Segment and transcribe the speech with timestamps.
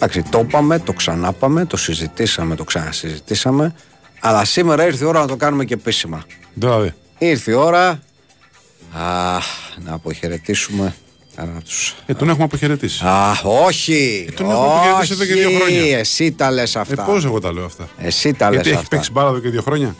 [0.00, 3.74] Εντάξει, το είπαμε, το ξανάπαμε, το συζητήσαμε, το ξανασυζητήσαμε.
[4.20, 6.24] Αλλά σήμερα ήρθε η ώρα να το κάνουμε και επίσημα.
[6.54, 6.92] Δηλαδή.
[7.18, 9.38] Ήρθε η ώρα α,
[9.84, 10.94] να αποχαιρετήσουμε
[11.36, 11.94] ένα τους...
[12.06, 13.04] Ε, τον έχουμε αποχαιρετήσει.
[13.06, 14.26] Α, όχι!
[14.28, 15.98] Ε, τον έχουμε αποχαιρετήσει εδώ και δύο όχι, χρόνια.
[15.98, 17.02] Εσύ τα λες Ε, αυτά.
[17.02, 18.96] πώς εγώ τα λέω αυτά; Εσύ τα λες Γιατί έχει αυτά.
[18.96, 19.94] παίξει μπάλα εδώ και δύο χρόνια;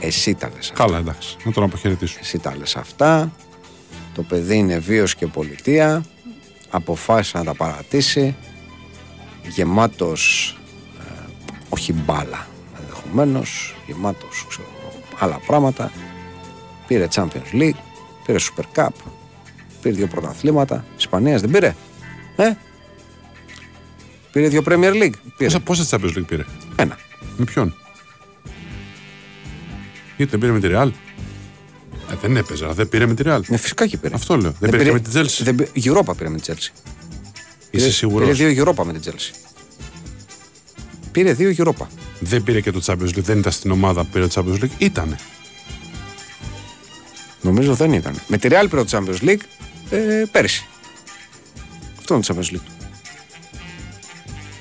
[0.00, 0.84] Εσύ τα λες αυτά.
[0.84, 1.36] Καλά, εντάξει.
[1.44, 2.16] Να τον αποχαιρετήσω.
[2.20, 3.32] Εσύ τα λες αυτά.
[4.14, 6.04] Το παιδί είναι βίος και πολιτεία.
[6.70, 8.36] Αποφάσισε να τα παρατήσει.
[9.48, 10.56] Γεμάτος,
[10.98, 11.12] ε,
[11.68, 12.46] όχι μπάλα
[12.80, 15.92] ενδεχομένως, γεμάτος ξέρω, εγώ, άλλα πράγματα.
[16.86, 17.78] Πήρε Champions League,
[18.26, 18.88] πήρε Super Cup,
[19.82, 20.84] πήρε δύο πρωταθλήματα.
[20.98, 21.74] Ισπανίας δεν πήρε.
[22.36, 22.52] Ε;
[24.32, 25.12] Πήρε δύο Premier League.
[25.36, 25.50] Πήρε.
[25.50, 26.44] Πόσα, πόσα Champions League πήρε;
[26.76, 26.98] Ένα.
[27.36, 27.74] Με ποιον;
[30.16, 30.90] Γιατί δεν πήρε με τη Real;
[32.10, 33.40] Ε, δεν έπαιζε, αλλά δεν πήρε με τη Real.
[33.46, 34.14] Ναι, φυσικά και πήρε.
[34.14, 34.54] Αυτό λέω.
[34.58, 35.40] Δεν, πήρε και με τη Chelsea.
[35.42, 36.68] Δεν, πήρε- Europa πήρε με την Chelsea.
[37.70, 39.34] Είσαι Πήρε- σίγουρος; Πήρε δύο Europa με την Chelsea.
[41.12, 41.86] Πήρε δύο Europa.
[42.20, 43.22] Δεν πήρε και το Champions League.
[43.22, 44.70] Δεν ήταν στην ομάδα που πήρε το Champions League.
[44.78, 45.16] Ήτανε.
[47.42, 48.14] Νομίζω δεν ήταν.
[48.26, 49.40] Με τη Real πήρε το Champions League
[49.90, 50.66] ε, πέρυσι.
[51.98, 52.70] Αυτό είναι το Champions League.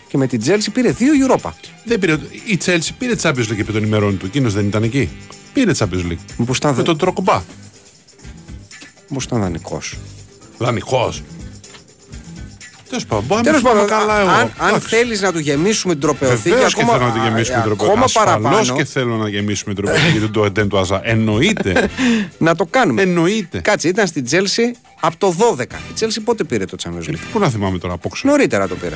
[0.08, 1.50] Και με την Chelsea πήρε δύο Europa.
[1.86, 2.14] Δεν πήρε.
[2.46, 4.26] Η Chelsea πήρε Champions League επί των ημερών του.
[4.26, 5.10] Εκείνος δεν ήταν εκεί.
[5.54, 6.18] Πήρε Champions League.
[6.38, 7.44] Μήπως ήταν, Με τον Τροκομπά.
[9.10, 9.96] μήπως ήταν δανεικός.
[10.58, 11.24] Δανεικός.
[13.88, 14.30] Καλά εγώ.
[14.30, 14.88] αν, αν Εντάξει.
[14.88, 17.70] θέλεις να του γεμίσουμε την τροπεοθήκη Βεβαίως και ακόμα, θέλω να τη γεμίσουμε ε, την
[17.70, 17.84] τροπή.
[17.92, 21.02] ακόμα Ασφαλώς παραπάνω, και θέλω να γεμίσουμε την τροπή γιατί το εντέν του Αζά.
[21.04, 21.90] Εννοείται.
[22.38, 23.02] να το κάνουμε.
[23.02, 23.60] Εννοείται.
[23.60, 25.62] Κάτσε, ήταν στην Chelsea από το 12.
[25.64, 25.66] Η
[26.00, 28.28] Chelsea πότε πήρε το Champions League; Πού να θυμάμαι τώρα απόξω.
[28.28, 28.96] Νωρίτερα το πήρε.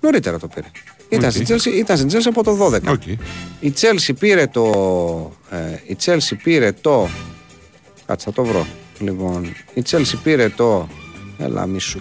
[0.00, 0.66] Νωρίτερα το πήρε.
[1.08, 1.30] Ήταν, Οκ.
[1.30, 2.80] στην Chelsea, ήταν στην Chelsea από το 12.
[2.88, 3.06] Οκ.
[3.60, 4.62] Η Chelsea πήρε το.
[5.50, 7.08] Ε, η Chelsea πήρε το.
[8.06, 8.66] Κάτσε, θα το βρω.
[8.98, 10.88] Λοιπόν, η Chelsea πήρε το.
[11.38, 12.00] Έλα, μισού.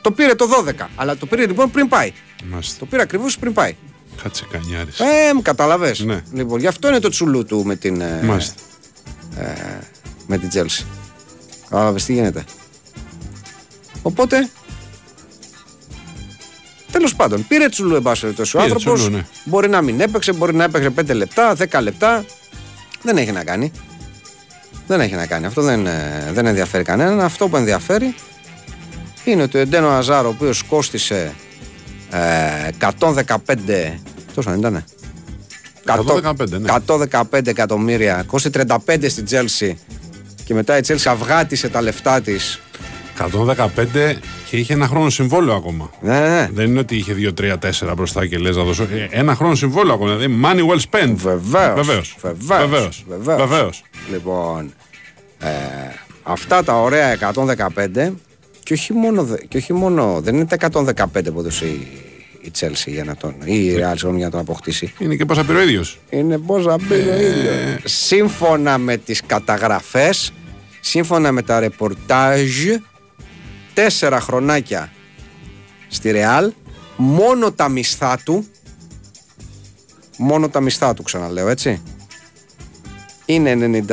[0.00, 0.86] Το πήρε το 12.
[0.96, 2.12] Αλλά το πήρε λοιπόν πριν πάει.
[2.44, 2.78] Μάλιστα.
[2.78, 3.76] Το πήρε ακριβώς πριν πάει.
[4.22, 5.00] Κάτσε κανιάρης.
[5.00, 6.00] Ε, μου καταλαβες.
[6.00, 6.22] Ναι.
[6.32, 8.54] Λοιπόν, γι' αυτό είναι το τσουλού του με την, ε, Μάλιστα.
[10.26, 10.84] με την Chelsea.
[11.68, 12.44] Κατάλαβες τι γίνεται.
[14.02, 14.48] Οπότε.
[16.92, 19.00] Τέλος πάντων, πήρε τσουλού εν πάση περιπτώσει ο Πήρε άνθρωπος.
[19.00, 19.26] τσουλού, ναι.
[19.44, 22.24] Μπορεί να μην έπαιξε, μπορεί να έπαιξε 5 λεπτά, 10 λεπτά.
[23.02, 23.72] Δεν έχει να κάνει.
[24.86, 25.46] Δεν έχει να κάνει.
[25.46, 27.20] Αυτό δεν, ε, δεν ενδιαφέρει κανέναν.
[27.20, 28.14] Αυτό που ενδιαφέρει
[29.24, 31.34] είναι ότι ο Εντένο Αζάρο, ο οποίος κόστησε
[32.10, 32.68] ε,
[33.02, 33.14] 115.
[34.34, 34.84] Τόσο δεν ήταν.
[35.86, 36.72] 115, ναι.
[37.30, 38.24] 115 εκατομμύρια.
[38.26, 39.78] Κόστησε 35 στην Τζέλσι.
[40.44, 42.60] Και μετά η Τσέλσι αυγάτισε τα λεφτά της.
[43.18, 43.66] 115
[44.50, 45.90] και είχε ένα χρόνο συμβόλαιο ακόμα.
[46.00, 46.48] Ναι, ναι, ναι.
[46.52, 47.56] Δεν είναι ότι είχε 2-3-4
[47.96, 48.82] μπροστά και λες να δώσω.
[48.82, 50.16] Ε, Ένα χρόνο συμβόλαιο ακόμα.
[50.16, 51.14] Δηλαδή money well spent.
[51.14, 51.74] Βεβαίως.
[51.74, 52.16] Βεβαίως.
[52.20, 53.04] Βεβαίως.
[53.36, 53.82] Βεβαίως.
[54.10, 54.72] Λοιπόν,
[55.38, 55.48] ε,
[56.22, 58.12] αυτά τα ωραία 115
[58.64, 61.88] και όχι μόνο, δε- και όχι μόνο δεν είναι τα 115 που έδωσε η,
[62.40, 64.92] η Chelsea για να τον, ή η Real συγγνώμη, για να τον αποκτήσει.
[64.98, 65.98] Είναι και πόσα πήρε ο ίδιος.
[66.10, 67.80] Είναι πώς να πει το ίδιος.
[67.84, 70.32] Σύμφωνα με τις καταγραφές,
[70.80, 72.50] σύμφωνα με τα ρεπορτάζ,
[73.74, 74.92] τέσσερα χρονάκια
[75.88, 76.52] στη Ρεάλ,
[76.96, 78.46] μόνο τα μισθά του,
[80.18, 81.82] μόνο τα μισθά του ξαναλέω έτσι,
[83.26, 83.84] είναι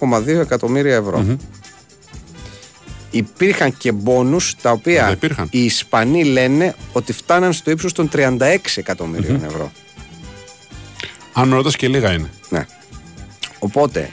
[0.00, 1.18] 93,2 εκατομμύρια ευρώ.
[3.10, 5.48] Υπήρχαν και μπόνους τα Δεν οποία υπήρχαν.
[5.50, 8.36] οι Ισπανοί λένε ότι φτάναν στο ύψος των 36
[8.74, 9.72] εκατομμυριων ευρώ.
[11.32, 12.30] Αν ρωτάς και λίγα είναι.
[12.48, 12.66] Ναι.
[13.58, 14.10] Οπότε.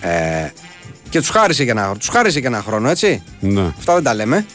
[0.00, 0.48] Ε,
[1.10, 3.60] και τους χάρισε, για ένα, τους χάρισε για ένα χρόνο, έτσι; Ναι.
[3.78, 4.46] Αυτά δεν τα λέμε.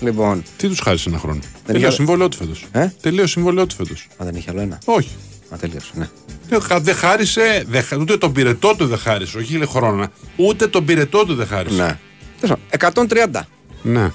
[0.00, 0.42] Λοιπόν.
[0.56, 2.66] Τι τους χάρισε ένα χρόνο; είχε- Τελείωσε συμβόλαιό του φέτος.
[2.72, 4.06] Ε; Τελείωσε συμβόλαιό του φέτος.
[4.16, 4.78] Α, δεν είχε άλλο ένα.
[4.84, 5.08] Όχι.
[5.50, 6.08] Α, τελείωσε, ναι.
[6.48, 9.38] Δεν χα- Δεν χάρισε, δεν χα- ούτε τον πυρετό του δεν χάρισε.
[9.38, 10.06] Όχι λέει χρόνο.
[10.36, 11.82] Ούτε τον πυρετό του δεν χάρισε.
[11.82, 11.98] ναι.
[12.42, 13.40] Τέλος πάντων, 130.
[13.82, 14.10] Ναι.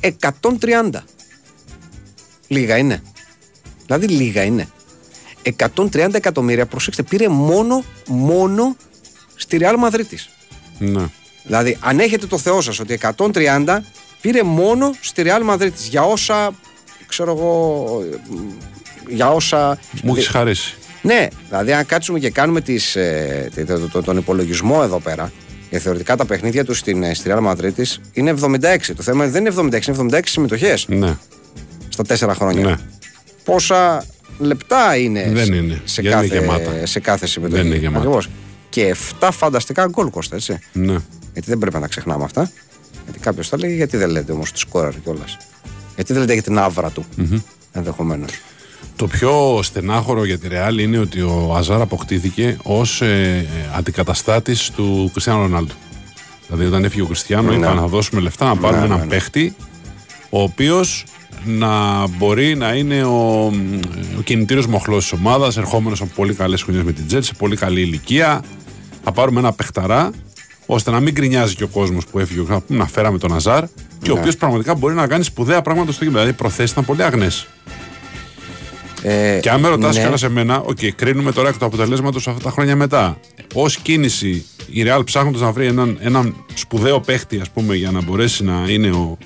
[0.00, 0.90] 130.
[2.48, 3.02] Λίγα είναι.
[3.86, 4.68] Δηλαδή λίγα είναι.
[5.42, 8.76] 130 εκατομμύρια, προσέξτε, πήρε μόνο, μόνο
[9.34, 10.28] στη Real Μαδρίτης.
[10.78, 11.06] ναι.
[11.46, 13.78] Δηλαδή, αν έχετε το Θεό σας ότι 130
[14.20, 16.50] πήρε μόνο στη Real Μαδρίτης για όσα,
[17.06, 17.86] ξέρω εγώ,
[19.08, 19.78] για όσα...
[20.02, 20.74] Μου έχεις χαρίσει.
[21.02, 25.32] Ναι, δηλαδή αν κάτσουμε και κάνουμε τις, ε, τε- το- το- τον υπολογισμό εδώ πέρα,
[25.74, 28.94] για θεωρητικά τα παιχνίδια τους στην, ε, στη Real Μαδρίτης είναι 76.
[28.96, 31.16] Το θέμα δεν είναι 76, είναι 76 συμμετοχές Ναι.
[31.88, 32.64] στα τέσσερα χρόνια.
[32.64, 32.74] Ναι.
[33.44, 34.04] Πόσα
[34.38, 35.80] λεπτά είναι, Δεν σε, είναι.
[35.84, 36.86] σε, Δεν κάθε, είναι γεμάτα.
[36.86, 37.60] σε κάθε συμμετοχή.
[37.62, 37.98] Δεν είναι γεμάτα.
[37.98, 38.28] Ακριβώς.
[38.68, 40.58] Και 7 φανταστικά γκολ κόστα, έτσι.
[40.72, 40.96] ναι.
[41.32, 42.50] Γιατί δεν πρέπει να τα ξεχνάμε αυτά.
[43.04, 45.36] Γιατί κάποιος θα λέει, γιατί δεν λέτε όμως τη σκόραρ κιόλας;
[45.94, 47.42] Γιατί δεν λέτε για την άβρα του, mm
[47.72, 48.30] ενδεχομένως.
[48.96, 53.46] Το πιο στενάχωρο για τη Ρεάλ είναι ότι ο Αζάρ αποκτήθηκε ως ε,
[53.76, 55.74] αντικαταστάτης του Κριστιανού Ρονάλντου.
[56.46, 57.56] Δηλαδή, όταν έφυγε ο Κριστιανό, Ναι.
[57.56, 59.14] είπαν να δώσουμε λεφτά να πάρουμε Ναι, ναι, έναν ναι.
[59.14, 59.56] παίχτη
[60.30, 61.04] ο οποίος
[61.44, 63.44] να μπορεί να είναι ο,
[64.18, 67.56] ο κινητήριος μοχλός της ομάδας, ερχόμενος από πολύ καλές χρονιές με την Τζέτ, σε πολύ
[67.56, 68.42] καλή ηλικία.
[69.04, 70.10] Θα πάρουμε ένα παιχταρά,
[70.66, 73.64] ώστε να μην γκρινιάζει και ο κόσμος που έφυγε, να πούμε, να φέραμε τον Αζάρ,
[74.02, 74.20] και ο Ναι.
[74.20, 76.22] οποίος πραγματικά μπορεί να κάνει σπουδαία πράγματα στο γήπεδο.
[76.22, 77.46] Δηλαδή, οι προθέσεις ήταν πολύ αγνές.
[79.06, 80.02] Ε, Και αν με ρωτάς ναι.
[80.02, 83.20] καλά σε μένα, οκ, κρίνουμε τώρα εκ του αποτελέσματος αυτά τα χρόνια μετά.
[83.54, 88.02] Ως κίνηση, η Real ψάχνοντας να βρει έναν, έναν σπουδαίο παίχτη, ας πούμε, για να
[88.02, 89.18] μπορέσει να είναι ο,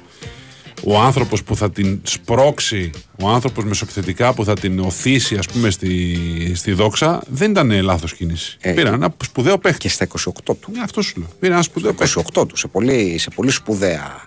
[0.84, 2.90] ο άνθρωπος που θα την σπρώξει,
[3.22, 6.18] ο άνθρωπος μεσοπιθετικά που θα την ωθήσει, ας πούμε, στη,
[6.54, 8.56] στη δόξα, δεν ήταν λάθος κίνηση.
[8.60, 9.78] Ε, Πήραν ένα σπουδαίο παίχτη.
[9.78, 10.70] Και στα 28 του.
[10.72, 11.28] Ναι, αυτός σου λέω.
[11.38, 12.22] Πήραν ένα σπουδαίο παίχτη.
[12.34, 14.26] 28 του, σε πολύ, σε πολύ σπουδαία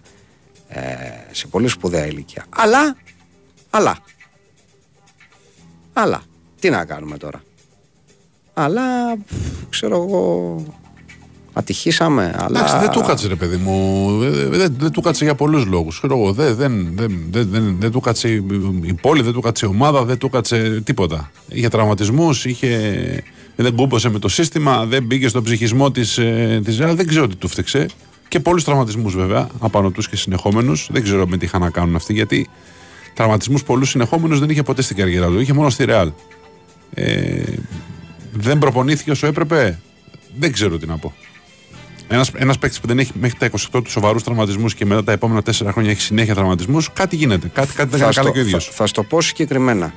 [0.73, 0.81] ε,
[1.31, 2.45] σε πολύ σπουδαία ηλικία.
[2.49, 2.95] Αλλά,
[3.69, 3.97] αλλά,
[5.93, 6.21] αλλά,
[6.59, 7.43] τι να κάνουμε τώρα.
[8.53, 8.81] Αλλά,
[9.25, 10.65] πφ, ξέρω εγώ,
[11.53, 12.59] ατυχήσαμε, αλλά...
[12.59, 14.17] Εντάξει, δεν του κάτσε ρε παιδί μου.
[14.19, 16.01] Δεν, δεν, δεν του κάτσε για πολλούς λόγους.
[16.31, 18.45] Δεν, δεν, δεν, δεν, δεν, δεν του κάτσε η
[18.81, 21.31] η πόλη, δεν του κάτσε η ομάδα, δεν του κάτσε τίποτα.
[21.47, 23.23] Είχε τραυματισμούς, είχε.
[23.55, 26.13] Δεν κούμπωσε με το σύστημα, δεν μπήκε στον ψυχισμό της
[26.63, 26.93] της Real.
[26.95, 27.85] Δεν ξέρω τι του φταίξε.
[28.27, 30.89] Και πολλούς τραυματισμούς βέβαια, απάνω τους και συνεχόμενους.
[30.91, 32.49] Δεν ξέρω με τι είχαν να κάνουν αυτοί, γιατί
[33.13, 35.39] τραυματισμούς πολλούς συνεχόμενους δεν είχε ποτέ στην καριέρα του.
[35.39, 36.11] Είχε μόνο στη Real.
[36.93, 37.43] Ε,
[38.31, 39.79] δεν προπονήθηκε όσο έπρεπε.
[40.37, 41.13] Δεν ξέρω τι να πω.
[42.07, 45.11] Ένας ένας παίκτης που δεν έχει μέχρι τα 28 τους σοβαρούς τραυματισμούς και μετά τα
[45.11, 47.47] επόμενα 4 χρόνια έχει συνέχεια τραυματισμούς, κάτι γίνεται.
[47.53, 48.65] Κάτι, κάτι δεν θα, κάνει καλά στο, και ο ίδιος.
[48.65, 49.93] θα, θα στο πω συγκεκριμένα.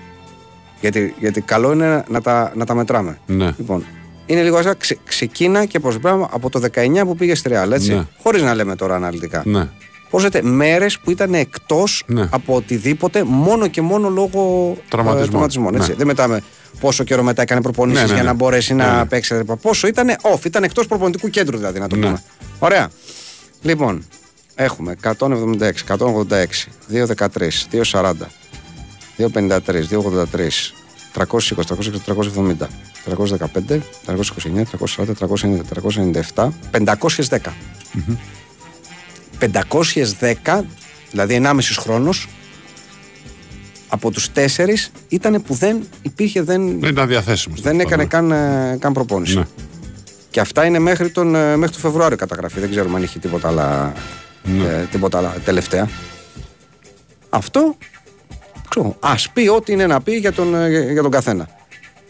[0.80, 3.18] Γιατί, γιατί καλό είναι να τα, να τα μετράμε.
[3.26, 3.54] Ναι.
[3.56, 3.84] Λοιπόν,
[4.26, 7.94] είναι λίγο așa, ξε, ξεκίνα και προσβάμε από το 19 που πήγε στη Real, έτσι.
[7.94, 8.06] Ναι.
[8.22, 9.42] Χωρίς να λέμε τώρα αναλυτικά.
[9.44, 9.68] Ναι.
[10.14, 12.28] Πόσετε μέρες που ήταν εκτός Ναι.
[12.30, 15.28] από οτιδήποτε μόνο και μόνο λόγω ε, Τραυματισμών.
[15.30, 15.90] τραυματισμών, έτσι.
[15.90, 15.96] Ναι.
[15.96, 16.42] Δεν μετάμε
[16.80, 18.28] πόσο καιρό μετά έκανε προπονήσεις Ναι, ναι, για ναι.
[18.28, 19.04] να μπορέσει Ναι, να ναι.
[19.06, 19.34] παίξει.
[19.34, 19.52] κτλ.
[19.52, 22.06] Πόσο ήταν off, ήταν εκτός προπονητικού κέντρου δηλαδή, να το Ναι.
[22.06, 22.22] πούμε.
[22.58, 22.90] Ωραία.
[23.62, 24.04] Λοιπόν,
[24.54, 28.12] έχουμε 176, 186, 213, 240,
[29.16, 30.74] 253, 283,
[31.12, 32.68] 320, 360, 370,
[33.04, 37.52] 315, 329, 340, 390, 397, 510.
[39.40, 40.64] 510,
[41.10, 42.28] δηλαδή 1,5 χρόνος,
[43.88, 47.60] από τους τέσσερις ήταν που δεν υπήρχε, δεν, Δεν ήταν διαθέσιμος.
[47.60, 49.36] δεν έκανε καν, ε, καν προπόνηση.
[49.38, 49.44] Ναι.
[50.30, 52.60] Και αυτά είναι μέχρι τον, ε, μέχρι τον Φεβρουάριο καταγραφή.
[52.60, 53.92] Δεν ξέρουμε αν έχει τίποτα άλλα,
[54.42, 54.64] Ναι.
[54.64, 55.88] ε, τίποτα άλλα τελευταία.
[57.28, 57.76] Αυτό
[58.68, 61.48] ξέρω, ας πει ό,τι είναι να πει για τον, ε, για τον καθένα.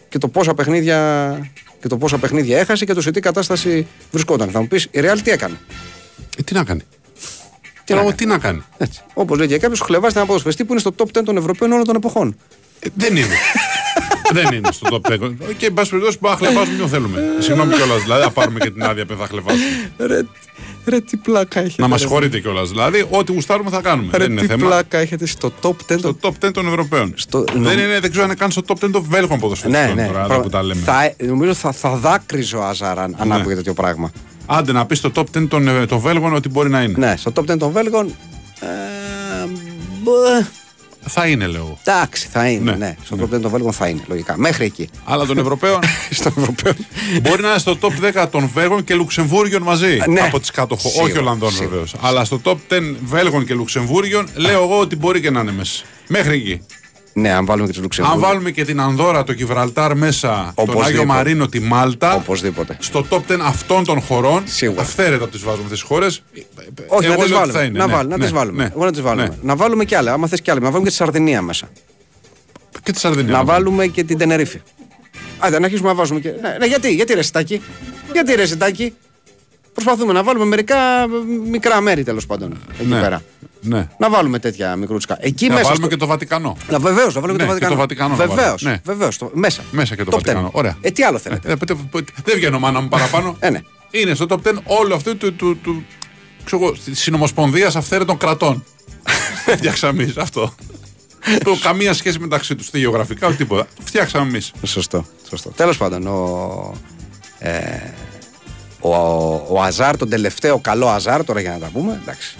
[0.09, 1.49] Και το πόσα παιχνίδια,
[1.81, 4.49] και το πόσα παιχνίδια έχασε και το σε τι κατάσταση βρισκόταν.
[4.49, 5.59] Θα μου πεις, η Real τι έκανε;
[6.37, 6.81] Ε, τι να κάνει;
[7.85, 8.15] Τι να Μπράβο, κάνει.
[8.15, 8.63] τι να κάνει.
[8.77, 9.01] Έτσι.
[9.13, 11.85] Όπως λέει και κάποιος, χλεβάζει ένα ποδοσφαιστή που είναι στο top 10 των Ευρωπαίων όλων
[11.85, 12.35] των εποχών.
[12.79, 13.33] Ε, δεν είναι.
[14.31, 15.17] δεν είναι στο top 10.
[15.57, 17.21] Και εν πάση περιπτώσει που να χλεβάζουμε ποιον θέλουμε.
[17.39, 18.01] Συγγνώμη κιόλας.
[18.01, 19.63] Δηλαδή, θα πάρουμε και την άδεια που θα χλεβάζουμε.
[19.97, 20.21] Ρε,
[20.85, 21.81] ρε τι πλάκα έχετε.
[21.81, 22.05] να μας ρε.
[22.05, 22.69] συγχωρείτε κιόλας.
[22.69, 24.09] Δηλαδή, ό,τι γουστάρουμε θα κάνουμε.
[24.11, 24.65] Ρε, δεν είναι τι θέμα.
[24.67, 27.13] πλάκα έχετε στο top 10 Στο των top 10 των Ευρωπαίων.
[27.15, 29.95] Στο- Δεν, νομ- είναι, δεν ξέρω αν είναι καν στο top 10 των Βέλγων ποδοσφαιριστών.
[29.95, 30.07] Ναι, ναι.
[30.07, 30.81] Τώρα, Προ- που τα λέμε.
[30.81, 33.35] Θα, νομίζω θα, θα δάκρυζε ο Αζάρα αν αν Ναι.
[33.35, 34.11] άκουγε τέτοιο πράγμα.
[34.45, 36.93] Άντε να πεις στο top 10 των, ε, των Βέλγων ότι μπορεί να είναι.
[36.97, 38.07] Ναι, στο top 10 των Βέλγων.
[38.59, 38.65] Ε,
[40.03, 40.47] μπε,
[41.07, 41.61] Θα είναι, λέω.
[41.61, 41.77] εγώ.
[41.83, 42.71] εντάξει, θα είναι.
[42.71, 42.77] Ναι.
[42.77, 42.95] Ναι.
[43.05, 44.37] Στο top 10 των Βέλγων θα είναι, λογικά.
[44.37, 44.89] Μέχρι εκεί.
[45.05, 46.73] Αλλά των Ευρωπαίων; Στον Ευρωπαίο.
[47.21, 49.99] μπορεί να είναι στο top 10 των Βέλγων και Λουξεμβούργιων μαζί.
[50.09, 50.21] Ναι.
[50.21, 50.93] Από τις κάτω χώρε.
[50.93, 51.69] Σίγουρα, Όχι Ολλανδών σίγουρα.
[51.69, 51.95] βεβαίως.
[52.01, 55.83] Αλλά στο top 10 Βέλγων και Λουξεμβούργιων λέω εγώ ότι μπορεί και να είναι μέσα.
[56.07, 56.61] Μέχρι εκεί.
[57.17, 58.19] Ναι, αν βάλουμε και του Αν Λουξεμβούργου.
[58.21, 60.87] βάλουμε και την Ανδόρα, το Γιβραλτάρ μέσα, τον Οπωσδήποτε.
[60.87, 62.13] Άγιο Μαρίνο, τη Μάλτα.
[62.15, 62.77] Οπωσδήποτε.
[62.79, 64.81] Στο top 10 αυτών των χωρών, Σίγουρα.
[64.81, 66.23] αυθαίρετα τις βάζουμε αυτές τις χώρες.
[66.87, 67.61] Όχι, να τις βάλουμε.
[67.61, 68.63] είναι, να, ναι, βάλ- να ναι, τις βάλουμε.
[68.63, 69.27] ναι, Εγώ να τις βάλουμε.
[69.27, 69.35] ναι.
[69.41, 70.13] Να βάλουμε και άλλα.
[70.13, 70.59] Άμα θες και άλλα.
[70.59, 71.69] Να βάλουμε και τη Σαρδινία μέσα.
[72.83, 73.31] Και τη Σαρδινία.
[73.31, 74.61] να βάλουμε και την Τενερίφη.
[75.39, 76.29] Άντε, να αρχίσουμε να βάζουμε και.
[76.41, 77.61] Ναι, ναι, γιατί, γιατί ρε Σιτάκη;
[78.13, 78.93] Γιατί ρε Σιτάκη;
[79.73, 81.07] Προσπαθούμε να βάλουμε μερικά ε,
[81.49, 82.99] μικρά μέρη τέλος πάντων εκεί Ναι.
[83.01, 83.21] πέρα.
[83.67, 83.87] Ναι.
[83.97, 85.17] Να βάλουμε τέτοια μικρούτσικα.
[85.19, 85.65] Εκεί Να μέσα.
[85.67, 85.93] βάλουμε στο...
[85.95, 86.57] και το Βατικανό.
[86.69, 88.15] Να, βεβαίως, να βάλουμε Ναι, και και το το Βατικανό.
[88.15, 88.63] Βατικανό να Βεβαίως.
[88.63, 88.81] βάλουμε.
[88.85, 88.93] Ναι.
[88.93, 89.63] Βεβαίως, το- μέσα.
[89.71, 90.47] Μέσα και το Top Βατικανό.
[90.47, 90.51] 10.
[90.51, 90.77] Ωραία.
[90.81, 93.35] Ε, τι άλλο θέλετε; Ε, πετε- πετε- Δεν βγαίνω μάνα μου παραπάνω.
[93.39, 93.61] Ε, ναι.
[93.91, 95.85] Είναι στο top 10 όλο αυτό του, του, του,
[96.43, 98.63] ξέρω εγώ, της συνομοσπονδίας αυθαίρετων κρατών.
[99.57, 100.55] Φτιάξαμε εμείς αυτό.
[101.43, 103.67] το καμία σχέση μεταξύ τους στη γεωγραφικά ούτε τίποτα.
[103.75, 104.51] Το φτιάξαμε εμείς.
[104.63, 105.05] Σωστό.
[105.29, 105.49] σωστό.
[105.49, 106.73] Τέλος πάντων, ο,
[107.39, 107.59] ε,
[108.79, 108.89] ο,
[109.49, 112.35] ο Αζάρ, τον τελευταίο καλό Αζάρ, τώρα για να τα πούμε, εντάξει.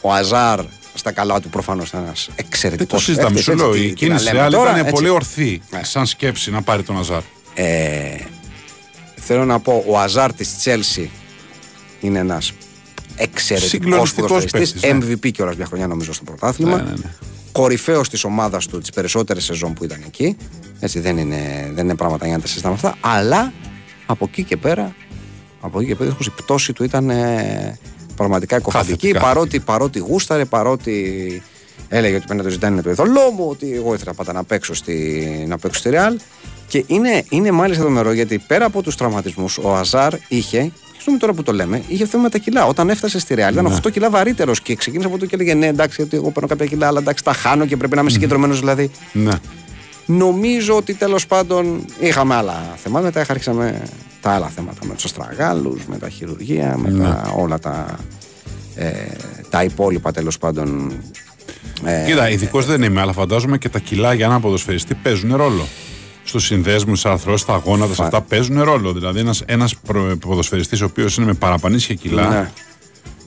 [0.00, 0.60] Ο Αζάρ
[0.94, 3.40] στα καλά του προφανώς ήταν ένας Δεν εξαιρετικό το συζητάμε.
[3.40, 5.84] Σου λέω, η κίνηση Real ήταν πολύ ορθή Ναι.
[5.84, 7.22] σαν σκέψη να πάρει τον Αζάρ.
[7.54, 8.16] Ε,
[9.16, 11.10] θέλω να πω, ο Αζάρ της Τσέλσι
[12.00, 12.52] είναι ένας
[13.16, 15.16] εξαιρετικός Συγκλονιστικός ποδοσφαιριστής παίκτης, ναι.
[15.16, 16.76] MVP κιόλας μια χρονιά νομίζω στο πρωτάθλημα.
[16.76, 17.10] Ναι, ναι, ναι.
[17.52, 20.36] Κορυφαίος της ομάδας του τις περισσότερες σεζόν που ήταν εκεί.
[20.80, 22.96] Έτσι δεν είναι, δεν είναι πράγματα για να τα συζητάμε αυτά.
[23.00, 23.52] Αλλά
[24.06, 24.94] από εκεί και πέρα
[25.60, 27.78] Από εκεί και πέρα η πτώση του ήταν ε,
[28.18, 29.12] πραγματικά εκοφαντική.
[29.12, 30.92] Παρότι, παρότι γούσταρε, παρότι
[31.88, 34.74] έλεγε ότι πρέπει να το ζητάνε το ειδωλό μου, ότι εγώ ήθελα πάντα να παίξω
[34.74, 36.16] στη, να παίξω στη Real.
[36.68, 40.72] Και είναι, είναι μάλιστα το γιατί πέρα από τους τραυματισμούς, ο Αζάρ είχε
[41.08, 42.66] πούμε τώρα που το λέμε, είχε θέμα με τα κιλά.
[42.66, 43.90] Όταν έφτασε στη Ρεάλ, ήταν 8 ναι.
[43.90, 46.86] κιλά βαρύτερος και ξεκίνησε από το και έλεγε Ναι, εντάξει, ότι εγώ παίρνω κάποια κιλά,
[46.86, 48.90] αλλά εντάξει, τα χάνω και πρέπει να είμαι συγκεντρωμένος δηλαδή.
[49.12, 49.32] Ναι.
[50.06, 53.04] Νομίζω ότι τέλος πάντων είχαμε άλλα θέματα.
[53.04, 53.82] Μετά άρχισαμε
[54.20, 57.04] τα άλλα θέματα με τους Αστραγάλους, με τα χειρουργία, με ναι.
[57.04, 57.98] τα, όλα τα,
[58.74, 58.92] ε,
[59.50, 60.92] τα υπόλοιπα τέλος πάντων.
[61.84, 65.66] Ε, Κοίτα, ειδικός δεν είμαι, αλλά φαντάζομαι και τα κιλά για ένα ποδοσφαιριστή παίζουν ρόλο
[66.24, 68.92] στους συνδέσμους, στι αρθρώσει, στα γόνατα, σε αυτά παίζουν ρόλο.
[68.92, 69.74] Δηλαδή, ένας ένας
[70.20, 72.50] ποδοσφαιριστής ο οποίος είναι με παραπανήσια κιλά ναι.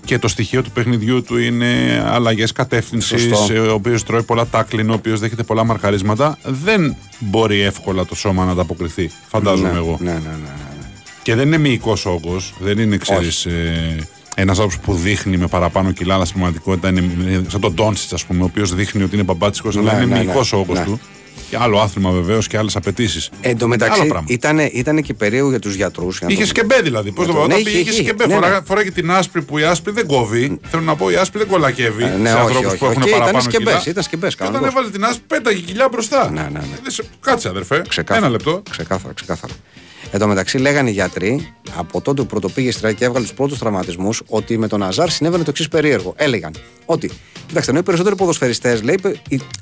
[0.06, 3.32] και το στοιχείο του παιχνιδιού του είναι αλλαγές κατεύθυνσης,
[3.70, 8.46] ο οποίος τρώει πολλά τάκλιν, ο οποίος δέχεται πολλά μαρκαρίσματα, δεν μπορεί εύκολα το σώμα
[8.46, 9.12] να ανταποκριθεί.
[9.28, 9.98] Φαντάζομαι ναι, εγώ.
[10.00, 10.71] Ναι, ναι, ναι, ναι.
[11.22, 13.46] Και δεν είναι μυϊκός όγκος, δεν είναι, ξέρεις.
[13.46, 13.96] Ε,
[14.36, 18.26] ένας άνθρωπος που δείχνει με παραπάνω κιλά, αλλά στην πραγματικότητα είναι σαν τον Τόνσιτ, ας
[18.26, 21.00] πούμε, ο οποίος δείχνει ότι είναι μπαμπάτσικο, αλλά είναι ναι, μυϊκός όγκος του.
[21.50, 23.30] Και άλλο άθλημα βεβαίως και άλλες απαιτήσεις.
[23.42, 26.22] Εν τω μεταξύ ήταν, ήταν και περίεργο για τους γιατρούς.
[26.28, 26.66] Είχες το...
[26.66, 27.12] μπέ δηλαδή.
[27.12, 28.28] Πώς το πω, όταν πήγε, είχες σκεμπέ.
[28.28, 28.60] Ναι, φορά, ναι.
[28.66, 30.60] φορά και την άσπρη που η άσπρη δεν κόβει.
[30.70, 32.04] Θέλω να πω, η άσπρη δεν κολακεύει.
[32.04, 34.28] Ε, ναι, σε ανθρώπους που έχουν παραπάνω ήταν σκεμπές, Ήταν σκεμπέ.
[34.28, 36.32] Και όταν έβαλε την άσπρη, πέταγε κοιλιά μπροστά.
[36.32, 37.06] Ναι, ναι, ναι.
[37.20, 37.82] Κάτσε αδερφέ.
[38.10, 38.64] Ένα λεπτό.
[38.70, 39.54] Ξεκάθαρα, ξεκάθαρα.
[40.14, 43.58] Εν τω μεταξύ, λέγανε οι γιατροί από τότε που πρωτοπήγε στη και έβγαλε τους πρώτους
[43.58, 46.14] τραυματισμούς ότι με τον Αζάρ συνέβαινε το εξής περίεργο.
[46.18, 46.54] Έλεγαν
[46.86, 47.12] ότι,
[47.48, 49.00] κοιτάξτε, ενώ οι περισσότεροι ποδοσφαιριστές, λέει,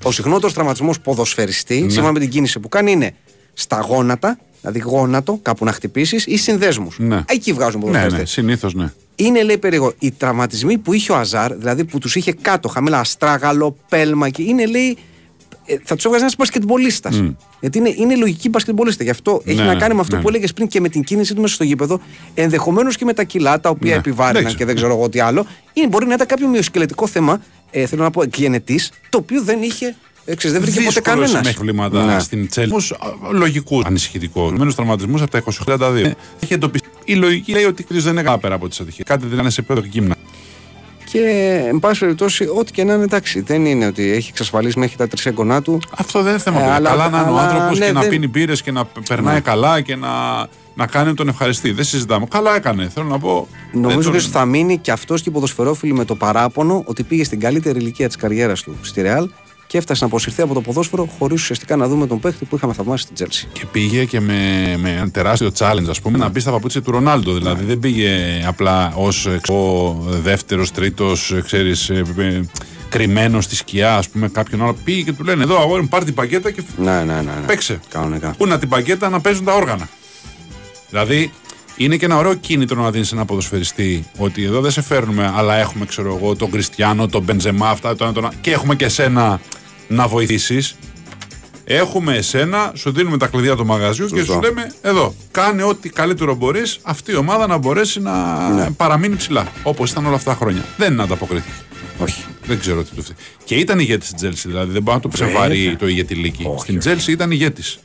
[0.04, 1.90] ο συχνότερος τραυματισμός ποδοσφαιριστή, ναι.
[1.90, 3.14] σύμφωνα με την κίνηση που κάνει, είναι
[3.54, 7.00] στα γόνατα, δηλαδή γόνατο, κάπου να χτυπήσεις ή συνδέσμους.
[7.00, 7.24] Ναι.
[7.28, 8.16] Εκεί βγάζουν ποδοσφαιριστέ.
[8.16, 8.94] Ναι, ναι, συνήθως ναι.
[9.16, 9.94] Είναι, λέει, περίεργο.
[10.00, 14.42] Οι τραυματισμοί που είχε ο Αζάρ, δηλαδή που τους είχε κάτω, χαμηλά, αστράγαλο, πέλμα και
[14.42, 14.96] είναι, λέει, ε,
[15.84, 17.22] θα τους έβγαζε ένας μπασκετμπολίστας.
[17.22, 17.36] Mm.
[17.60, 19.04] Γιατί είναι, είναι λογική μπασκετμπολίστα.
[19.04, 20.22] Γι' αυτό ναι, έχει να κάνει με αυτό ναι.
[20.22, 22.00] που έλεγες πριν και με την κίνησή του μέσα στο γήπεδο.
[22.34, 23.98] Ενδεχομένως και με τα κιλά τα οποία ναι.
[23.98, 25.46] επιβάρυναν και δεν ξέρω εγώ τι άλλο.
[25.74, 29.62] Ή μπορεί να ήταν κάποιο μειοσκελετικό θέμα, ε, θέλω να πω, εκγενετής, το οποίο δεν
[29.62, 29.96] είχε
[30.26, 31.44] Έξι, δεν βρήκε ποτέ κανένας.
[31.44, 32.20] με βλήματα ναι.
[32.20, 32.74] στην Τσέλη.
[33.32, 34.52] Λογικού ανησυχητικού.
[34.52, 36.12] Μένου τραυματισμούς από τα 20-32.
[36.40, 36.88] Έχει εντοπιστεί.
[37.06, 39.08] Η λογική λέει ότι δεν έκανε πέρα από τις ατυχίες.
[39.08, 40.18] Κάτι δεν είναι σε επίπεδο γύμνας.
[41.12, 41.20] Και
[41.68, 43.42] εν πάση περιπτώσει, ό,τι και να είναι εντάξει.
[43.42, 45.80] Δεν είναι ότι έχει εξασφαλίσει μέχρι τα τρία του.
[45.98, 46.62] Αυτό δεν είναι θέμα.
[46.62, 49.34] Ε, αλλά, καλά να είναι ο άνθρωπος ναι, και να πίνει μπύρες και να περνάει
[49.34, 49.40] ναι.
[49.40, 50.10] καλά και να,
[50.74, 51.72] να κάνει τον ευχαριστή.
[51.72, 52.26] Δεν συζητάμε.
[52.30, 52.90] Καλά έκανε.
[52.94, 53.48] Θέλω να πω.
[53.72, 57.40] Νομίζω ότι θα μείνει και αυτός και οι ποδοσφαιρόφιλοι με το παράπονο ότι πήγε στην
[57.40, 59.30] καλύτερη ηλικία της καριέρας του στη Ρεάλ
[59.70, 62.74] και έφτασε να αποσυρθεί από το ποδόσφαιρο χωρίς ουσιαστικά να δούμε τον παίχτη που είχαμε
[62.74, 63.48] θαυμάσει στην Τζέλση.
[63.54, 66.92] Και πήγε και με, με ένα τεράστιο challenge, ας πούμε, να μπει στα παπούτσια του
[66.92, 67.34] Ρονάλντο.
[67.34, 69.28] Δηλαδή δεν πήγε απλά ως
[70.22, 72.42] δεύτερος, τρίτος, ξέρεις, ε, ε,
[72.90, 74.78] κρυμμένος στη σκιά, ας πούμε, κάποιον άλλο.
[74.84, 77.46] Πήγε και του λένε: Εδώ αγόρι μου, πάρε την μπαγκέτα και ναι, ναι, ναι, ναι.
[77.46, 77.80] παίξε.
[77.90, 78.36] Κανονικά.
[78.38, 79.90] Πού να την μπαγκέτα να παίζουν τα όργανα.
[80.90, 81.32] Δηλαδή
[81.78, 85.56] είναι και ένα ωραίο κίνητρο να δίνεις ένα ποδοσφαιριστή ότι εδώ δεν σε φέρνουμε, αλλά
[85.56, 89.40] έχουμε, ξέρω εγώ, τον Κριστιανό, τον Μπενζεμά, αυτά, το ένα, και έχουμε και σένα
[89.90, 90.76] να βοηθήσεις.
[91.64, 96.36] Έχουμε εσένα, σου δίνουμε τα κλειδιά του μαγαζιού και σου λέμε εδώ, κάνε ό,τι καλύτερο
[96.36, 98.72] μπορείς αυτή η ομάδα να μπορέσει να ναι.
[98.72, 99.52] παραμείνει ψηλά.
[99.64, 100.66] Όπως ήταν όλα αυτά τα χρόνια.
[100.78, 101.52] Δεν ανταποκρίθηκε.
[102.00, 102.24] Όχι.
[102.46, 103.16] Δεν ξέρω τι του φταίει.
[103.44, 106.48] Και ήταν ηγέτης στην Τζέλσης, δηλαδή δεν μπορεί να το ψεβάρει το ηγετηλίκι.
[106.60, 107.80] Στην Τζέλση ήταν ηγέτης.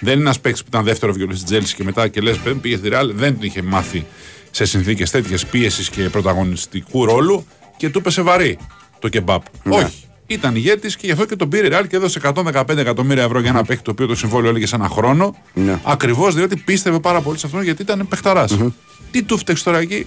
[0.00, 2.76] Δεν είναι ένας παίκτης που ήταν δεύτερο βιολί στην Τζέλσης και μετά και λες: Πήγε
[2.76, 4.06] στη Ρεάλ, δεν είχε μάθει
[4.50, 7.46] σε συνθήκες τέτοιες πίεσης και πρωταγωνιστικού ρόλου
[7.76, 8.58] και του έπεσε βαρύ
[8.98, 9.42] το κεμπάπ.
[9.62, 9.76] Ναι.
[9.76, 10.04] Όχι.
[10.26, 13.50] Ήταν ηγέτης και γι' αυτό και τον πήρε Ρεάλ και έδωσε 115 εκατομμύρια ευρώ για
[13.50, 15.36] ένα παίκτη το οποίο το συμβόλαιο έλεγε σε ένα χρόνο.
[15.54, 15.80] Ναι.
[15.84, 18.56] Ακριβώς διότι πίστευε πάρα πολύ σε αυτόν γιατί ήταν παιχταράς.
[18.58, 18.72] Mm-hmm.
[19.10, 20.06] Τι του φταίξει τώρα εκεί,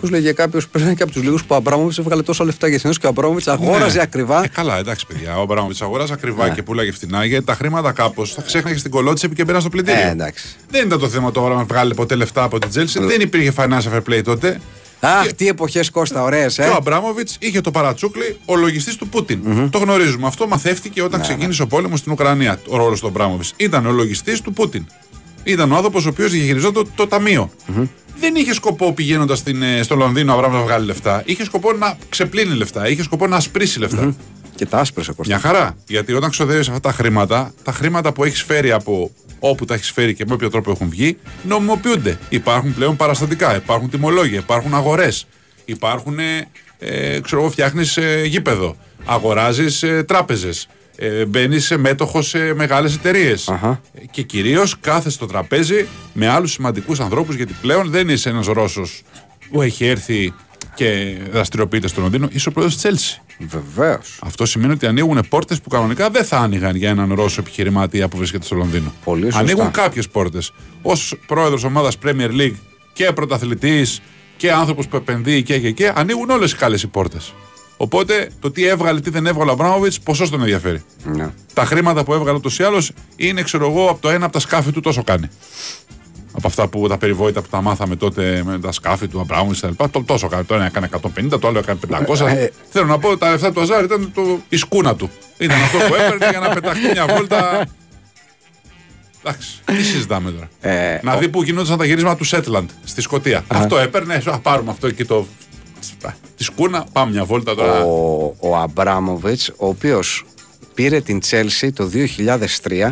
[0.00, 2.78] Πώς λέγε κάποιο, πριν και από τους λίγους που ο Αμπράμοβιτς έβγαλε τόσα λεφτά για
[2.78, 4.02] συνήθω και ο Αμπράμοβιτς αγόραζε ναι.
[4.02, 4.44] ακριβά.
[4.44, 5.38] Ε, καλά, εντάξει, παιδιά.
[5.38, 6.54] Ο Αμπράμοβιτς αγόραζε ακριβά ναι.
[6.54, 10.00] και πουλάγε φθηνά γιατί τα χρήματα κάπως θα ξέχναγε στην κολότση και μπαίνα στο πλυντήριο.
[10.00, 10.44] Ε, εντάξει.
[10.70, 13.00] Δεν ήταν το θέμα τώρα να βγάλει ποτέ λεφτά από την Τζέλση.
[13.00, 14.60] Δεν υπήρχε financial fair play τότε.
[15.00, 15.32] Αχ, και...
[15.32, 16.62] τι εποχές Κώστα, ωραίες, ε.
[16.62, 19.40] Και ο Αμπράμοβιτς είχε το παρατσούκλι ο λογιστής του Πούτιν.
[19.46, 19.68] Mm-hmm.
[19.70, 20.26] Το γνωρίζουμε.
[20.26, 21.64] Αυτό μαθεύτηκε όταν ναι, ξεκίνησε ναι.
[21.64, 22.60] ο πόλεμος στην Ουκρανία.
[22.68, 23.52] Ο ρόλος του Αμπράμοβιτς.
[23.56, 24.86] Ήταν ο λογιστής του Πούτιν.
[25.44, 27.50] Ήταν ο άνθρωπος ο οποίος διαχειριζόταν το, το ταμείο.
[27.68, 27.88] Mm-hmm
[28.20, 29.42] δεν είχε σκοπό πηγαίνοντας
[29.78, 31.22] ε, στο Λονδίνο Αβραάμ να βγάλει λεφτά.
[31.24, 32.88] Είχε σκοπό να ξεπλύνει λεφτά.
[32.88, 34.08] Είχε σκοπό να ασπρίσει λεφτά.
[34.08, 34.14] Mm-hmm.
[34.54, 35.34] Και τα άσπρεσε Κώστα.
[35.34, 35.76] Μια χαρά.
[35.86, 39.90] Γιατί όταν ξοδεύεις αυτά τα χρήματα, τα χρήματα που έχεις φέρει από όπου τα έχεις
[39.90, 42.18] φέρει και με όποιο τρόπο έχουν βγει, νομιμοποιούνται.
[42.28, 45.26] Υπάρχουν πλέον παραστατικά, υπάρχουν τιμολόγια, υπάρχουν αγορές.
[45.64, 48.76] Υπάρχουν, ε, ε, ξέρω εγώ, φτιάχνεις ε, γήπεδο.
[49.04, 52.98] Αγοράζεις ε, τράπεζες ε, μπαίνεις σε μέτοχο σε μεγάλες
[54.10, 59.02] Και κυρίως κάθεσαι στο τραπέζι με άλλους σημαντικούς ανθρώπους, γιατί πλέον δεν είσαι ένας Ρώσος
[59.50, 60.34] που έχει έρθει
[60.74, 63.20] και δραστηριοποιείται στο Λονδίνο, είσαι ο πρόεδρος της Τσέλση.
[63.46, 64.18] Βεβαίως.
[64.22, 68.16] Αυτό σημαίνει ότι ανοίγουν πόρτες που κανονικά δεν θα άνοιγαν για έναν Ρώσο επιχειρηματία που
[68.16, 68.92] βρίσκεται στο Λονδίνο.
[69.04, 69.38] Πολύ σωστά.
[69.38, 70.52] Ανοίγουν κάποιες πόρτες.
[70.82, 70.92] Ω
[71.26, 72.54] πρόεδρος ομάδας Premier League
[72.92, 74.02] και πρωταθλητής
[74.36, 77.34] και άνθρωπος που επενδύει και, και, και ανοίγουν όλες οι καλές οι πόρτες.
[77.76, 80.82] Οπότε το τι έβγαλε, τι δεν έβγαλε ο Αμπράμοβιτ, ποσό τον ενδιαφέρει.
[81.04, 81.32] Ναι.
[81.54, 84.40] Τα χρήματα που έβγαλε ούτως ή άλλως είναι, ξέρω εγώ, από το ένα από τα
[84.40, 85.28] σκάφη του τόσο κάνει.
[86.32, 89.84] Από αυτά που τα περιβόητα που τα μάθαμε τότε με τα σκάφη του Αμπράμοβιτ κτλ.
[89.90, 90.44] Το, τόσο κάνει.
[90.44, 90.88] Το ένα έκανε
[91.32, 92.20] 150, το άλλο έκανε 500.
[92.20, 92.50] Ε, ε.
[92.70, 95.10] Θέλω να πω, τα λεφτά του Αζάρ ήταν το, η σκούνα του.
[95.38, 97.66] Ήταν αυτό που έπαιρνε για να πεταχτεί μια βόλτα.
[99.24, 100.48] Εντάξει, τι συζητάμε τώρα.
[100.60, 103.44] Ε, να δει που γινόταν τα γυρίσματα του Σέτλαντ στη Σκωτία.
[103.46, 105.26] Αυτό έπαιρνε, α πάρουμε αυτό εκεί το.
[106.36, 107.84] Τη σκούνα, πάμε μια βόλτα τώρα.
[107.84, 110.24] ο, ο Αμπράμοβιτς, ο οποίος
[110.74, 111.90] πήρε την Τσέλσι το
[112.62, 112.90] 2003.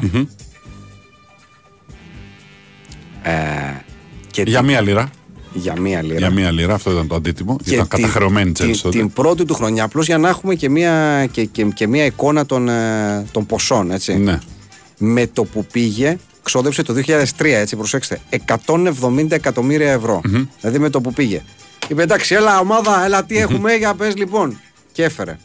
[3.28, 3.82] Ε,
[4.30, 5.10] και Για την- μία λίρα.
[5.52, 6.18] για μία λίρα.
[6.18, 7.56] Για μία λίρα, αυτό ήταν το αντίτιμο.
[7.64, 8.98] Και ήταν την- καταχρεωμένη την, Τσέλση τότε.
[8.98, 12.46] την πρώτη του χρονιά, απλώς για να έχουμε και μία, και, και, και μία εικόνα
[12.46, 13.90] των, ε, των ποσών.
[13.90, 14.14] Έτσι.
[14.18, 14.38] Ναι.
[14.98, 20.20] Με το που πήγε, ξόδεψε το 2003, έτσι, προσέξτε, 170 εκατομμύρια ευρώ.
[20.60, 21.42] Δηλαδή με το που πήγε.
[21.88, 24.60] Είπε εντάξει, έλα ομάδα, έλα τι έχουμε, για πες λοιπόν.
[24.92, 25.38] Και έφερε.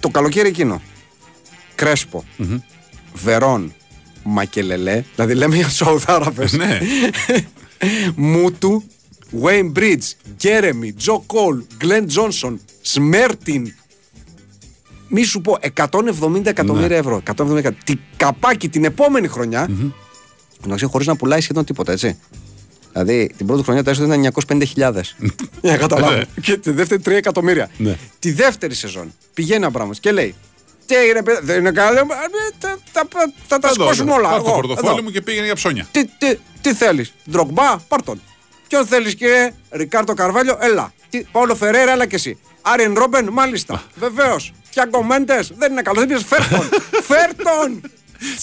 [0.00, 0.82] Το καλοκαίρι εκείνο.
[1.74, 2.24] Κρέσπο,
[3.14, 3.72] Βερόν,
[4.30, 6.52] Μακελελέ, δηλαδή λέμε για Σαουδάραβες.
[6.52, 6.78] ναι.
[8.16, 8.82] Μούτου,
[9.42, 13.72] Wayne Bridge, Γκέρεμι, Τζο Κόλ, Γκλεν Τζόνσον, Σμέρτιν.
[15.08, 17.22] Μη σου πω 170 εκατομμύρια ευρώ.
[17.36, 19.68] 170 εκα- Τι καπάκι την επόμενη χρονιά.
[20.64, 22.18] Εντάξει, χωρίς να πουλάει σχεδόν τίποτα, έτσι.
[22.92, 24.64] Δηλαδή την πρώτη χρονιά τα έσοδα ήταν 950.000.
[25.62, 26.12] Για να καταλάβω.
[26.16, 26.22] Ναι.
[26.40, 27.70] και τη δεύτερη 3 εκατομμύρια.
[27.76, 27.96] Ναι.
[28.18, 30.34] Τη δεύτερη σεζόν πηγαίνει ο Μπράμος και λέει.
[30.88, 31.98] Τι έγινε, παιδιά, δεν είναι καλό.
[31.98, 32.04] ε,
[32.60, 34.20] Θα, θα, θα τα Εδώ, σκόσουμε εδώ.
[34.20, 34.28] όλα.
[34.28, 35.02] Πάρ' το εγώ, πορτοφόλι εδώ.
[35.02, 35.86] μου και πήγαινε για ψώνια.
[35.92, 38.22] Τι, τι, τι θέλεις, Ντρογκμπά, πάρ τον.
[38.68, 40.92] Ποιον θέλεις, κύριε Ρικάρτο Καρβάλιο, έλα.
[41.10, 42.38] Τι, Παύλο Φεραίρα, έλα και εσύ.
[42.62, 43.82] Άριν Ρόμπεν, μάλιστα.
[43.94, 44.52] Βεβαίως.
[44.70, 46.04] Τιάγκο Μέντες, δεν είναι καλός.
[46.04, 46.68] Δεν πει, φέρ τον.
[47.08, 47.80] φέρ τον.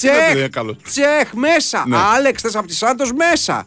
[0.01, 0.75] δεν είναι Τσεχ, καλός.
[0.83, 1.83] τσεχ μέσα.
[1.87, 1.97] Ναι.
[2.15, 3.65] Άλεξ θες από τη Σάντος μέσα.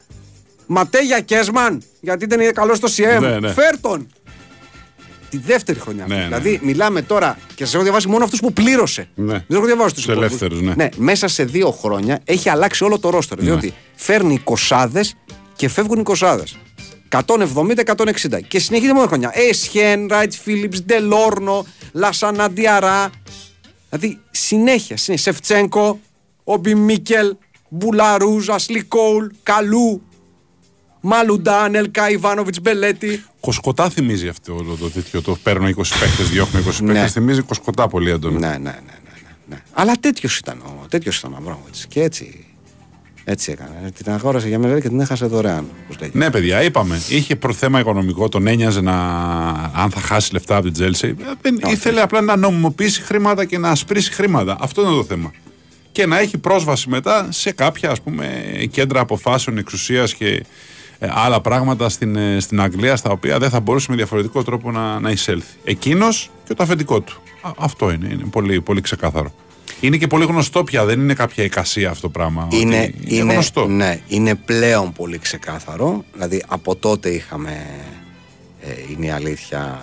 [0.66, 3.20] Ματέγια Κέσμαν, γιατί ήταν καλό στο CM.
[3.20, 3.52] Ναι, ναι.
[3.52, 4.12] Φέρ τον.
[5.30, 6.04] Τη δεύτερη χρονιά.
[6.08, 6.24] Ναι, ναι.
[6.24, 9.08] δηλαδή, μιλάμε τώρα και σας έχω διαβάσει μόνο αυτούς που πλήρωσε.
[9.14, 9.32] Ναι.
[9.32, 10.88] Δεν έχω διαβάσει τους Τους ελεύθερους, ναι.
[10.96, 13.38] μέσα σε δύο χρόνια έχει αλλάξει όλο το ρόστερ.
[13.40, 15.04] Διότι φέρνει κοσάδε
[15.56, 16.44] και φεύγουν οι κοσάδε.
[17.10, 18.40] 170-160.
[18.48, 19.30] Και συνεχίζει μόνο χρονιά.
[19.34, 23.10] Εσχέν, Ράιτ Φίλιπς, Ντελόρνο, Λασανά Διαρά.
[23.88, 24.96] Δηλαδή συνέχεια.
[24.96, 25.32] συνέχεια.
[25.32, 26.00] Σεφτσέγκο,
[26.44, 27.36] Όμπι Μίκελ,
[27.68, 30.02] Μπουλαρούζ, Ασλι Κόουλ, Καλού,
[31.00, 33.24] Μαλουντάν, Ελκά Ιβάνοβιτς Μπελέτη.
[33.40, 35.22] Κοσκοτά θυμίζει αυτό όλο το τέτοιο.
[35.22, 36.92] Το παίρνω 20 παίχτε, διώχνω 20 Ναι.
[36.92, 37.08] παίχτε.
[37.08, 38.38] Θυμίζει κοσκοτά πολύ έντονα.
[38.38, 38.70] Ναι, ναι, ναι.
[38.70, 38.70] ναι,
[39.04, 39.56] ναι, ναι.
[39.72, 41.86] Αλλά τέτοιος ήταν ο, τέτοιος ήταν ο Αμπράμοβιτς.
[41.86, 42.44] Και έτσι,
[43.24, 43.90] έτσι έκανε.
[44.02, 45.66] Την αγόρασε για μένα και την έχασε δωρεάν.
[45.84, 46.18] Όπως λέγεται.
[46.18, 47.00] Ναι, παιδιά, είπαμε.
[47.08, 48.92] Είχε προ θέμα οικονομικό, τον ένοιαζε να.
[49.74, 51.16] αν θα χάσει λεφτά από την Τζέλση.
[51.40, 54.56] Δεν ήθελε απλά να νομιμοποιήσει χρήματα και να ασπρίσει χρήματα.
[54.60, 55.32] Αυτό είναι το θέμα.
[55.92, 58.26] Και να έχει πρόσβαση μετά σε κάποια ας πούμε
[58.70, 60.40] κέντρα αποφάσεων, εξουσίας και ε,
[61.00, 65.00] άλλα πράγματα στην, ε, στην Αγγλία στα οποία δεν θα μπορούσε με διαφορετικό τρόπο να,
[65.00, 65.56] να εισέλθει.
[65.64, 67.20] Εκείνος και το αφεντικό του.
[67.42, 69.32] Α, αυτό είναι, είναι πολύ, πολύ ξεκάθαρο.
[69.80, 72.44] Είναι και πολύ γνωστό πια, δεν είναι κάποια εικασία αυτό το πράγμα.
[72.44, 73.66] ότι Είναι, είναι, γνωστό.
[73.66, 76.04] ναι, είναι πλέον πολύ ξεκάθαρο.
[76.12, 77.66] Δηλαδή από τότε είχαμε,
[78.60, 79.82] ε, είναι η αλήθεια,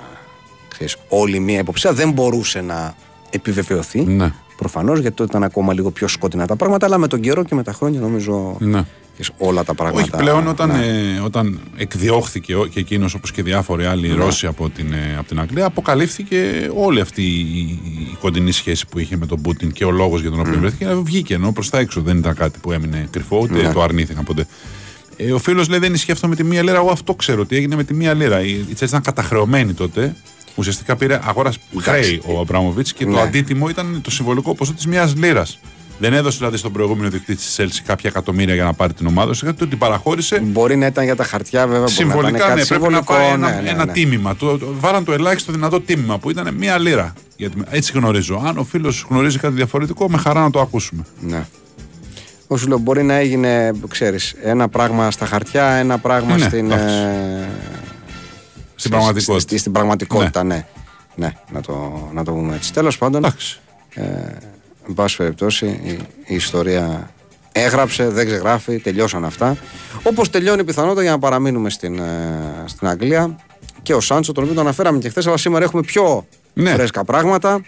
[0.67, 1.93] ξέρεις, όλη μία υποψία.
[1.93, 2.95] Δεν μπορούσε να
[3.29, 4.01] επιβεβαιωθεί.
[4.01, 4.33] Ναι.
[4.57, 6.85] Προφανώς γιατί τότε ήταν ακόμα λίγο πιο σκοτεινά τα πράγματα.
[6.85, 8.85] Αλλά με τον καιρό και με τα χρόνια νομίζω Ναι.
[9.19, 10.01] Ξέρεις, όλα τα πράγματα.
[10.01, 10.85] Όχι πλέον όταν, ναι.
[10.85, 14.13] ε, όταν εκδιώχθηκε ο- και εκείνος όπως και διάφοροι άλλοι Ναι.
[14.15, 17.79] Ρώσοι από την, ε, από την Αγγλία αποκαλύφθηκε όλη αυτή η,
[18.11, 20.87] η κοντινή σχέση που είχε με τον Πούτιν και ο λόγος για τον οποίο βρέθηκε
[21.03, 23.73] βγήκε ενώ προς τα έξω δεν ήταν κάτι που έμεινε κρυφό ούτε Ναι.
[23.73, 24.45] το αρνήθηκαν ποτέ.
[25.17, 26.75] Ε, ο φίλος λέει δεν ισχύει αυτό με τη μία λίρα.
[26.77, 28.41] Εγώ αυτό ξέρω ότι έγινε με τη μία λίρα.
[28.41, 30.15] Η η Τσέλση ήταν καταχρεωμένη τότε.
[30.55, 33.21] Ουσιαστικά πήρε αγορά χρέη ο Αμπράμοβιτ και το Ναι.
[33.21, 35.59] αντίτιμο ήταν το συμβολικό ποσό της μία λίρας.
[35.99, 39.29] Δεν έδωσε δηλαδή στον προηγούμενο διοικητή της Chelsea κάποια εκατομμύρια για να πάρει την ομάδα.
[39.29, 41.79] Ουσιαστικά την παραχώρησε Μπορεί να ήταν για τα χαρτιά, βέβαια.
[41.79, 43.91] μπορεί να ήταν Συμβολικά, κάτι ναι, πρέπει να συμβολικό, πάρει ένα, ναι, ναι, ένα ναι.
[43.91, 44.35] τίμημα.
[44.35, 47.13] Το, το, βάλαν το ελάχιστο δυνατό τίμημα που ήταν μία λίρα.
[47.37, 48.41] Γιατί, έτσι γνωρίζω.
[48.45, 51.03] Αν ο φίλος γνωρίζει κάτι διαφορετικό, με χαρά να το ακούσουμε.
[51.19, 51.45] Ναι.
[52.47, 56.65] Όσο σου λέω, μπορεί να έγινε, ξέρεις, ένα πράγμα στα χαρτιά, ένα πράγμα Ναι, στην,
[56.71, 56.95] εντάξει.
[56.95, 57.47] ε,
[58.75, 59.39] Στην πραγματικότητα.
[59.39, 60.65] στη- στην πραγματικότητα, ναι.
[61.15, 62.73] Ναι, να, το, να το πούμε έτσι.
[62.73, 63.59] Τέλος πάντων, Εντάξει.
[63.93, 64.03] ε,
[64.87, 65.89] εν πάση περιπτώσει, η,
[66.25, 67.13] η ιστορία
[67.51, 69.57] έγραψε, δεν ξεγράφει, τελειώσαν αυτά.
[70.03, 73.39] Όπως τελειώνει η πιθανότητα για να παραμείνουμε στην, ε, στην Αγγλία
[73.81, 76.71] και ο Σάντσο, τον οποίο το αναφέραμε και χθες, αλλά σήμερα έχουμε πιο Ναι.
[76.73, 77.61] φρέσκα πράγματα.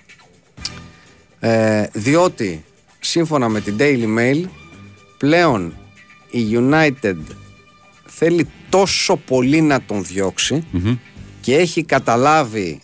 [1.40, 2.64] Ε, διότι
[3.00, 4.44] σύμφωνα με την Daily Mail
[5.18, 5.74] πλέον
[6.30, 7.16] η United
[8.06, 10.64] θέλει τόσο πολύ να τον διωξει
[11.42, 12.82] και έχει καταλάβει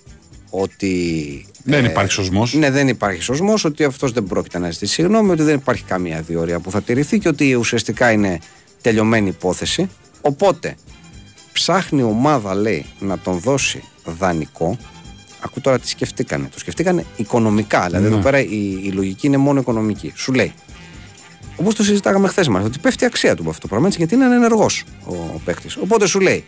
[0.49, 2.53] ότι Δεν υπάρχει σωσμός.
[2.53, 6.21] ναι, δεν υπάρχει σωσμό, ότι αυτός δεν πρόκειται να ζητήσει συγγνώμη, ότι δεν υπάρχει καμία
[6.21, 8.39] διορία που θα τηρηθεί και ότι ουσιαστικά είναι
[8.81, 9.89] τελειωμένη υπόθεση.
[10.21, 10.75] Οπότε,
[11.53, 14.77] ψάχνει η ομάδα, λέει, να τον δώσει δανεικό.
[15.39, 16.49] Ακού τώρα τι σκεφτήκανε.
[16.53, 17.85] Το σκεφτήκανε οικονομικά.
[17.85, 20.13] Δηλαδή, εδώ πέρα η, η λογική είναι μόνο οικονομική.
[20.15, 20.53] Σου λέει,
[21.55, 23.99] Όπως το συζητάγαμε χθες μα, ότι πέφτει η αξία του από αυτό το πράγμα έτσι,
[23.99, 25.77] γιατί είναι ενεργός ο, ο παίκτης.
[25.77, 26.43] Οπότε σου λέει,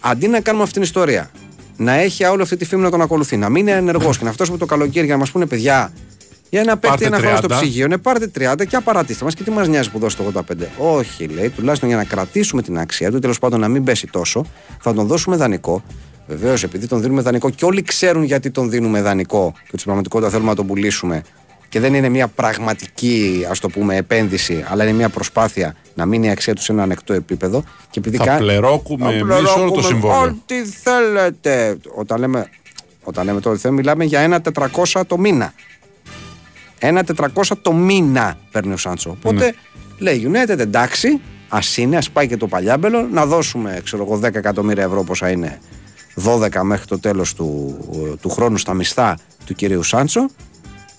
[0.00, 1.30] αντί να κάνουμε αυτή την ιστορία,
[1.76, 4.32] να έχει όλη αυτή τη φήμη να τον ακολουθεί, να μην είναι ενεργός και να
[4.32, 5.92] φτάσουμε το καλοκαίρι για να μας πούνε παιδιά,
[6.50, 9.50] για ένα παίκτη ένα χρόνο στο ψυγείο, ναι, πάρτε 30 και απαρατήστε μας και τι
[9.50, 10.40] μας νοιάζει που δώσει το 85.
[10.78, 14.46] Όχι, λέει, τουλάχιστον για να κρατήσουμε την αξία του, τέλος πάντων να μην πέσει τόσο,
[14.80, 15.82] θα τον δώσουμε δανεικό.
[16.26, 19.84] Βεβαίως, επειδή τον δίνουμε δανεικό και όλοι ξέρουν γιατί τον δίνουμε δανεικό και ότι στην
[19.84, 21.22] πραγματικότητα θέλουμε να τον πουλήσουμε
[21.74, 26.26] και δεν είναι μια πραγματική ας το πούμε επένδυση αλλά είναι μια προσπάθεια να μείνει
[26.26, 27.64] η αξία τους σε ένα ανεκτό επίπεδο.
[27.90, 30.22] Και επειδή θα πληρώσουμε εμείς όλο το συμβόλαιο.
[30.22, 31.76] ό,τι θέλετε.
[31.94, 32.48] Όταν λέμε,
[33.02, 35.54] όταν λέμε το θέλουμε μιλάμε για ένα 400 το μήνα.
[36.78, 37.26] Ένα 400
[37.62, 39.10] το μήνα παίρνει ο Σάντσο.
[39.10, 39.50] Οπότε ναι.
[39.98, 44.34] λέει United εντάξει ας είναι, ας πάει και το παλιάμπελο να δώσουμε ξέρω εγώ 10
[44.34, 45.60] εκατομμύρια ευρώ πόσα είναι
[46.24, 47.78] 12 μέχρι το τέλος του,
[48.20, 50.30] του χρόνου στα μισθά του κυρίου Σάντσο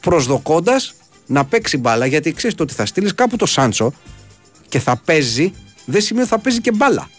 [0.05, 0.93] προσδοκώντας
[1.25, 3.93] να παίξει μπάλα γιατί ξέρεις ότι θα στείλεις κάπου το Σάντσο
[4.69, 5.53] και θα παίζει,
[5.85, 7.09] δεν σημαίνει ότι θα παίζει και μπάλα.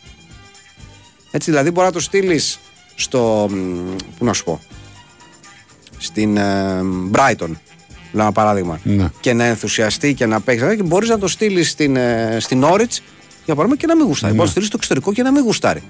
[1.31, 2.59] Έτσι δηλαδή μπορεί να το στείλεις
[2.95, 3.51] στο.
[4.19, 4.61] Πού να σου πω.
[5.99, 6.81] Στην ε,
[7.13, 7.51] Brighton,
[8.13, 8.81] λέω ένα παράδειγμα.
[8.83, 9.11] Ναι.
[9.21, 10.77] Και να ενθουσιαστεί και να παίξει.
[10.77, 12.99] Και μπορείς να το στείλεις στην, ε, στην Norwich
[13.45, 14.33] για παράδειγμα και να μην γουστάρει.
[14.33, 14.39] Ναι.
[14.39, 15.83] Μπορείς να το στείλεις στο εξωτερικό και να μην γουστάρει.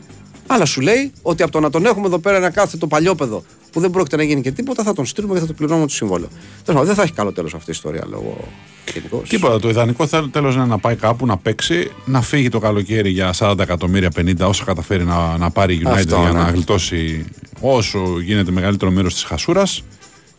[0.46, 3.44] Αλλά σου λέει ότι από το να τον έχουμε εδώ πέρα ένα κάθετο παλιόπεδο
[3.76, 5.92] που δεν πρόκειται να γίνει και τίποτα, θα τον στείλουμε και θα το πληρώνουμε το
[5.92, 6.28] συμβόλαιο.
[6.64, 8.48] δεν θα έχει καλό τέλος αυτή η ιστορία λόγω
[8.92, 9.28] γενικώς.
[9.28, 9.60] Τίποτα.
[9.60, 13.58] Το ιδανικό τέλος είναι να πάει κάπου να παίξει, να φύγει το καλοκαίρι για 40
[13.58, 16.38] εκατομμύρια, 50 όσα καταφέρει να, να πάρει η United Αυτό, για ναι.
[16.38, 17.24] να γλιτώσει
[17.60, 19.82] όσο γίνεται μεγαλύτερο μέρος της χασούρας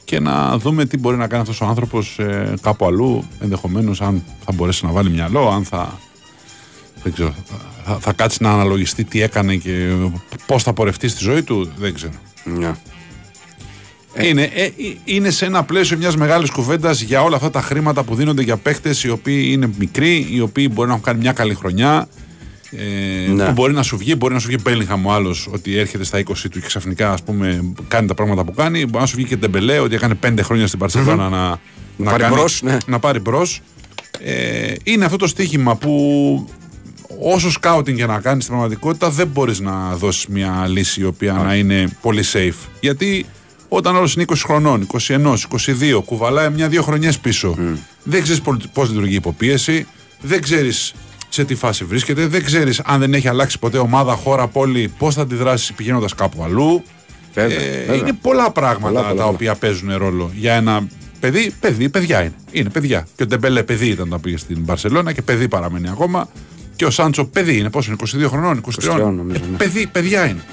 [0.03, 3.23] και να δούμε τι μπορεί να κάνει αυτός ο άνθρωπος ε, κάπου αλλού.
[3.39, 5.99] Ενδεχομένως, αν θα μπορέσει να βάλει μυαλό, αν θα.
[7.03, 7.35] Δεν ξέρω,
[7.83, 9.93] θα, θα κάτσει να αναλογιστεί τι έκανε και
[10.45, 11.71] πώς θα πορευτεί στη ζωή του.
[11.77, 12.13] Δεν ξέρω.
[12.43, 12.75] Ναι.
[14.23, 14.69] Είναι, ε,
[15.05, 18.57] είναι σε ένα πλαίσιο μιας μεγάλης κουβέντας για όλα αυτά τα χρήματα που δίνονται για
[18.57, 22.07] παίχτε οι οποίοι είναι μικροί, οι οποίοι μπορεί να έχουν κάνει μια καλή χρονιά.
[22.71, 23.45] Ε, ναι.
[23.45, 26.19] που μπορεί να σου βγει, μπορεί να σου βγει Μπέλιγχαμ ο άλλος ότι έρχεται στα
[26.19, 28.85] 20 του και ξαφνικά ας πούμε, κάνει τα πράγματα που κάνει.
[28.85, 31.59] Μπορεί να σου βγει και Ντεμπελέ ότι έκανε 5 χρόνια στην παρσελονα να, να,
[31.97, 32.77] να, πάρει μπρος, ναι.
[32.85, 33.61] να πάρει μπρος.
[34.23, 36.49] Ε, είναι αυτό το στοίχημα που
[37.21, 41.33] όσο σκάουτινγκ και να κάνεις στην πραγματικότητα δεν μπορείς να δώσεις μια λύση η οποία
[41.33, 42.67] να είναι πολύ safe.
[42.79, 43.25] Γιατί
[43.67, 45.33] όταν όλο είναι 20 χρονών, 21,
[45.95, 47.77] 22, κουβαλάει μια-δύο χρονιές πίσω, mm.
[48.03, 48.41] δεν ξέρεις
[48.73, 49.87] πώς λειτουργεί η υπό πίεση,
[50.21, 50.93] δεν ξέρεις
[51.29, 55.15] σε τι φάση βρίσκεται, δεν ξέρεις αν δεν έχει αλλάξει ποτέ ομάδα, χώρα, πόλη, πώς
[55.15, 56.83] θα αντιδράσεις πηγαίνοντας κάπου αλλού.
[57.33, 57.95] Βέβαια, ε, βέβαια.
[57.95, 60.87] Είναι πολλά πράγματα πολλά, πολλά, τα οποία παίζουν ρόλο για ένα
[61.19, 61.53] παιδί.
[61.59, 62.33] Παιδί, παιδιά είναι.
[62.51, 63.07] Είναι παιδιά.
[63.15, 66.29] Και ο Ντεμπελέ παιδί ήταν όταν πήγε στην Μπαρτσελόνα και παιδί παραμένει ακόμα.
[66.75, 67.69] Και ο Σάντσο παιδί είναι.
[67.69, 68.93] Πόσο είναι, 22 χρονών, 23.
[68.93, 69.57] 23 νομίζω, ναι.
[69.57, 70.43] παιδί, παιδιά είναι.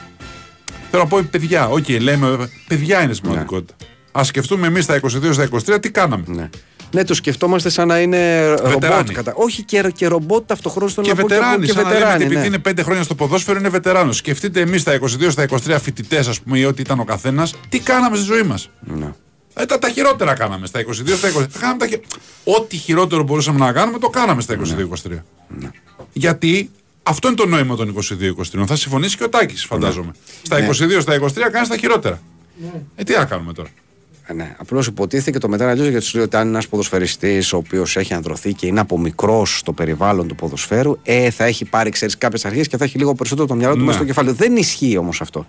[0.94, 1.68] Θέλω να πω παιδιά.
[1.68, 3.74] OK, okay, λέμε παιδιά είναι στην πραγματικότητα.
[3.80, 4.20] Ναι.
[4.20, 6.24] Ας σκεφτούμε εμείς τα 22 στα 23 τι κάναμε.
[6.26, 6.50] Ναι.
[6.92, 9.12] Ναι, το σκεφτόμαστε σαν να είναι ρομπότ.
[9.12, 9.32] Κατα...
[9.36, 11.66] Όχι και, και ρομπότ ταυτοχρόνως στον Και βετεράνοι.
[11.66, 12.24] Και, και βετεράνοι, ναι.
[12.24, 14.16] επειδή είναι πέντε χρόνια στο ποδόσφαιρο, είναι βετεράνος.
[14.16, 17.78] Σκεφτείτε εμείς τα 22 στα 23 φοιτητές, ας πούμε, ή ό,τι ήταν ο καθένας, τι
[17.78, 18.70] κάναμε στη ζωή μας.
[18.80, 19.12] Ναι.
[19.54, 21.44] Ε, τα, τα χειρότερα κάναμε στα 22 στα 23.
[21.60, 21.86] τα...
[22.44, 24.60] Ό,τι χειρότερο μπορούσαμε να κάνουμε, το κάναμε στα 22-23.
[25.08, 25.18] Ναι.
[25.48, 25.70] ναι.
[26.12, 26.70] Γιατί
[27.06, 28.66] αυτό είναι το νόημα των 22-23.
[28.66, 30.12] Θα συμφωνήσει και ο Τάκης, φαντάζομαι.
[30.48, 30.66] Ναι.
[30.70, 31.00] Στα 22 ναι.
[31.00, 32.20] στα 23 κάνεις τα χειρότερα.
[32.56, 32.82] Ναι.
[32.96, 33.68] Ε, τι να κάνουμε τώρα.
[34.26, 37.52] Ε, ναι, απλώς υποτίθεται και το μετά αλλιώ γιατί σου λέει ότι αν ένας ποδοσφαιριστής
[37.52, 41.64] ο οποίος έχει ανδρωθεί και είναι από μικρός στο περιβάλλον του ποδοσφαίρου, ε, θα έχει
[41.64, 43.84] πάρει κάποιες αρχές και θα έχει λίγο περισσότερο το μυαλό του ναι.
[43.84, 44.32] μέσα στο κεφάλι.
[44.32, 45.46] Δεν ισχύει όμως αυτό.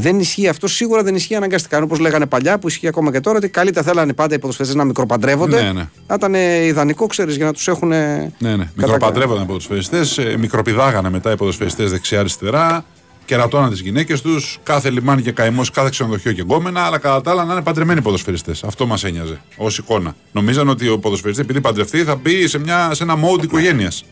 [0.00, 1.82] Δεν ισχύει αυτό, σίγουρα δεν ισχύει αναγκαστικά.
[1.82, 4.84] Όπως λέγανε παλιά, που ισχύει ακόμα και τώρα, ότι καλύτερα θέλανε πάντα οι ποδοσφαιριστέ να
[4.84, 5.62] μικροπαντρεύονται.
[5.62, 5.88] Ναι, ναι.
[6.06, 6.34] Να ήταν
[6.64, 7.88] ιδανικό, ξέρεις, για να τους έχουν.
[7.88, 8.68] Ναι, ναι.
[8.74, 12.84] Μικροπαντρεύονταν οι ποδοσφαιριστές, ε, μικροπηδάγανε μετά οι ποδοσφαιριστές δεξιά-αριστερά,
[13.24, 17.30] κερατώναν τις γυναίκες τους, κάθε λιμάνι και καημός, κάθε ξενοδοχείο και γκόμενα, αλλά κατά τα
[17.30, 18.64] άλλα να είναι παντρεμένοι ποδοσφαιριστές.
[18.64, 20.16] Αυτό μας ένοιαζε ως εικόνα.
[20.32, 24.04] Νομίζαν ότι ο ποδοσφαιριστής, επειδή παντρευτεί, θα μπει σε, μια, σε ένα mode οικογένειας.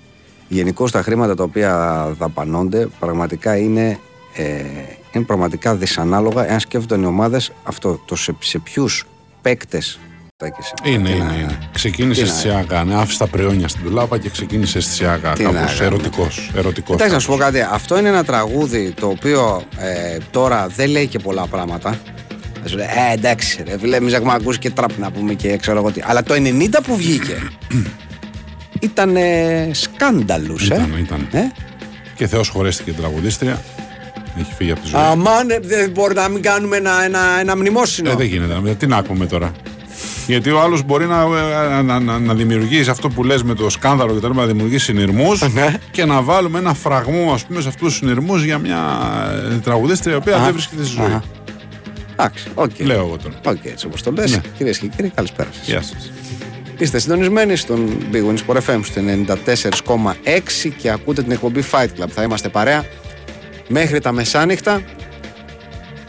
[0.48, 3.98] Γενικώς τα χρήματα τα οποία δαπανώνται πραγματικά είναι
[4.36, 4.64] ε,
[5.12, 8.00] είναι πραγματικά δυσανάλογα εάν σκέφτονται οι ομάδες αυτό.
[8.04, 9.06] Το σε, σε ποιους
[9.42, 9.98] παίκτες
[10.84, 11.58] είναι, είναι, είναι.
[11.72, 15.32] Ξεκίνησες στη Σιάκα, ναι, άφησε τα πριόνια στην τουλάπα και ξεκίνησες στη Σιάκα.
[15.32, 16.50] Κάπως ερωτικός.
[16.54, 17.60] Ερωτικός, Κοιτάξτε, να σου πω κάτι.
[17.60, 22.00] Αυτό είναι ένα τραγούδι το οποίο ε, τώρα δεν λέει και πολλά πράγματα.
[22.62, 25.56] Θα σου λέει, Ε, εντάξει, ρε φίλε, εμεί έχουμε ακούσει και τραπ να πούμε και
[25.56, 26.00] ξέρω εγώ τι.
[26.04, 27.36] Αλλά το 90 που βγήκε
[28.80, 30.64] ήταν ε, σκάνδαλου, ε.
[30.64, 31.28] Ήταν, ήταν.
[31.32, 31.40] Ε;
[32.14, 33.62] Και Θεός χωρέστηκε την τραγουδίστρια.
[34.40, 35.00] Έχει φύγει από τη ζωή.
[35.00, 38.10] Αμάν, δεν μπορεί να μην κάνουμε ένα, ένα, ένα μνημόσυνο.
[38.10, 38.74] Ε, δεν γίνεται.
[38.74, 39.52] Τι να ακούμε τώρα.
[40.26, 41.24] Γιατί ο άλλος μπορεί να,
[41.82, 45.52] να, να, να δημιουργήσει αυτό που λες με το σκάνδαλο και τα να δημιουργήσει συνειρμούς
[45.52, 45.74] Ναι.
[45.90, 48.78] και να βάλουμε ένα φραγμό ας πούμε, σε αυτούς τους συνειρμούς για μια
[49.52, 51.06] ε, τραγουδίστρια η οποία δεν βρίσκεται στη ζωή.
[51.06, 51.22] Αχα.
[52.12, 52.70] Εντάξει, οκ.
[52.78, 53.34] Λέω εγώ τώρα.
[53.46, 54.30] Οκ, έτσι όπως το λες.
[54.30, 54.40] Ναι.
[54.56, 55.66] Κυρίες και κύριοι, καλησπέρα σας.
[55.66, 56.12] Γεια σας.
[56.78, 59.00] Είστε συντονισμένοι στον bwin Sport FM στο
[60.64, 62.08] 94,6 και ακούτε την εκπομπή Fight Club.
[62.08, 62.84] Θα είμαστε παρέα
[63.68, 64.82] μέχρι τα μεσάνυχτα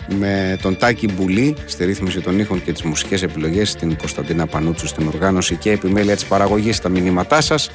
[0.08, 4.88] με τον Τάκη Μπουλή στη ρύθμιση των ήχων και τις μουσικές επιλογές, την Κωνσταντίνα Πανούτσου
[4.88, 7.72] στην οργάνωση και επιμέλεια της παραγωγής τα μηνύματά σας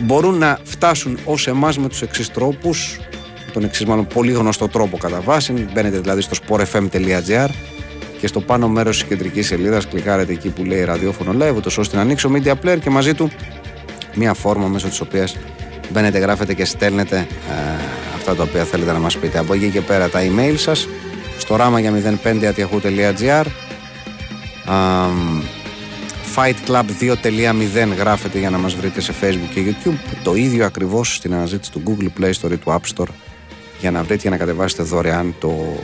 [0.00, 2.98] μπορούν να φτάσουν ως εμάς με τους εξής τρόπους
[3.52, 5.52] τον εξής μάλλον πολύ γνωστό τρόπο κατά βάση.
[5.52, 7.48] Μπαίνετε δηλαδή στο sportfm.gr
[8.20, 11.96] και στο πάνω μέρος της κεντρικής σελίδας κλικάρετε εκεί που λέει ραδιόφωνο live ούτως ώστε
[11.96, 13.30] να ανοίξει ο media player και μαζί του
[14.14, 15.36] μια φόρμα μέσω της οποίας
[15.92, 19.38] μπαίνετε, γράφετε και στέλνετε ε, αυτά τα οποία θέλετε να μας πείτε.
[19.38, 20.88] Από εκεί και πέρα τα email σας
[21.38, 23.44] στο ράμα για 05.yahoo.gr
[26.34, 31.14] Fight Club 2.0 γράφετε για να μας βρείτε σε Facebook και YouTube το ίδιο ακριβώς
[31.14, 33.08] στην αναζήτηση του Google Play Store ή του App Store
[33.80, 35.76] για να βρείτε και να κατεβάσετε δωρεάν το,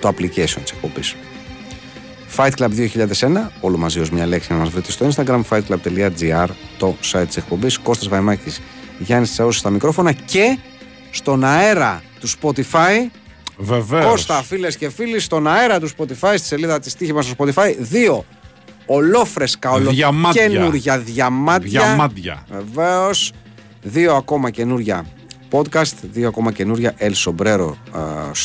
[0.00, 1.16] το application της εκπομπής.
[2.36, 2.70] Fight Club
[3.18, 7.36] 2001, όλο μαζί ως μια λέξη να μας βρείτε στο Instagram, fightclub.gr, το site της
[7.36, 8.60] εκπομπής, Κώστας Βαϊμάκης,
[8.98, 10.58] Γιάννης Τσαούσης στα μικρόφωνα και
[11.10, 13.10] στον αέρα του Spotify,
[13.60, 14.04] Βεβαίως.
[14.04, 17.74] Κώστα φίλες και φίλοι, στον αέρα του Spotify, στη σελίδα της τύχης μας στο Spotify,
[17.78, 18.24] δύο
[18.86, 20.42] ολόφρεσκα, Διαμάντια.
[20.44, 21.80] ολοκένουργια διαμάντια.
[21.82, 22.46] Διαμάντια.
[22.50, 23.32] Βεβαίως.
[23.82, 25.06] Δύο ακόμα καινούρια
[25.50, 28.00] podcast, δύο ακόμα καινούρια El Sombrero α,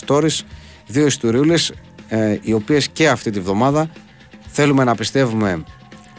[0.05, 0.39] Stories.
[0.87, 1.71] Δύο ιστοριούλες
[2.07, 3.89] ε, οι οποίες και αυτή τη βδομάδα
[4.51, 5.63] θέλουμε να πιστεύουμε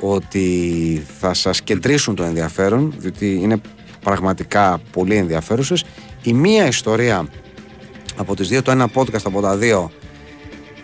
[0.01, 3.61] ότι θα σας κεντρήσουν το ενδιαφέρον διότι είναι
[4.01, 5.85] πραγματικά πολύ ενδιαφέρουσες.
[6.25, 7.29] Η μία ιστορία
[8.17, 9.91] από τις δύο, το ένα podcast από τα δύο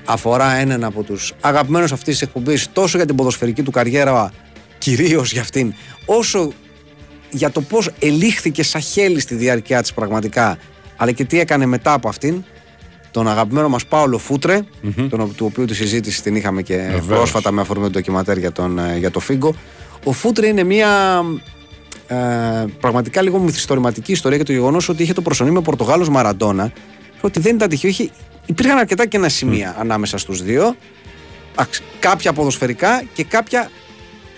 [0.04, 4.32] αφορά έναν από τους αγαπημένους αυτής της εκπομπής τόσο για την ποδοσφαιρική του καριέρα
[4.78, 5.74] κυρίως για αυτήν
[6.04, 6.52] όσο
[7.30, 10.58] για το πώς ελήχθηκε σαν χέλη στη διάρκεια της πραγματικά
[10.96, 12.44] αλλά και τι έκανε μετά από αυτήν
[13.10, 14.60] τον αγαπημένο μας Πάολο Φούτρε
[15.08, 17.06] τον, του οποίου τη συζήτηση την είχαμε και Βεβαίως.
[17.06, 19.54] πρόσφατα με αφορμή το ντοκιματέρ για, τον, ε, για το Φίγκο
[20.04, 21.22] ο Φούτρε είναι μια
[22.10, 26.72] ε, πραγματικά λίγο μυθιστορηματική ιστορία για το γεγονός ότι είχε το προσωνύμιο με Πορτογάλος Μαραντόνα
[27.20, 27.90] ότι δεν ήταν τυχαίο.
[27.90, 28.10] Είχε,
[28.46, 30.76] υπήρχαν αρκετά κενά σημεία ανάμεσα στους δύο.
[31.52, 33.70] Εντάξει, κάποια ποδοσφαιρικά και κάποια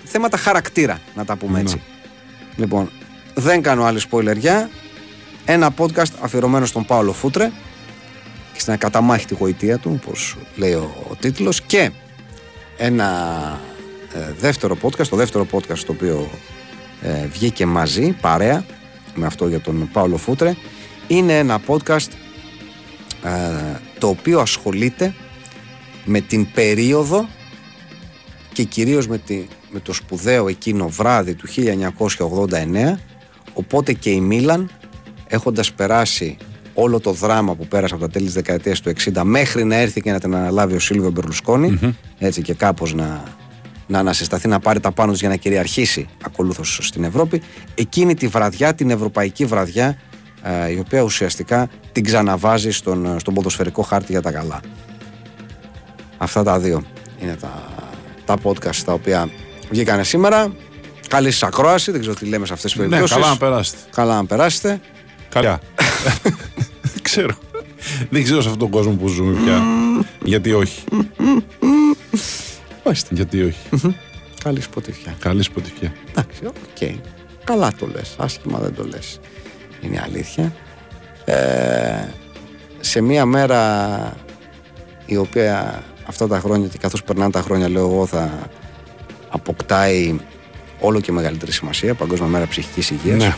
[0.04, 1.60] θέματα χαρακτήρα να τα πούμε Ναι.
[1.60, 1.80] έτσι.
[2.56, 2.90] Λοιπόν,
[3.34, 4.68] δεν κάνω άλλη spoilerιά.
[5.44, 7.50] Ένα podcast αφιερωμένο στον Πάολο Φούτρε.
[8.52, 11.60] Και στην ακαταμάχητη γοητεία του, όπως λέει ο, ο τίτλος.
[11.60, 11.90] Και
[12.76, 13.08] ένα
[14.14, 16.30] ε, δεύτερο podcast, το δεύτερο podcast το οποίο
[17.02, 18.64] ε, βγήκε μαζί, παρέα
[19.14, 20.56] με αυτό για τον Πάολο Φούτρε.
[21.06, 22.08] Είναι ένα podcast
[23.24, 23.30] ε,
[23.98, 25.14] το οποίο ασχολείται
[26.04, 27.28] με την περίοδο
[28.52, 32.94] και κυρίως με, τη, με το σπουδαίο εκείνο βράδυ του 1989
[33.52, 34.70] οπότε και η Μίλαν
[35.26, 36.36] έχοντας περάσει
[36.74, 40.00] όλο το δράμα που πέρασε από τα τέλη της δεκαετίας του 60 μέχρι να έρθει
[40.00, 41.78] και να την αναλάβει ο Σίλβιο Μπερλουσκόνη
[42.18, 43.22] έτσι και κάπως να,
[43.92, 47.42] να ανασυσταθεί να πάρει τα πάνω της για να κυριαρχήσει ακολούθως στην Ευρώπη
[47.74, 49.98] εκείνη τη βραδιά, την ευρωπαϊκή βραδιά
[50.42, 54.60] ε, η οποία ουσιαστικά την ξαναβάζει στον, στον ποδοσφαιρικό χάρτη για τα καλά.
[56.18, 56.82] Αυτά τα δύο
[57.22, 57.62] είναι τα,
[58.24, 59.30] τα podcast τα οποία
[59.70, 60.52] βγήκανε σήμερα.
[61.08, 63.16] Καλή σας ακρόαση, δεν ξέρω τι λέμε σε αυτές τις Ναι, περιπτώσεις.
[63.16, 63.78] καλά να περάσετε.
[63.94, 64.80] Καλά να περάσετε.
[65.28, 65.60] Καλά.
[66.92, 67.34] Δεν ξέρω.
[68.10, 69.62] Δεν ξέρω σε αυτόν τον κόσμο που ζούμε πια.
[70.24, 70.82] Γιατί όχι.
[72.84, 73.08] Μάλιστα.
[73.14, 73.92] Γιατί όχι.
[74.44, 75.14] Καλή σποτιφιά.
[75.18, 75.92] Καλή σποτιφιά.
[76.10, 76.90] Εντάξει, οκ.
[77.44, 79.20] Καλά το λες, άσχημα δεν το λες.
[79.80, 80.52] Είναι η αλήθεια.
[81.24, 82.04] Ε,
[82.80, 84.16] σε μία μέρα
[85.06, 88.48] η οποία αυτά τα χρόνια και καθώς περνάνε τα χρόνια λέω εγώ θα
[89.28, 90.16] αποκτάει
[90.80, 93.34] όλο και μεγαλύτερη σημασία Παγκόσμια Μέρα Ψυχικής Υγείας Ναι.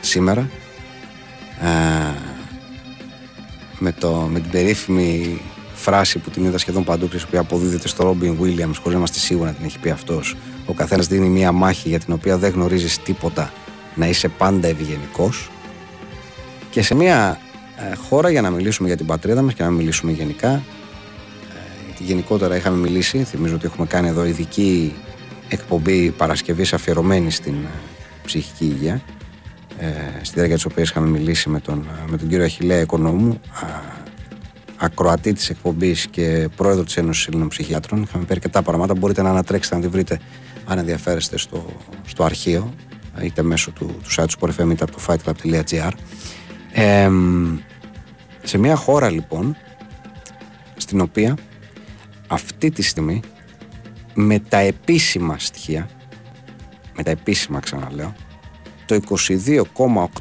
[0.00, 0.50] σήμερα
[1.62, 2.14] ε,
[3.78, 5.40] με, το, με την περίφημη
[5.88, 9.18] φράση που την είδα σχεδόν παντού ξέρεις, που αποδίδεται στο Ρόμπιν Williams χωρίς να είμαστε
[9.18, 12.52] σίγουροι να την έχει πει αυτός ο καθένας δίνει μία μάχη για την οποία δεν
[12.52, 13.52] γνωρίζεις τίποτα
[13.94, 15.50] να είσαι πάντα ευγενικός.
[16.70, 17.40] και σε μία
[17.76, 20.62] ε, χώρα για να μιλήσουμε για την πατρίδα μας και να μην μιλήσουμε γενικά ε,
[21.86, 24.94] γιατί γενικότερα είχαμε μιλήσει θυμίζω ότι έχουμε κάνει εδώ ειδική
[25.48, 27.68] εκπομπή Παρασκευής αφιερωμένη στην ε,
[28.24, 29.02] ψυχική υγεία
[29.78, 29.86] ε,
[30.22, 33.66] στη διάρκεια της οποίας είχαμε μιλήσει με τον, με τον κύριο Αχιλέα Οικονόμου α,
[34.78, 38.02] ακροατή της εκπομπής και πρόεδρο της Ένωσης Ελλήνων Ψυχιάτρων.
[38.02, 40.20] Είχαμε πει αρκετά πράγματα μπορείτε να ανατρέξετε να τη βρείτε
[40.66, 41.66] αν ενδιαφέρεστε στο,
[42.06, 42.74] στο αρχείο.
[43.22, 45.90] Είτε μέσω του, του site του Sport FM είτε από το fightclub.gr
[46.72, 47.10] ε,
[48.42, 49.56] σε μια χώρα λοιπόν
[50.76, 51.36] στην οποία
[52.26, 53.20] αυτή τη στιγμή
[54.14, 55.88] με τα επίσημα στοιχεία,
[56.96, 58.14] με τα επίσημα ξαναλέω,
[58.88, 59.00] το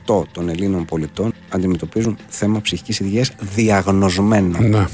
[0.05, 4.59] 22,8 των Ελλήνων πολιτών αντιμετωπίζουν θέμα ψυχικής υγείας διαγνωσμένο.
[4.59, 4.85] Ναι.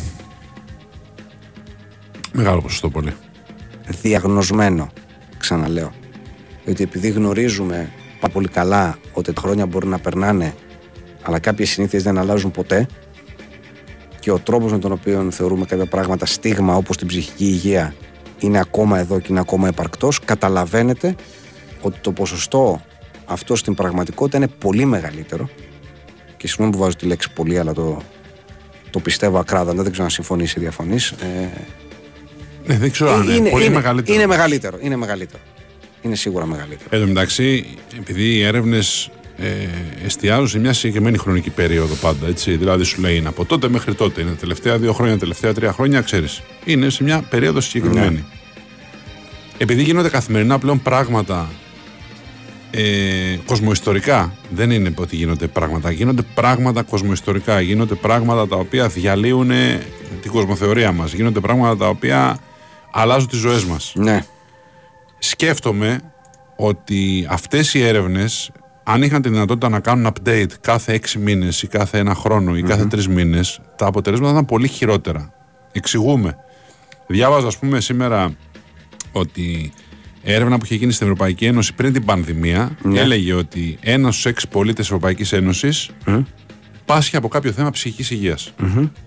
[2.31, 3.13] Μεγάλο ποσοστό πολύ.
[4.01, 4.89] Διαγνωσμένο,
[5.37, 5.91] ξαναλέω.
[6.63, 10.53] Διότι επειδή γνωρίζουμε πάρα πολύ καλά ότι τα χρόνια μπορεί να περνάνε,
[11.21, 12.87] αλλά κάποιες συνήθειες δεν αλλάζουν ποτέ
[14.19, 17.93] και ο τρόπος με τον οποίο θεωρούμε κάποια πράγματα στίγμα όπως την ψυχική υγεία
[18.39, 21.15] είναι ακόμα εδώ και είναι ακόμα επαρκτός, καταλαβαίνετε
[21.81, 22.81] ότι το ποσοστό
[23.33, 25.49] αυτό στην πραγματικότητα είναι πολύ μεγαλύτερο
[26.37, 28.01] και συγγνώμη που βάζω τη λέξη πολύ αλλά το,
[28.89, 31.49] το πιστεύω ακράδαντα, δεν ξέρω αν συμφωνήσει ή διαφωνείς ε,
[32.65, 34.17] Ναι, δεν ξέρω αν είναι, είναι, πολύ είναι, μεγαλύτερο.
[34.17, 35.43] είναι μεγαλύτερο, είναι μεγαλύτερο.
[36.01, 36.89] Είναι σίγουρα μεγαλύτερο.
[36.89, 37.65] Εν τω μεταξύ,
[37.99, 42.55] επειδή οι έρευνες ε, εστιάζουν σε μια συγκεκριμένη χρονική περίοδο πάντα, έτσι.
[42.55, 44.21] Δηλαδή σου λέει είναι από τότε μέχρι τότε.
[44.21, 46.41] Είναι τα τελευταία δύο χρόνια, τα τελευταία τρία χρόνια, ξέρεις.
[46.65, 48.15] Είναι σε μια περίοδο συγκεκριμένη.
[48.15, 48.23] Ναι.
[49.57, 51.49] Επειδή γίνονται καθημερινά πλέον πράγματα
[52.75, 55.91] ε, κοσμοϊστορικά, δεν είναι ότι γίνονται πράγματα.
[55.91, 57.61] Γίνονται πράγματα κοσμοϊστορικά.
[57.61, 59.51] Γίνονται πράγματα τα οποία διαλύουν
[60.21, 61.13] την κοσμοθεωρία μας.
[61.13, 62.37] Γίνονται πράγματα τα οποία
[62.91, 64.25] αλλάζουν τις ζωές μας Ναι.
[65.19, 65.99] σκέφτομαι
[66.55, 68.51] ότι αυτές οι έρευνες
[68.83, 72.61] αν είχαν τη δυνατότητα να κάνουν update κάθε έξι μήνες ή κάθε ένα χρόνο ή
[72.63, 75.33] κάθε τρεις μήνες τα αποτελέσματα ήταν πολύ χειρότερα.
[75.71, 76.37] Εξηγούμε.
[77.07, 78.35] Διάβαζα ας πούμε σήμερα
[79.11, 79.71] ότι
[80.23, 84.47] έρευνα που είχε γίνει στην Ευρωπαϊκή Ένωση πριν την πανδημία έλεγε ότι ένας στους έξι
[84.47, 85.89] πολίτες της Ευρωπαϊκής Ένωσης
[86.85, 88.53] πάσχει από κάποιο θέμα ψυχικής υγείας.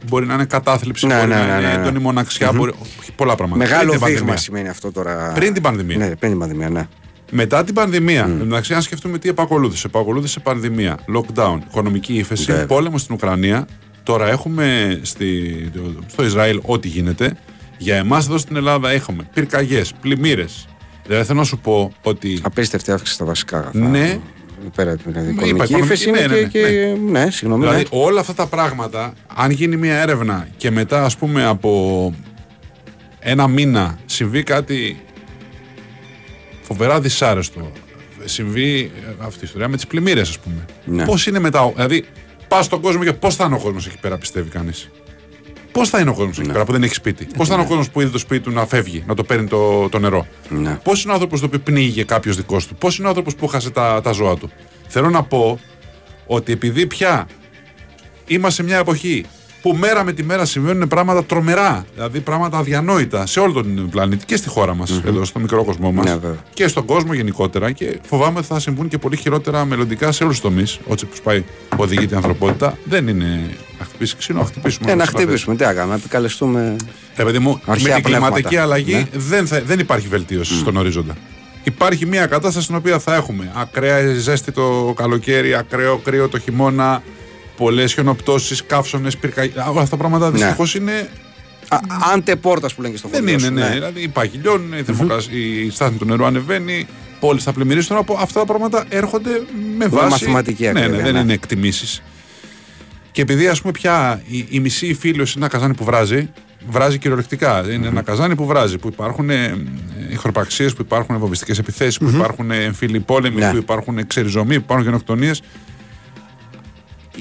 [0.08, 1.80] Μπορεί να είναι κατάθλιψη, Ναι, μπορεί ναι, να ναι, είναι ναι, ναι.
[1.80, 2.72] έντονη μοναξιά, μπορεί...
[3.16, 3.64] πολλά πράγματα.
[3.64, 4.22] Πριν Μεγάλο την πανδημία.
[4.24, 5.32] δείγμα σημαίνει αυτό τώρα.
[5.34, 5.96] Πριν την πανδημία.
[5.96, 6.86] Ναι, πριν την πανδημία, ναι.
[7.30, 8.44] Μετά την πανδημία, mm.
[8.44, 9.86] μεταξύ, αν σκεφτούμε τι επακολούθησε.
[9.86, 12.66] Επακολούθησε πανδημία, lockdown, οικονομική ύφεση, Βέβαια.
[12.66, 13.66] πόλεμο στην Ουκρανία.
[14.02, 15.56] Τώρα έχουμε στη,
[16.06, 17.36] στο Ισραήλ ό,τι γίνεται.
[17.78, 20.66] Για εμάς εδώ στην Ελλάδα έχουμε πυρκαγιές, πλημμύρες.
[21.06, 22.40] Δηλαδή θέλω να σου πω ότι.
[22.42, 23.78] Απίστευτη αύξηση στα βασικά αγαθά.
[23.78, 24.18] Ναι.
[24.74, 26.60] Πέρα από την είπα, οικονομική οικονομική, ύφεση ναι, είναι ναι, και.
[26.60, 27.62] ναι, και- Ναι, συγγνώμη.
[27.64, 27.88] Δηλαδή ναι.
[27.90, 32.14] όλα αυτά τα πράγματα, αν γίνει μια έρευνα και μετά ας πούμε από
[33.18, 35.00] ένα μήνα συμβεί κάτι
[36.62, 37.72] φοβερά δυσάρεστο,
[38.24, 40.64] συμβεί ε, αυτή η ιστορία με τις πλημμύρες ας πούμε.
[40.84, 41.04] Ναι.
[41.04, 42.04] Πώς είναι μετά, δηλαδή
[42.48, 44.90] πας στον κόσμο και πώς θα είναι ο κόσμος εκεί πέρα πιστεύει κανείς;
[45.76, 47.66] Πώς θα είναι ο κόσμος εκεί πέρα που δεν έχει σπίτι; Πώς θα είναι ο
[47.66, 50.78] κόσμος που είδε το σπίτι του να φεύγει, να το παίρνει το, το νερό; Ναι.
[50.82, 53.46] Πώς είναι ο άνθρωπος το οποίο πνίγηκε κάποιος δικός του; Πώς είναι ο άνθρωπος που
[53.46, 54.50] χάσε τα, τα ζώα του;
[54.86, 55.58] Θέλω να πω
[56.26, 57.26] ότι επειδή πια
[58.26, 59.24] είμαστε σε μια εποχή
[59.66, 64.24] που μέρα με τη μέρα συμβαίνουν πράγματα τρομερά, δηλαδή πράγματα αδιανόητα σε όλο τον πλανήτη
[64.24, 66.44] και στη χώρα μας, εδώ στο μικρό κόσμο μας Ναι, βέβαια.
[66.54, 67.72] και στον κόσμο γενικότερα.
[67.72, 70.78] Και φοβάμαι ότι θα συμβούν και πολύ χειρότερα μελλοντικά σε όλους τους τομείς.
[70.86, 71.44] Ό,τι που πάει
[71.76, 72.78] οδηγεί την ανθρωπότητα.
[72.84, 74.90] Δεν είναι να χτυπήσει ξύνο, να χτυπήσουμε.
[74.90, 76.76] Ε, να όλες τις χτυπήσουμε, τι να κάνουμε, να επικαλεστούμε.
[77.16, 78.62] Ρε παιδί μου, με Αρχαία την κλιματική πνεύματα.
[78.62, 79.06] αλλαγή Ναι.
[79.12, 81.16] δεν, θα, δεν υπάρχει βελτίωση στον ορίζοντα.
[81.64, 87.02] Υπάρχει μια κατάσταση στην οποία θα έχουμε ακραία ζέστη το καλοκαίρι, ακραίο κρύο το χειμώνα,
[87.56, 89.62] πολλές χιονοπτώσεις, καύσονες, πυρκαγιέ.
[89.62, 91.08] Όλα αυτά τα πράγματα δυστυχώς είναι.
[92.14, 93.70] Αντεπόρτα που λένε και στο Δεν χωριό είναι, σου, ναι.
[93.70, 96.86] Δηλαδή υπάρχει λιόν, η, θερμοκρασία- η στάθμη του νερού ανεβαίνει,
[97.20, 97.96] πόλεις θα πλημμυρίσουν.
[97.96, 99.30] Από αυτά τα πράγματα έρχονται
[99.78, 100.08] με βάση.
[100.10, 101.18] μαθηματική ναι, ναι, ακρίβεια, δεν ναι.
[101.18, 102.02] είναι εκτιμήσεις.
[103.12, 106.30] Και επειδή ας πούμε πια η, η μισή φύλλωση είναι ένα καζάνι που βράζει,
[106.68, 107.72] βράζει κυριολεκτικά.
[107.72, 109.54] Είναι ένα καζάνι που βράζει, που υπάρχουν ε,
[110.12, 113.50] εχθροπραξίε, που υπάρχουν βομβιστικές επιθέσεις, που υπάρχουν ε, εμφύλοι πόλεμοι, Ναι.
[113.50, 115.42] που υπάρχουν ξεριζωμοί, που υπάρχουν γενοκτονίες.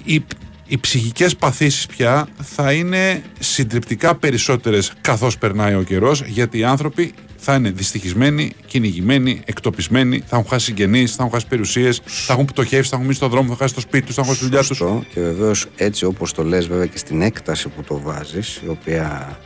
[0.04, 0.26] Οι,
[0.68, 7.14] οι ψυχικές παθήσεις πια θα είναι συντριπτικά περισσότερες καθώς περνάει ο καιρός γιατί οι άνθρωποι
[7.38, 12.46] θα είναι δυστυχισμένοι, κυνηγημένοι, εκτοπισμένοι, θα έχουν χάσει συγγενείς, θα έχουν χάσει περιουσίες, θα έχουν
[12.46, 14.44] πτωχεύσει, θα έχουν μείνει στον δρόμο, θα έχουν χάσει το σπίτι τους, θα έχουν χάσει
[14.44, 14.78] τη δουλειά τους.
[14.78, 15.04] Σωστό.
[15.14, 19.38] Και βεβαίως έτσι όπως το λες βέβαια και στην έκταση που το βάζεις, η οποία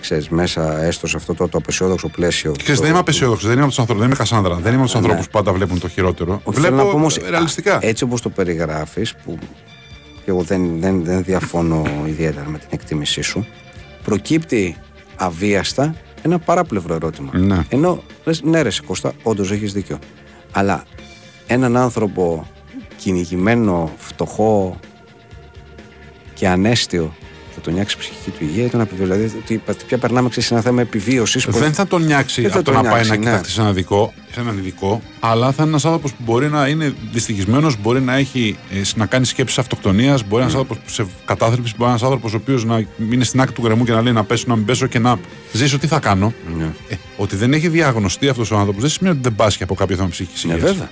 [0.00, 2.52] ξέρεις, μέσα έστω σε αυτό το, το απεσιόδοξο πλαίσιο.
[2.58, 4.74] Ξέρεις, το- δεν είμαι απεσιόδοξο, δεν είμαι από τους ανθρώπους, δεν είμαι Κασάνδρα, δεν είμαι
[4.82, 6.32] από τους ανθρώπους που πάντα βλέπουν το χειρότερο.
[6.32, 6.38] Ναι.
[6.44, 7.74] Όχι, θέλω να πω Βλέπω όμως, ε, ρεαλιστικά.
[7.74, 9.38] α, Έτσι όπως το περιγράφεις, που
[10.24, 13.46] και εγώ δεν, δεν, δεν διαφωνώ ιδιαίτερα με την εκτίμησή σου,
[14.04, 14.76] προκύπτει
[15.16, 17.30] αβίαστα ένα παράπλευρο ερώτημα.
[17.38, 17.64] Ναι.
[17.68, 19.98] Ενώ λες, ναι, ρε, σε Κώστα, όντως έχεις δίκιο.
[20.52, 20.84] Αλλά
[21.46, 22.46] έναν άνθρωπο
[22.96, 24.78] κυνηγημένο, φτωχό
[26.34, 27.27] και ανέστιο θα
[27.68, 30.62] τον νιάξει η ψυχική του υγεία, ήταν απειβε- Δηλαδή, ότι πια περνάμε ξέρεις, σε ένα
[30.62, 31.46] θέμα επιβίωσης.
[31.48, 33.24] Δεν θα τον νιάξει Δεν θα από το τον να πάει νιάξει, να ναι.
[33.24, 36.66] κοιταχτεί σε, ένα δικό, σε έναν ειδικό, αλλά θα είναι ένας άνθρωπος που μπορεί να
[36.68, 40.94] είναι δυστυχισμένος, μπορεί να, έχει, ε, να κάνει σκέψεις αυτοκτονίας, μπορεί να είναι ένας άνθρωπος
[40.94, 43.84] σε κατάθλιψη, μπορεί να είναι ένας άνθρωπος ο οποίος να είναι στην άκρη του γκρεμού
[43.84, 45.18] και να λέει να πέσω, να μην πέσω και να
[45.52, 46.32] ζήσω τι θα κάνω.
[46.58, 46.64] Ναι.
[46.88, 49.96] Ε, ότι δεν έχει διαγνωστεί αυτός ο άνθρωπος δεν σημαίνει ότι δεν πάσχει από κάποιο
[49.96, 50.70] θέμα ψυχικής Ναι, υγείας.
[50.70, 50.88] βέβαια.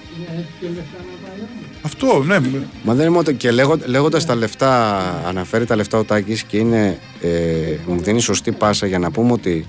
[1.86, 2.38] Αυτό, ναι.
[2.82, 3.32] Μα δεν είναι μόνο.
[3.32, 8.20] Και λέγον, λέγοντας τα λεφτά, αναφέρει τα λεφτά ο Τάκης και είναι, ε, μου δίνει
[8.20, 9.66] σωστή πάσα για να πούμε ότι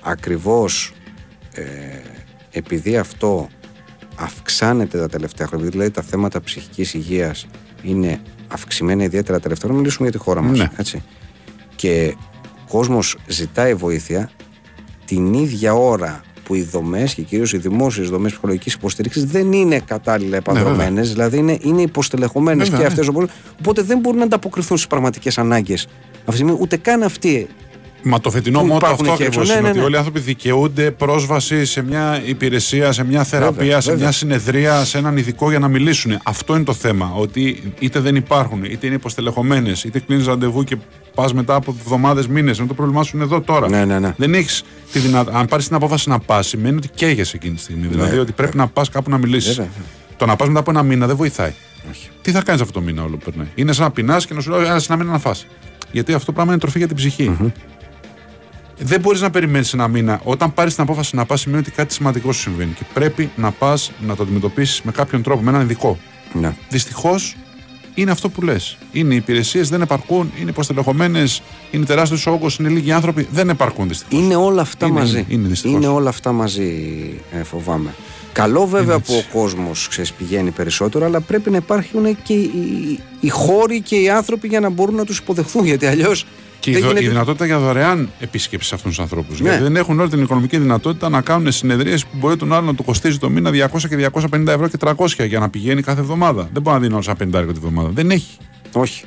[0.00, 0.92] ακριβώς
[1.54, 1.64] ε,
[2.50, 3.48] επειδή αυτό
[4.14, 7.46] αυξάνεται τα τελευταία χρόνια, δηλαδή τα θέματα ψυχικής υγείας
[7.82, 10.58] είναι αυξημένα ιδιαίτερα τα τελευταία χρόνια, μιλήσουμε για τη χώρα μας.
[10.58, 10.70] Ναι.
[10.76, 11.02] Έτσι.
[11.76, 12.14] Και
[12.64, 14.30] ο κόσμος ζητάει βοήθεια
[15.04, 16.20] την ίδια ώρα
[16.52, 21.36] που οι δομές και κυρίως οι δημόσιες δομές ψυχολογικής υποστήριξης δεν είναι κατάλληλα επανδρομένε, δηλαδή
[21.36, 23.02] είναι, είναι υποστελεχωμένες Βέβαια, και ναι.
[23.02, 23.28] αυτές.
[23.58, 25.86] Οπότε δεν μπορούν να ανταποκριθούν στις πραγματικές ανάγκες.
[26.14, 27.48] Αυτή τη στιγμή ούτε καν αυτοί.
[28.02, 29.52] Μα το φετινό Που μότο υπάρχουν αυτό εκεί ακριβώς έξω.
[29.52, 29.84] Ναι, είναι ναι, ότι ναι.
[29.84, 34.04] όλοι οι άνθρωποι δικαιούνται πρόσβαση σε μια υπηρεσία, σε μια θεραπεία, Βέβαια, σε βέβαια.
[34.04, 36.18] μια συνεδρία, σε έναν ειδικό για να μιλήσουν.
[36.22, 37.12] Αυτό είναι το θέμα.
[37.16, 40.76] Ότι είτε δεν υπάρχουν, είτε είναι υποστελεχωμένες, είτε κλείνεις ραντεβού και
[41.14, 43.68] πας μετά από εβδομάδες, μήνες, ενώ το πρόβλημά σου είναι εδώ τώρα.
[43.68, 44.14] Ναι, ναι, ναι.
[44.16, 45.38] Δεν έχεις τη δυνατότητα.
[45.38, 47.86] Αν πάρεις την απόφαση να πας, σημαίνει ότι καίγεσαι εκείνη τη στιγμή.
[47.86, 49.58] Δηλαδή ότι πρέπει να πας κάπου να μιλήσεις.
[49.58, 49.64] Ναι.
[49.64, 49.82] Βέβαια.
[50.16, 51.52] Το να πας μετά από ένα μήνα δεν βοηθάει.
[51.90, 52.10] Όχι.
[52.22, 54.40] Τι θα κάνεις αυτό το μήνα όλο που περνάει; Είναι σαν να πεινάς και να
[54.40, 55.46] σου λέει ένα μήνα να φας.
[55.92, 57.52] Γιατί αυτό το πράγμα είναι τροφή για την ψυχη
[58.78, 60.20] Δεν μπορείς να περιμένεις ένα μήνα.
[60.24, 62.72] Όταν πάρεις την απόφαση να πας, σημαίνει ότι κάτι σημαντικό σου συμβαίνει.
[62.72, 65.98] Και πρέπει να πας να το αντιμετωπίσεις με κάποιον τρόπο, με έναν ειδικό.
[66.32, 66.54] Ναι.
[66.68, 67.36] Δυστυχώς
[67.94, 68.76] είναι αυτό που λες.
[68.92, 73.28] Είναι οι υπηρεσίες, δεν επαρκούν, είναι υποστελεχωμένες, είναι τεράστιος όγκος, είναι λίγοι άνθρωποι.
[73.32, 74.24] Δεν επαρκούν δυστυχώς.
[74.24, 75.18] Είναι όλα αυτά Είναι, μαζί.
[75.18, 75.76] είναι, είναι δυστυχώς.
[75.76, 76.70] είναι όλα αυτά μαζί,
[77.32, 77.94] ε, φοβάμαι.
[78.32, 83.00] Καλό βέβαια Είναι που ο κόσμος πηγαίνει περισσότερο, αλλά πρέπει να υπάρχουν και οι, οι-
[83.20, 85.64] οι χώροι και οι άνθρωποι για να μπορούν να τους υποδεχθούν.
[85.64, 86.26] Γιατί αλλιώς.
[86.60, 89.40] Και η, δο- η δυνατότητα για δωρεάν επίσκεψη σε αυτούς τους ανθρώπους.
[89.40, 89.48] Ναι.
[89.48, 92.74] Γιατί δεν έχουν όλη την οικονομική δυνατότητα να κάνουν συνεδρίες που μπορεί τον άλλο να
[92.74, 96.48] του κοστίζει το μήνα 200 και 250 ευρώ και 300 για να πηγαίνει κάθε εβδομάδα.
[96.52, 97.88] Δεν μπορεί να δίνει όλο 50 ευρώ τη εβδομάδα.
[97.92, 98.36] Δεν έχει.
[98.72, 99.04] Όχι.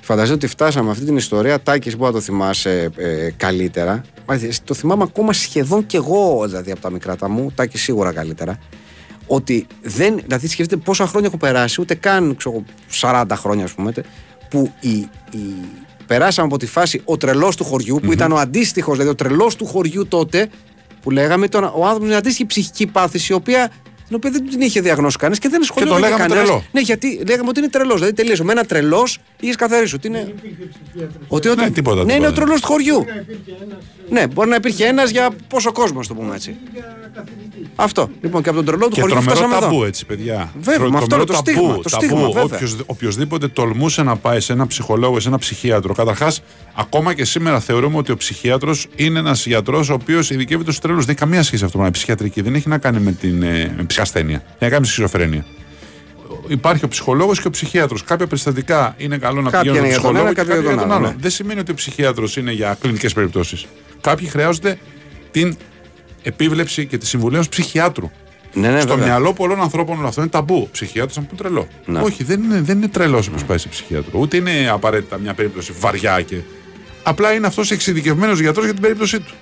[0.00, 1.62] Φανταζείτε ότι φτάσαμε αυτή την ιστορία.
[1.62, 4.02] Τάκης, που να το θυμάσαι ε, καλύτερα.
[4.26, 7.52] Μάλιστα, Το θυμάμαι ακόμα σχεδόν κι εγώ, δηλαδή από τα μικρά τα μου.
[7.54, 8.58] Τάκη σίγουρα καλύτερα.
[9.26, 10.20] Ότι δεν.
[10.24, 12.64] Δηλαδή, σκεφτείτε πόσα χρόνια έχω περάσει, ούτε καν ξέρω,
[13.00, 13.92] 40 χρόνια, ας πούμε,
[14.50, 15.08] που η, η,
[16.06, 19.56] περάσαμε από τη φάση ο τρελός του χωριού, που ήταν ο αντίστοιχος, δηλαδή ο τρελός
[19.56, 20.48] του χωριού τότε,
[21.02, 23.70] που λέγαμε, τον, ο άνθρωπος με αντίστοιχη ψυχική πάθηση, η οποία,
[24.12, 26.44] την οποία δεν την είχε διαγνώσει κανείς και δεν ασχολιόταν λέγαμε κανένας.
[26.44, 26.64] τρελό.
[26.72, 27.94] Ναι, γιατί λέγαμε ότι είναι τρελός.
[27.94, 28.44] Δηλαδή τελείωσε.
[28.44, 30.34] Με ένα τρελός είχες καθαρίσει ότι είναι.
[31.28, 31.72] Ότι Ναι, όταν...
[31.72, 32.28] τίποτα, ναι, είναι τίποτα.
[32.28, 32.96] ο τρελός του χωριού.
[32.98, 33.78] Υπήρχε ένας
[34.10, 36.56] Ναι, μπορεί να υπήρχε ένας για πόσο κόσμο, το πούμε έτσι.
[36.72, 37.70] για καθηγητή.
[37.76, 38.10] Αυτό.
[38.22, 39.84] Λοιπόν, και από τον τρελό του Και χωριού τρομερό φτάσαμε ταμπού, εδώ.
[39.86, 40.52] έτσι, παιδιά.
[40.60, 42.04] Βέβαια, Τρο- με αυτό τρομερό είναι το στίγμα, το ταμπού.
[42.04, 42.42] στίγμα, βέβαια.
[42.42, 45.94] Όποιος, οποιοδήποτε τολμούσε να πάει σε ένα ψυχολόγο, σε ένα ψυχίατρο.
[45.94, 46.42] Καταρχάς,
[46.74, 50.98] ακόμα και σήμερα θεωρούμε ότι ο ψυχίατρος είναι ένας γιατρός ο οποίος ειδικεύεται στους τρέλου.
[51.00, 52.40] Δεν έχει καμία σχέση αυτό με ψυχιατρική.
[52.40, 53.44] Δεν έχει να κάνει με την
[54.02, 54.36] ε, με ψυχασθένεια.
[54.36, 55.44] Έχει να κάνει με σχιζοφρένεια.
[56.46, 58.04] Υπάρχει ο ψυχολόγος και ο ψυχίατρος.
[58.04, 60.54] Κάποια περιστατικά είναι καλό να Κάποια πηγαίνουν είναι στον για τον ψυχολόγο ένα, και κάποια
[60.54, 61.06] κάποια για τον άλλο.
[61.06, 61.14] ναι.
[61.18, 63.66] Δεν σημαίνει ότι ο ψυχίατρος είναι για κλινικές περιπτώσεις.
[64.00, 64.78] Κάποιοι χρειάζονται
[65.30, 65.56] την
[66.22, 68.10] επίβλεψη και τη συμβουλή ενός ψυχιάτρου.
[68.54, 69.04] Ναι, ναι, Στο βέβαια.
[69.06, 70.68] μυαλό πολλών ανθρώπων όλο αυτό είναι ταμπού.
[70.72, 71.68] Ψυχίατρο να πούν τρελό.
[71.84, 72.00] Ναι.
[72.00, 74.18] Όχι, δεν είναι, δεν είναι τρελός όποιο πάει σε ψυχίατρο.
[74.18, 76.36] Ούτε είναι απαραίτητα μια περίπτωση βαριά και.
[77.02, 79.32] Απλά είναι αυτός εξειδικευμένος γιατρός για την περίπτωσή του.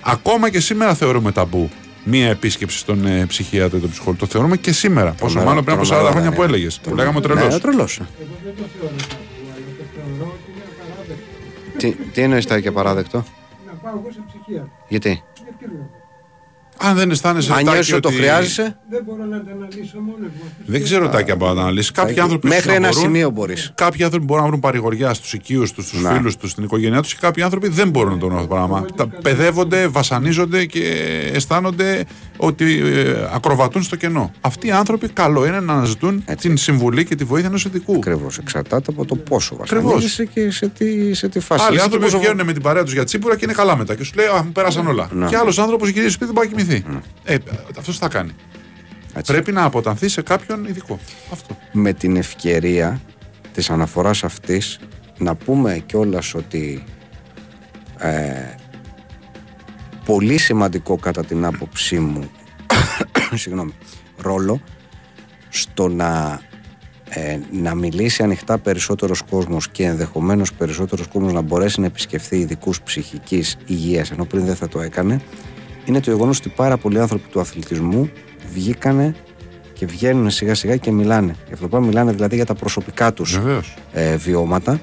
[0.00, 1.70] Ακόμα και σήμερα θεωρούμε ταμπού
[2.04, 4.18] μία επίσκεψη στον ε, ψυχίατρο ή τον ψυχολόγο.
[4.18, 5.10] Το θεωρούμε και σήμερα.
[5.10, 6.36] Πόσο Τρομερό, μάλλον πριν από 40 τρομερό, χρόνια ναι.
[6.36, 6.80] που έλεγες.
[6.80, 7.48] Που λέγαμε τρελός.
[7.48, 8.00] Ναι, ο τρελός.
[8.00, 11.78] Εγώ δεν το θεωρώ ταμπού, αλλά το θεωρώ ότι είναι απαράδεκτο.
[11.78, 13.24] Τι, τι εννοείς τα και παράδεκτο.
[13.66, 14.70] Να πάω εγώ σε ψυχίατρο.
[14.88, 15.97] Γιατί; Για ποιο λόγο.
[16.80, 17.52] Αν δεν αισθάνεσαι.
[17.52, 20.52] Αν Τάκη, νιώσει ότι το ότι- χρειάζεσαι, Δεν μπορώ να τα αναλύσω μόνο μου.
[20.66, 21.90] Δεν ξέρω τάκια από να αναλύσεις.
[21.90, 23.72] Κάποιοι Τάκη, άνθρωποι μέχρι ίσως να ένα μπορούν- σημείο μπορείς.
[23.74, 26.10] Κάποιοι άνθρωποι μπορούν να βρουν παρηγοριά στους οικείους τους, στους Να.
[26.10, 28.54] φίλους τους, στην οικογένειά τους και κάποιοι άνθρωποι δεν μπορούν να το βρουν αυτό το
[28.54, 28.84] πράγμα.
[28.96, 30.80] Τα παιδεύονται, βασανίζονται και
[31.32, 32.04] αισθάνονται
[32.36, 34.32] ότι ε, ακροβατούν στο κενό.
[34.40, 37.94] Αυτοί οι άνθρωποι καλό είναι να αναζητούν την συμβουλή και τη βοήθεια ενός ειδικού.
[37.96, 38.38] Ακριβώς.
[38.38, 39.84] Εξαρτάται από το πόσο Ακριβώς.
[39.84, 41.62] βασανίζεσαι και σε τι, σε τι φάση.
[41.64, 43.76] Άλλοι είσαι και άνθρωποι πόσο- βγαίνουν με την παρέα τους για τσίπουρα και είναι καλά
[43.76, 45.08] μετά και σου λέει Α, μου πέρασαν όλα.
[45.12, 45.26] Ναι.
[45.26, 47.08] Και άλλος άνθρωπος γυρίζει σπίτι δεν πάει να κοιμηθεί.
[47.24, 47.36] Ε,
[47.78, 48.32] αυτός θα κάνει.
[49.14, 49.32] Έτσι.
[49.32, 50.98] Πρέπει να αποτανθεί σε κάποιον ειδικό.
[51.32, 51.56] Αυτό.
[51.72, 53.00] με την ευκαιρία
[53.52, 54.78] της αναφοράς αυτής
[55.18, 56.84] να πούμε κιόλας ότι
[57.98, 58.54] ε,
[60.04, 62.30] πολύ σημαντικό κατά την άποψή μου
[63.34, 63.72] συγγνώμη,
[64.16, 64.60] ρόλο
[65.48, 66.40] στο να,
[67.08, 72.82] ε, να μιλήσει ανοιχτά περισσότερος κόσμος και ενδεχομένως περισσότερος κόσμος να μπορέσει να επισκεφθεί ειδικούς
[72.82, 75.20] ψυχικής υγείας ενώ πριν δεν θα το έκανε
[75.88, 78.10] είναι το γεγονός ότι πάρα πολλοί άνθρωποι του αθλητισμού
[78.52, 79.14] βγήκανε
[79.72, 81.34] και βγαίνουν σιγά σιγά και μιλάνε.
[81.46, 83.74] Γι' αυτό που μιλάνε δηλαδή για τα προσωπικά τους Βεβαίως.
[83.92, 84.80] ε, βιώματα.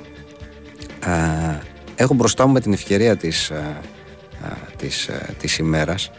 [1.05, 1.59] Ε,
[1.95, 3.77] έχω μπροστά μου με την ευκαιρία της, ε,
[4.43, 4.47] ε,
[4.77, 6.11] της, ε, της ημέρας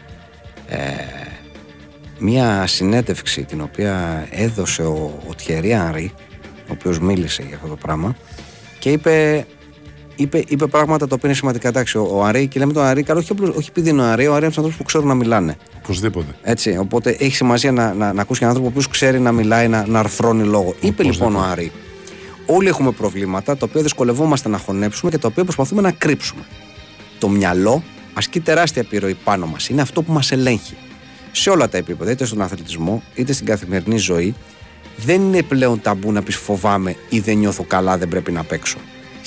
[0.67, 0.77] ε,
[2.19, 6.07] μία συνέντευξη την οποία έδωσε ο, ο Thierry Henry,
[6.59, 8.15] ο οποίος μίλησε για αυτό το πράγμα
[8.79, 9.45] και είπε,
[10.17, 11.67] είπε, είπε πράγματα τα οποία είναι σημαντικά.
[11.67, 14.05] Εντάξει, ο, ο Αρή, και λέμε τον Αρή, καλό, όχι, απλώς- όχι επειδή είναι ο
[14.05, 15.57] Αρή, ο Αρή είναι από του ανθρώπου που ξέρουν να μιλάνε.
[15.77, 16.35] Οπωσδήποτε.
[16.41, 19.67] Έτσι, οπότε έχει σημασία να, να, να ακούσει έναν άνθρωπο ο οποίος ξέρει να μιλάει,
[19.67, 20.75] να, να αρθρώνει λόγο.
[20.79, 21.71] Είπε λοιπόν ο Άρη,
[22.45, 26.41] Όλοι έχουμε προβλήματα τα οποία δυσκολευόμαστε να χωνέψουμε και τα οποία προσπαθούμε να κρύψουμε.
[27.19, 29.69] Το μυαλό ασκεί τεράστια επιρροή πάνω μας.
[29.69, 30.75] Είναι αυτό που μας ελέγχει.
[31.31, 34.35] Σε όλα τα επίπεδα, είτε στον αθλητισμό, είτε στην καθημερινή ζωή,
[34.97, 38.77] δεν είναι πλέον ταμπού να πεις φοβάμαι ή δεν νιώθω καλά, δεν πρέπει να παίξω.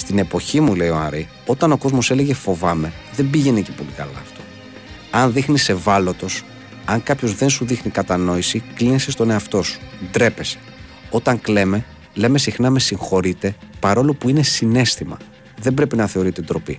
[0.00, 3.90] Στην εποχή μου, λέει ο Άρη, όταν ο κόσμος έλεγε φοβάμαι, δεν πήγαινε και πολύ
[3.96, 4.40] καλά αυτό.
[5.10, 6.42] Αν δείχνεις ευάλωτος,
[6.84, 9.80] αν κάποιος δεν σου δείχνει κατανόηση, κλείνεσαι στον εαυτό σου.
[10.10, 10.58] Ντρέπεσαι.
[11.10, 11.84] Όταν κλαίμε,
[12.14, 15.16] λέμε συχνά με συγχωρείτε, παρόλο που είναι συνέστημα.
[15.60, 16.78] Δεν πρέπει να θεωρείται ντροπή.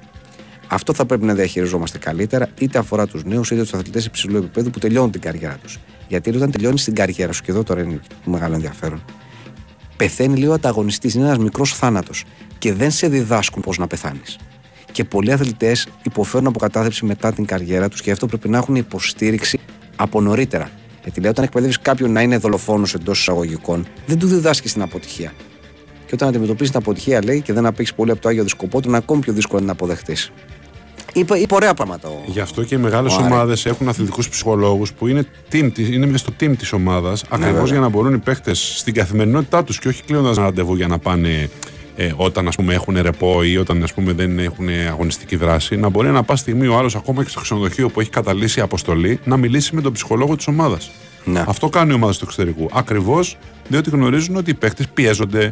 [0.67, 4.69] Αυτό θα πρέπει να διαχειριζόμαστε καλύτερα, είτε αφορά τους νέους είτε τους αθλητές υψηλού επίπεδου
[4.69, 5.79] που τελειώνουν την καριέρα τους.
[6.07, 9.03] Γιατί όταν τελειώνεις την καριέρα σου, και εδώ τώρα είναι μεγάλο ενδιαφέρον,
[9.97, 12.25] πεθαίνει λίγο ανταγωνιστής, είναι ένας μικρός θάνατος
[12.61, 14.37] και δεν σε διδάσκουν πώς να πεθάνεις.
[14.91, 18.75] Και πολλοί αθλητές υποφέρουν από κατάθλιψη μετά την καριέρα τους και αυτό πρέπει να έχουν
[18.75, 19.59] υποστήριξη
[19.95, 20.69] από νωρίτερα.
[21.03, 25.33] Γιατί λέει, όταν εκπαιδεύεις κάποιον να είναι δολοφόνος εντός εισαγωγικών, δεν του διδάσκεις την αποτυχία.
[26.05, 28.87] Και όταν αντιμετωπίζεις την αποτυχία, λέει, και δεν απέχεις πολύ από το άγιο δισκοπό του,
[28.87, 30.31] είναι ακόμη πιο δύσκολο να αποδεχτείς.
[31.13, 32.07] Είπε, είπε ωραία πράγματα.
[32.07, 32.21] Ο...
[32.25, 36.57] Γι' αυτό και οι μεγάλες ομάδες έχουν αθλητικούς ψυχολόγους που είναι, team, είναι στο team
[36.57, 40.45] της ομάδας, ακριβώς για να μπορούν οι παίχτε στην καθημερινότητά τους και όχι κλείνοντας ένα
[40.45, 41.49] ραντεβού για να πάνε
[42.01, 45.89] ε, όταν ας πούμε, έχουν ρεπό ή όταν ας πούμε, δεν έχουν αγωνιστική δράση, να
[45.89, 49.37] μπορεί να πας στιγμή ο άλλος, ακόμα και στο ξενοδοχείο που έχει καταλύσει αποστολή, να
[49.37, 50.91] μιλήσει με τον ψυχολόγο της ομάδας.
[51.23, 51.43] Ναι.
[51.47, 52.69] Αυτό κάνει η ομάδα του εξωτερικού.
[52.73, 53.37] Ακριβώς
[53.67, 55.51] διότι γνωρίζουν ότι οι παίχτε πιέζονται,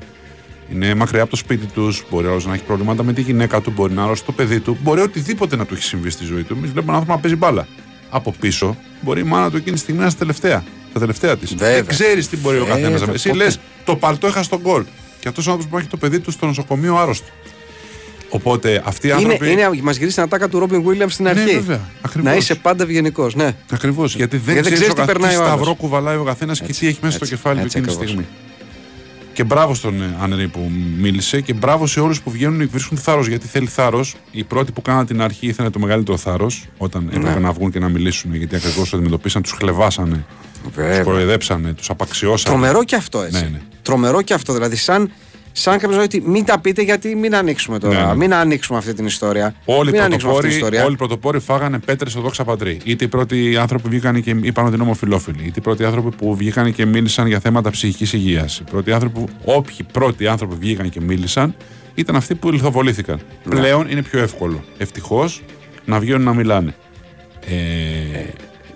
[0.72, 3.72] είναι μακριά από το σπίτι τους, μπορεί άλλος να έχει προβλήματα με τη γυναίκα του,
[3.72, 6.54] μπορεί να αρρώσει το παιδί του, μπορεί οτιδήποτε να του έχει συμβεί στη ζωή του.
[6.58, 7.68] Εμείς βλέπουμε έναν άνθρωπο να παίζει μπάλα.
[8.10, 11.38] Από πίσω μπορεί η μάνα του εκείνη τη στιγμή να είναι στα τελευταία, τα τελευταία
[11.38, 11.54] της.
[11.54, 14.84] Δεν ξέρεις τι μπορεί ο καθένας να Εσύ λες, το παλτό είχα στον κόλ.
[15.20, 17.28] Και αυτός ο άνθρωπος που έχει το παιδί του στο νοσοκομείο άρρωστο.
[18.30, 19.52] Οπότε αυτοί οι άνθρωποι.
[19.52, 21.54] Είναι, είναι, μας γυρίσει την ατάκα του Ρόμπιν Βίλιαμ στην ναι, αρχή.
[21.54, 21.80] βέβαια,
[22.14, 23.36] να είσαι πάντα ευγενικός.
[23.36, 23.56] Ναι.
[23.72, 24.16] Ακριβώς.
[24.16, 27.16] Γιατί δεν, Γιατί ξέρεις τι περνάει ο σταυρό κουβαλάει ο καθένας και τι έχει μέσα
[27.16, 28.26] στο κεφάλι του εκείνη τη στιγμή.
[29.34, 32.98] Και μπράβο στον ε, Άνερη που μίλησε και μπράβο σε όλους που βγαίνουν και βρίσκουν
[32.98, 33.28] θάρρος.
[33.28, 34.16] Γιατί θέλει θάρρος.
[34.32, 37.16] Οι πρώτοι που κάναν την αρχή ήθελαν το μεγαλύτερο θάρρος όταν ναι.
[37.16, 38.36] έπρεπε να βγουν και να μιλήσουν.
[38.36, 40.26] Γιατί ακριβώς του αντιμετωπίσαν, τους χλεβάσανε,
[40.64, 42.58] τους κοροϊδέψανε, τους απαξιώσανε.
[42.58, 43.42] Τρομερό και αυτό έτσι.
[43.42, 43.62] Ναι, ναι.
[43.90, 44.54] Τρομερό και αυτό.
[44.54, 45.12] Δηλαδή, σαν
[45.52, 48.00] σαν κάποιος ότι μην τα πείτε γιατί μην ανοίξουμε τώρα.
[48.00, 48.16] Ναι, ναι.
[48.16, 49.56] Μην ανοίξουμε αυτή την ιστορία.
[49.66, 50.84] Όλοι οι μην ανοίξουμε αυτή την πρωτοπόροι, ιστορία.
[50.84, 52.80] όλοι οι πρωτοπόροι φάγανε πέτρες στο δόξα πατρί.
[52.84, 56.16] Είτε οι πρώτοι άνθρωποι που βγήκαν και είπαν ότι είναι ομοφυλόφιλοι, είτε οι πρώτοι άνθρωποι
[56.16, 58.60] που βγήκαν και μίλησαν για θέματα ψυχικής υγείας.
[58.60, 61.56] Οι πρώτοι άνθρωποι, όποιοι πρώτοι άνθρωποι βγήκαν και μίλησαν,
[61.96, 63.20] ήταν αυτοί που λιθοβολήθηκαν.
[63.44, 63.56] Ναι.
[63.56, 64.64] Πλέον είναι πιο εύκολο.
[64.78, 65.42] Ευτυχώς
[65.86, 66.76] να βγαίνουν να μιλάνε.
[67.46, 67.54] Ε,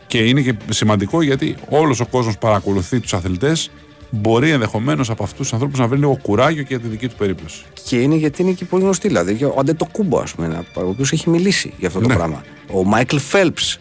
[0.07, 3.71] και είναι και σημαντικό γιατί όλος ο κόσμος παρακολουθεί τους αθλητές.
[4.15, 7.15] Μπορεί ενδεχομένως από αυτούς τους ανθρώπους να βρει λίγο κουράγιο και για τη δική του
[7.15, 7.63] περίπτωση.
[7.85, 9.07] Και είναι γιατί είναι και πολύ γνωστή.
[9.07, 12.07] Δηλαδή, ο Αντε το Κούμπο, ας πούμε, ένα- ο οποίος έχει μιλήσει για αυτό το
[12.07, 12.15] Ναι.
[12.15, 12.43] πράγμα.
[12.71, 13.79] Ο Μάικλ Φέλπς,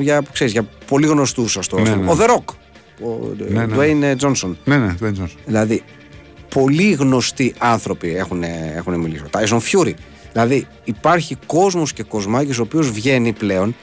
[0.00, 2.10] για, ξέρεις, για πολύ γνωστούς, ας το Ναι, ναι.
[2.10, 2.54] Ο The Rock,
[3.02, 3.76] ο Ναι, ναι.
[3.76, 4.54] Dwayne Johnson.
[4.64, 5.28] Ναι, ναι, Dwayne Johnson.
[5.46, 5.82] Δηλαδή,
[6.48, 8.42] πολύ γνωστοί άνθρωποι έχουν,
[8.76, 9.22] έχουν μιλήσει.
[9.22, 9.92] Ο Tyson Fury.
[10.32, 13.74] Δηλαδή, υπάρχει κόσμος και κοσμάκι ο οποίος βγαίνει πλέον.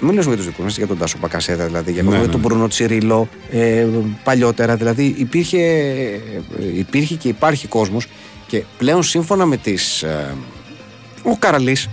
[0.00, 2.26] Μην μιλήσουμε για τους δικούς μας, για τον Τάσο Μπακασέτα, δηλαδή, για Ναι, ναι, ναι.
[2.26, 3.86] τον Μπρουνό Τσιρίλο ε,
[4.24, 4.76] παλιότερα.
[4.76, 8.06] Δηλαδή, υπήρχε, ε, υπήρχε και υπάρχει κόσμος
[8.46, 10.02] και πλέον σύμφωνα με τις.
[10.02, 10.34] Ε,
[11.22, 11.88] ο Καραλής.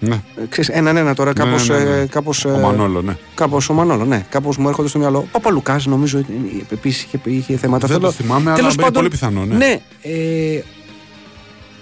[0.00, 0.22] Ναι.
[0.48, 2.00] Ξέρεις, έναν ένα τώρα, Ναι, κάπως, ναι, ναι, ναι.
[2.00, 3.16] ε, κάπως, Ο ε, Μανόλο, ναι.
[3.34, 4.26] Κάπως ο Μανόλο, ναι.
[4.28, 5.18] Κάπως μου έρχονται στο μυαλό.
[5.18, 6.24] Ο Παπαλουκάς νομίζω
[6.72, 7.86] επίσης είχε, είχε θέματα.
[7.86, 9.56] Δεν το θυμάμαι, αλλά τέλος είναι πολύ πιθανό, ναι.
[9.56, 9.80] Ναι.
[10.02, 10.62] ε,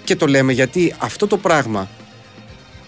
[0.03, 1.87] και το λέμε γιατί αυτό το πράγμα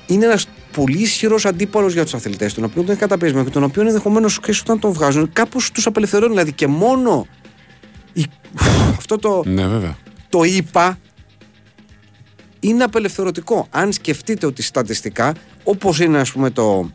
[0.06, 0.48] είναι ένας
[0.84, 4.40] πολύ ισχυρός αντίπαλος για τους αθλητές, τον οποίο δεν είναι καταπιεσμένο και τον οποίο ενδεχομένως
[4.62, 6.32] όταν τον βγάζουν κάπως τους απελευθερώνει.
[6.32, 7.28] Δηλαδή και μόνο
[8.14, 8.26] η-
[8.98, 9.98] αυτό το, Ναι, βέβαια.
[10.30, 11.00] το είπα
[12.60, 13.68] είναι απελευθερωτικό.
[13.70, 16.92] Αν σκεφτείτε ότι στατιστικά, όπως είναι ας πούμε το,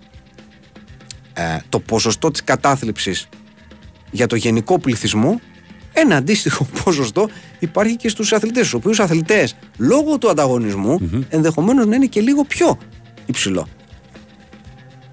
[1.33, 3.29] ε, το ποσοστό της κατάθλιψης
[4.11, 5.41] για το γενικό πληθυσμό,
[5.93, 7.29] ένα αντίστοιχο ποσοστό
[7.59, 12.45] υπάρχει και στους αθλητές, στους οποίους αθλητές λόγω του ανταγωνισμού ενδεχομένως να είναι και λίγο
[12.45, 12.79] πιο
[13.27, 13.67] υψηλό.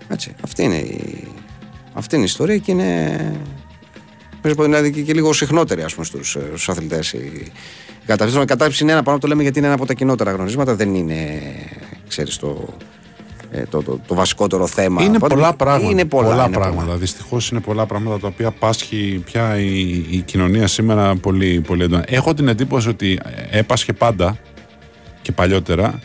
[0.08, 1.28] Έτσι, αυτή είναι η,
[1.94, 3.18] αυτή είναι η ιστορία και είναι
[4.42, 7.14] Πες πω, δηλαδή και, και λίγο συχνότερη ας πούμε, στους, ε, στους αθλητές.
[7.14, 8.42] Η, η κατάθλιψη.
[8.42, 10.96] Η κατάθλιψη είναι ένα πράγμα, το λέμε γιατί είναι ένα από τα κοινότερα γνωρίσματα, δεν
[10.96, 11.42] είναι,
[12.08, 12.68] ξέρεις, το,
[13.52, 15.04] ε, το, το, το βασικότερο θέμα.
[15.04, 15.92] Είναι Οπότε, πολλά πράγματα.
[15.92, 16.96] Είναι πολλά, είναι πράγματα.
[16.96, 22.04] Δυστυχώς είναι πολλά πράγματα τα οποία πάσχει πια η, η κοινωνία σήμερα πολύ, πολύ έντονα.
[22.08, 24.38] Έχω την εντύπωση ότι έπασχε πάντα
[25.22, 26.00] και παλιότερα.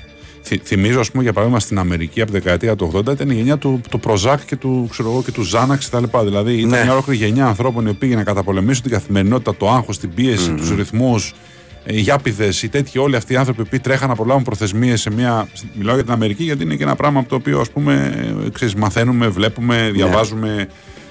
[0.49, 3.35] Θυ- Θυμίζω, ας πούμε, για παράδειγμα, στην Αμερική από τη δεκαετία του 80 ήταν η
[3.35, 6.05] γενιά του, του Προζάκ και του, ξέρω εγώ, και του Ζάναξ κτλ.
[6.25, 6.83] Δηλαδή ήταν Ναι.
[6.83, 10.51] μια ολόκληρη γενιά ανθρώπων οι οποίοι πήγαιναν να καταπολεμήσουν την καθημερινότητα, το άγχος, την πίεση,
[10.55, 11.35] τους ρυθμούς,
[11.87, 15.49] οι γιάπηδες, οι τέτοιοι όλοι αυτοί οι άνθρωποι που τρέχαν να προλάβουν προθεσμίες σε μια.
[15.75, 18.15] Μιλάω για την Αμερική γιατί είναι και ένα πράγμα από το οποίο ας πούμε,
[18.47, 20.69] ε, ξέρεις, μαθαίνουμε, βλέπουμε, διαβάζουμε,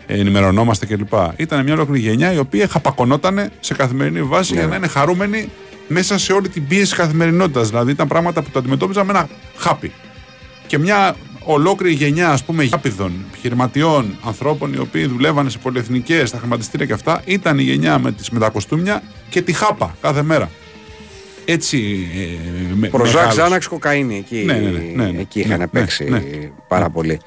[0.08, 1.14] ε, ενημερωνόμαστε κλπ.
[1.36, 4.60] Ήταν μια ολόκληρη γενιά η οποία χαπακωνόταν σε καθημερινή βάση Ναι.
[4.60, 5.50] για να είναι χαρούμενοι
[5.88, 7.70] μέσα σε όλη την πίεση τη καθημερινότητας.
[7.70, 9.92] Δηλαδή ήταν πράγματα που τα αντιμετώπιζαν με ένα χάπι.
[10.68, 11.16] Και μια
[11.46, 16.94] ολόκληρη γενιά ας πούμε γιάπηδων, επιχειρηματιών, ανθρώπων οι οποίοι δουλεύανε σε πολυεθνικές, στα χρηματιστήρια και
[16.94, 20.50] αυτά, ήταν η γενιά με, τις, με τα κοστούμια και τη χάπα κάθε μέρα.
[21.46, 22.08] Έτσι.
[22.16, 23.42] Ε, με, Προζάκ, μεγάλωσε.
[23.42, 24.18] Ζάναξ, κοκαίνη.
[24.18, 25.20] Εκεί, Ναι, ναι, ναι, ναι, ναι.
[25.20, 26.22] εκεί Ναι, είχαν ναι, παίξει ναι.
[26.68, 27.20] πάρα πολύ.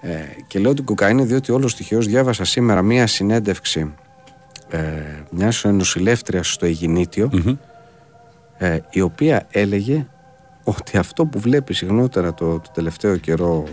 [0.00, 0.08] Ε,
[0.46, 3.94] και λέω την κοκαίνη διότι όλος τυχαίως διάβασα σήμερα μία συνέντευξη
[4.68, 4.78] ε,
[5.30, 7.56] μιας νοσηλεύτρια στο Αιγινήτιο Μμμ.
[8.58, 10.06] Ε, η οποία έλεγε
[10.64, 13.64] ότι αυτό που βλέπεις συχνότερα το, το τελευταίο καιρό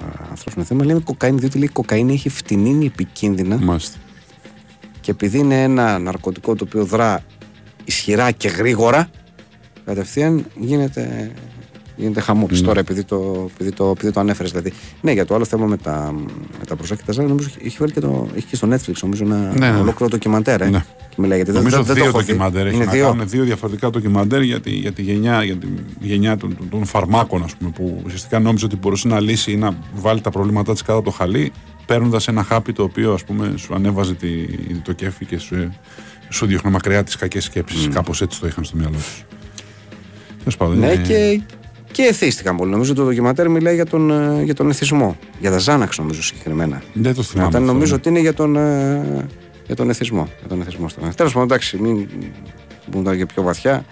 [0.00, 3.98] ε, ανθρώπινο θέμα λέει κοκαίνη διότι λέει η κοκαίνη έχει φτηνή είναι επικίνδυνα Μάλιστα.
[5.00, 7.22] και επειδή είναι ένα ναρκωτικό το οποίο δρά
[7.84, 9.10] ισχυρά και γρήγορα,
[9.84, 11.32] κατευθείαν γίνεται,
[11.98, 12.46] γίνεται χαμό.
[12.50, 12.58] Ναι.
[12.60, 14.72] Τώρα, επειδή το, επειδή, το, επειδή το ανέφερες, δηλαδή.
[15.00, 16.14] Ναι, για το άλλο θέμα με τα,
[16.58, 18.92] με τα προσάκια τα ζάρια, νομίζω έχει- έχει, βάλει και, το, έχει και στο Netflix
[19.02, 19.78] νομίζω ένα Ναι, ναι.
[19.80, 20.60] ολόκληρο ντοκιμαντέρ.
[20.60, 20.84] Ε, Ναι.
[21.08, 22.24] Και μιλάει γιατί δεν, Νομίζω δεν, δεν το δύο έχω δει.
[22.26, 23.04] ντοκιμαντέρ έχει Είναι να δύο.
[23.08, 25.66] κάνουν δύο διαφορετικά ντοκιμαντέρ για τη, για τη γενιά, για τη
[26.00, 29.56] γενιά των, των, των φαρμάκων, ας πούμε, που ουσιαστικά νόμιζε ότι μπορούσε να λύσει ή
[29.56, 31.52] να βάλει τα προβλήματά της κάτω από το χαλί,
[31.86, 34.28] παίρνοντας ένα χάπι το οποίο ας πούμε, σου ανέβαζε τη,
[34.82, 35.72] το κέφι και σου,
[36.28, 37.88] σου διώχνε μακριά τις κακές σκέψεις.
[37.88, 39.24] Κάπως έτσι το είχαν στο μυαλό τους.
[40.38, 40.78] Τέλος πάντων.
[40.78, 41.40] Ναι, είναι- και,
[41.98, 42.70] και εθίστηκαν πολύ.
[42.70, 45.16] Νομίζω το ντοκιμαντέρ μιλάει για τον, ε, για τον εθισμό.
[45.40, 46.82] Για τα Ζάναξ, νομίζω συγκεκριμένα.
[46.92, 47.48] Δεν το θυμάμαι.
[47.48, 47.98] Ήταν, αυτό, νομίζω ναι.
[47.98, 49.26] ότι είναι για τον, ε,
[49.66, 50.28] για τον εθισμό.
[50.38, 52.08] Για τον εθισμό στον Τέλος πάντων, εντάξει, μην
[52.90, 53.84] πούμε τώρα και πιο βαθιά.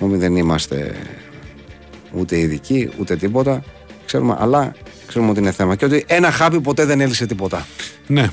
[0.00, 0.94] Νομίζω δεν είμαστε
[2.12, 3.62] ούτε ειδικοί, ούτε τίποτα.
[4.06, 4.72] Ξέρουμε, αλλά
[5.06, 5.76] ξέρουμε ότι είναι θέμα.
[5.76, 7.66] Και ότι ένα χάπι ποτέ δεν έλυσε τίποτα.
[8.06, 8.30] Ναι.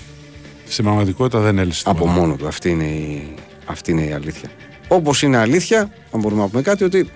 [0.68, 1.84] Στην πραγματικότητα δεν έλυσε.
[1.86, 2.20] Από τίποτα.
[2.20, 2.47] μόνο του.
[2.47, 3.34] Αυτή είναι η,
[3.66, 4.50] αυτή είναι η αλήθεια.
[4.88, 5.80] Όπως είναι αλήθεια,
[6.12, 7.10] αν μπορούμε να πούμε κάτι, ότι.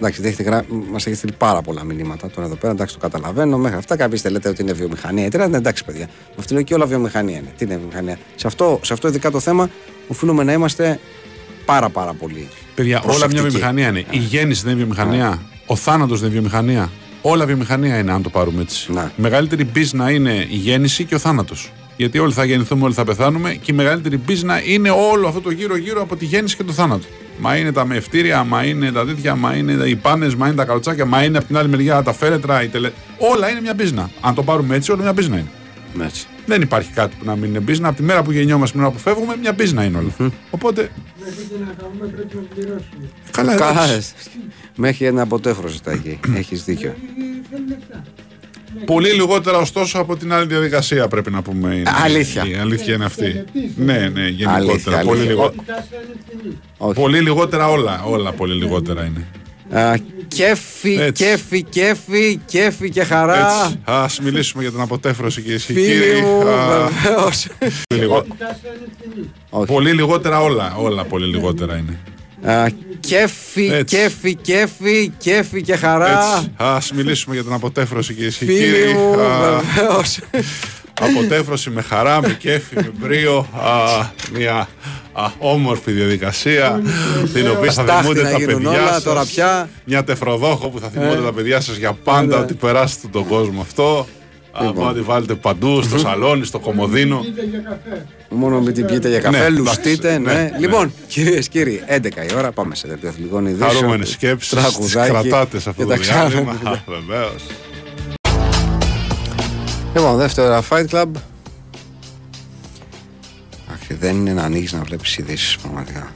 [0.00, 2.72] Εντάξει, μας έχει στείλει πάρα πολλά μηνύματα τώρα εδώ πέρα.
[2.72, 3.58] Εντάξει, το καταλαβαίνω.
[3.58, 5.24] Μέχρι αυτά κάποιοι είστε λέτε ότι είναι βιομηχανία.
[5.24, 5.48] εταιρεία.
[5.48, 6.06] Ναι, εντάξει, παιδιά.
[6.06, 7.52] Με αυτό λέω και όλα βιομηχανία είναι.
[7.56, 9.70] Τι είναι βιομηχανία; Σε αυτό, σε αυτό ειδικά το θέμα
[10.08, 11.00] οφείλουμε να είμαστε
[11.64, 12.48] πάρα πάρα πολύ.
[12.74, 13.48] Παιδιά, όλα μια προσεκτικοί.
[13.48, 14.04] βιομηχανία είναι.
[14.10, 15.42] Η γέννηση δεν είναι βιομηχανία.
[15.66, 16.90] Ο θάνατος δεν είναι βιομηχανία.
[17.22, 18.92] Όλα βιομηχανία είναι, αν το πάρουμε έτσι.
[18.92, 19.00] Ναι.
[19.00, 21.72] Η μεγαλύτερη μπίζνα είναι η γέννηση και ο θάνατος.
[22.02, 25.50] Γιατί όλοι θα γεννηθούμε, όλοι θα πεθάνουμε και η μεγαλύτερη μπίζνα είναι όλο αυτό το
[25.50, 27.06] γύρω-γύρω από τη γέννηση και το θάνατο.
[27.38, 30.64] Μα είναι τα μευτήρια, μα είναι τα τέτοια, μα είναι οι πάνες, μα είναι τα
[30.64, 32.90] καλοτσάκια, μα είναι από την άλλη μεριά τα φέρετρα, η τελε...
[33.18, 34.10] Όλα είναι μια μπίζνα.
[34.20, 35.50] Αν το πάρουμε έτσι, όλα μια μπίζνα είναι.
[36.04, 36.26] Έτσι.
[36.46, 37.88] Δεν υπάρχει κάτι που να μην είναι μπίζνα.
[37.88, 40.32] Από τη μέρα που γεννιόμαστε, την μέρα που φεύγουμε, μια μπίζνα είναι όλα.
[40.50, 40.90] Οπότε.
[41.24, 43.08] Μέχρι και να κάνουμε πρέπει να πληρώσουμε.
[43.30, 43.84] Καλά, Καλά.
[43.84, 44.12] εντάξει.
[44.76, 46.20] Μέχρι ένα αποτέφρωση τα εκεί.
[46.40, 46.94] Έχεις δίκιο.
[48.72, 48.92] Ε, Θέλει λεφτά.
[48.92, 51.74] Πολύ λιγότερα ωστόσο από την άλλη διαδικασία πρέπει να πούμε.
[51.74, 51.90] Είναι.
[52.04, 52.44] Αλήθεια.
[52.48, 53.22] Η αλήθεια είναι αυτή.
[53.22, 54.54] Τελετής, Ναι, ναι, γενικότερα.
[54.54, 55.24] Αλήθεια, πολύ, αλήθεια.
[55.24, 55.52] λιγο...
[55.54, 56.58] Η τάση είναι φθηνή.
[56.76, 56.94] Όχι.
[57.00, 58.02] πολύ λιγότερα όλα.
[58.06, 59.26] Όλα πολύ λιγότερα είναι.
[59.80, 59.94] Α,
[60.28, 61.24] κέφι, Έτσι.
[61.24, 63.46] κέφι, κέφι, κέφι και χαρά.
[63.64, 63.78] Έτσι.
[63.84, 66.20] Α μιλήσουμε για την αποτέφρωση κυρίε και Φίλοι κύριοι.
[66.20, 67.46] μου, Α, βεβαίως.
[67.58, 68.86] πολύ λιγο- Η τάση είναι
[69.50, 69.66] φθηνή.
[69.66, 70.74] Πολύ λιγότερα όλα.
[70.78, 71.98] Όλα πολύ λιγότερα είναι.
[73.00, 73.96] Κέφι, Έτσι.
[73.96, 76.18] κέφι, κέφι, κέφι και χαρά.
[76.18, 76.50] Έτσι.
[76.56, 78.92] Α μιλήσουμε για την αποτέφρωση κυρίες και Φίλοι κύριοι.
[78.94, 80.18] μου, Α, βεβαίως.
[81.00, 83.38] αποτέφρωση με χαρά, με κέφι, με μπρίο.
[83.38, 84.68] Α, μια
[85.12, 86.82] α, όμορφη διαδικασία
[87.32, 89.02] την οποία θα Στάχτη θυμούνται να τα γίνουν παιδιά όλα, σας.
[89.02, 89.68] τώρα πια.
[89.84, 91.22] Μια τεφροδόχο που θα θυμούνται Ε.
[91.22, 92.42] τα παιδιά σας για πάντα Ναι.
[92.42, 94.06] ότι περάσετε τον κόσμο αυτό.
[94.60, 94.88] Λοιπόν.
[94.88, 97.18] Αν τη βάλετε παντού, στο σαλόνι, στο κομμωδίνο.
[97.18, 98.06] Πείτε για καφέ.
[98.30, 100.14] Μόνο μην την πιείτε για καφέ, Ναι, λουστείτε.
[100.14, 100.42] εντάξει, Ναι.
[100.42, 100.58] ναι, ναι.
[100.58, 103.70] Λοιπόν, κυρίες και κύριοι, 11 η ώρα, πάμε σε δελτίο αθλητικών ειδήσεων.
[103.70, 104.48] Χαρούμενες σκέψεις.
[104.50, 106.28] Τι Τραγουδάκι κρατάτε σε αυτό και το τα ξανά.
[106.28, 106.82] διάλειμμα.
[106.86, 107.42] Βεβαίως.
[109.94, 111.06] Λοιπόν, δεύτερα Fight Club.
[113.72, 116.12] Αχ, δεν είναι να ανοίγεις να βλέπεις ειδήσεις πραγματικά.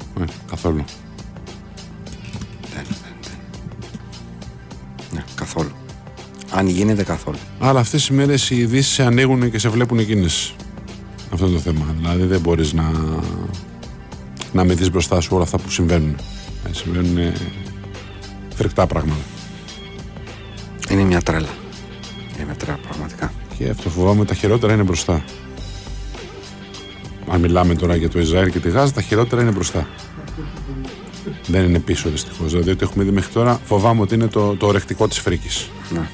[0.51, 0.85] Καθόλου.
[2.75, 3.39] Δεν, δεν, δεν.
[5.13, 5.71] Ναι, καθόλου.
[6.51, 7.39] Αν γίνεται καθόλου.
[7.59, 10.55] Αλλά αυτές οι μέρες οι ειδήσεις σε ανοίγουν και σε βλέπουν εκείνες.
[11.33, 11.95] Αυτό είναι το θέμα.
[11.99, 12.91] Δηλαδή δεν μπορείς να,
[14.53, 16.17] να με δεις μπροστά σου όλα αυτά που συμβαίνουν.
[16.69, 17.33] Ε, Συμβαίνουν ε,
[18.55, 19.21] φρικτά πράγματα.
[20.91, 21.49] Είναι μια τρέλα.
[22.35, 23.33] Είναι μια τρέλα πραγματικά.
[23.59, 25.25] Και αυτό φοβάμαι τα χειρότερα είναι μπροστά.
[27.29, 29.89] Αν μιλάμε τώρα για το Ισραήλ και τη Γάζα, τα χειρότερα είναι μπροστά.
[31.47, 32.51] Δεν είναι πίσω δυστυχώς.
[32.51, 35.71] Δηλαδή, ό,τι έχουμε δει μέχρι τώρα, φοβάμαι ότι είναι το, το ορεκτικό της φρίκης.
[35.91, 36.09] Ναι.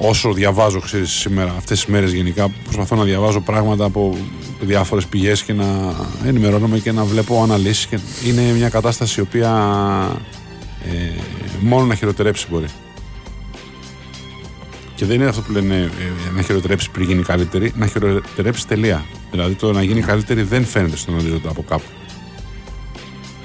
[0.00, 4.16] Όσο διαβάζω, ξέρεις, σήμερα, αυτές τις μέρες γενικά, προσπαθώ να διαβάζω πράγματα από
[4.60, 5.94] διάφορες πηγές και να
[6.24, 7.86] ενημερώνομαι και να βλέπω αναλύσεις.
[7.86, 9.50] Και είναι μια κατάσταση η οποία
[10.84, 11.20] ε,
[11.60, 12.66] μόνο να χειροτερέψει μπορεί.
[14.94, 19.04] Και δεν είναι αυτό που λένε ε, να χειροτερέψεις πριν γίνει καλύτερη, να χειροτερέψεις τελεία.
[19.30, 21.97] Δηλαδή το να γίνει καλύτερη δεν φαίνεται στον ορίζοντα από κάπου.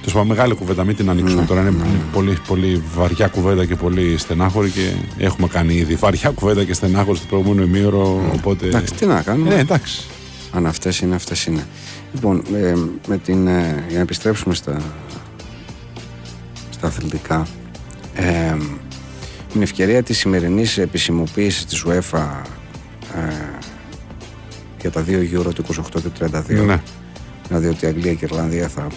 [0.03, 1.61] Το είπα μεγάλη κουβέντα, μην την ανοίξουμε Ναι, τώρα.
[1.61, 1.99] Είναι ναι, ναι.
[2.13, 7.17] πολύ, πολύ βαριά κουβέντα και πολύ στενάχωρη και έχουμε κάνει ήδη βαριά κουβέντα και στενάχωρη
[7.17, 8.31] στο προηγούμενο ημίωρο.
[8.33, 8.65] Οπότε.
[8.67, 9.49] Εντάξει, τι να κάνουμε.
[9.53, 10.03] Ναι, εντάξει.
[10.51, 11.67] Αν αυτές είναι, αυτές είναι.
[12.13, 12.73] Λοιπόν, ε,
[13.07, 14.81] με την, ε, για να επιστρέψουμε στα,
[16.69, 17.47] στα αθλητικά.
[18.15, 18.55] Ε,
[19.51, 22.41] την ευκαιρία της σημερινής επισημοποίησης της UEFA
[23.15, 23.33] ε,
[24.81, 26.81] για τα δύο Euro του 28 και του 32 Ναι.
[27.47, 28.87] δηλαδή ότι η Αγγλία και η Ιρλανδία θα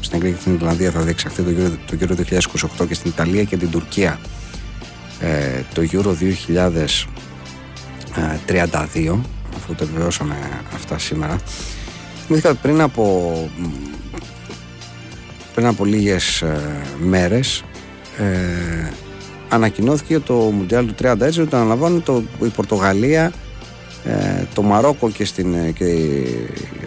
[0.00, 2.14] στην Αγγλία και την Ιρλανδία θα διεξαχθεί το Euro, το Euro
[2.82, 4.20] 2028 και στην Ιταλία και την Τουρκία
[5.20, 6.14] ε, το Euro
[8.56, 9.18] 2032
[9.56, 10.34] αφού το επιβεβαιώσαμε
[10.74, 11.38] αυτά σήμερα.
[12.26, 13.34] Θυμήθηκα ότι πριν από
[15.54, 16.60] πριν από λίγες ε,
[16.98, 17.64] μέρες
[18.18, 18.90] ε,
[19.48, 23.32] ανακοινώθηκε το Μουντιάλ του 30 έτσι ότι αναλαμβάνουν το, η Πορτογαλία
[24.04, 25.84] ε, το Μαρόκο και, στην, ε, και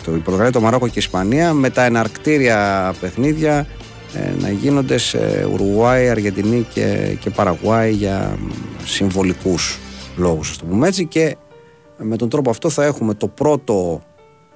[0.10, 3.68] το, η Πορτογαλία, το Μαρόκο και η Ισπανία με τα εναρκτήρια παιχνίδια
[4.14, 8.49] ε, να γίνονται σε Ουρουάη, Αργεντινή και, και Παραγουάη για μ,
[8.86, 9.80] συμβολικούς
[10.16, 11.36] λόγους ας το πούμε έτσι και
[11.97, 14.01] με τον τρόπο αυτό θα έχουμε το πρώτο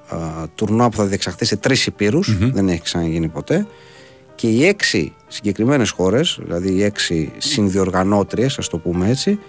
[0.07, 0.17] α,
[0.55, 3.67] τουρνουά που θα διεξαχθεί σε τρεις υπήρους, δεν έχει ξαναγίνει ποτέ
[4.35, 9.39] και οι έξι συγκεκριμένες χώρες, δηλαδή οι έξι συνδιοργανώτριες, ας το πούμε έτσι,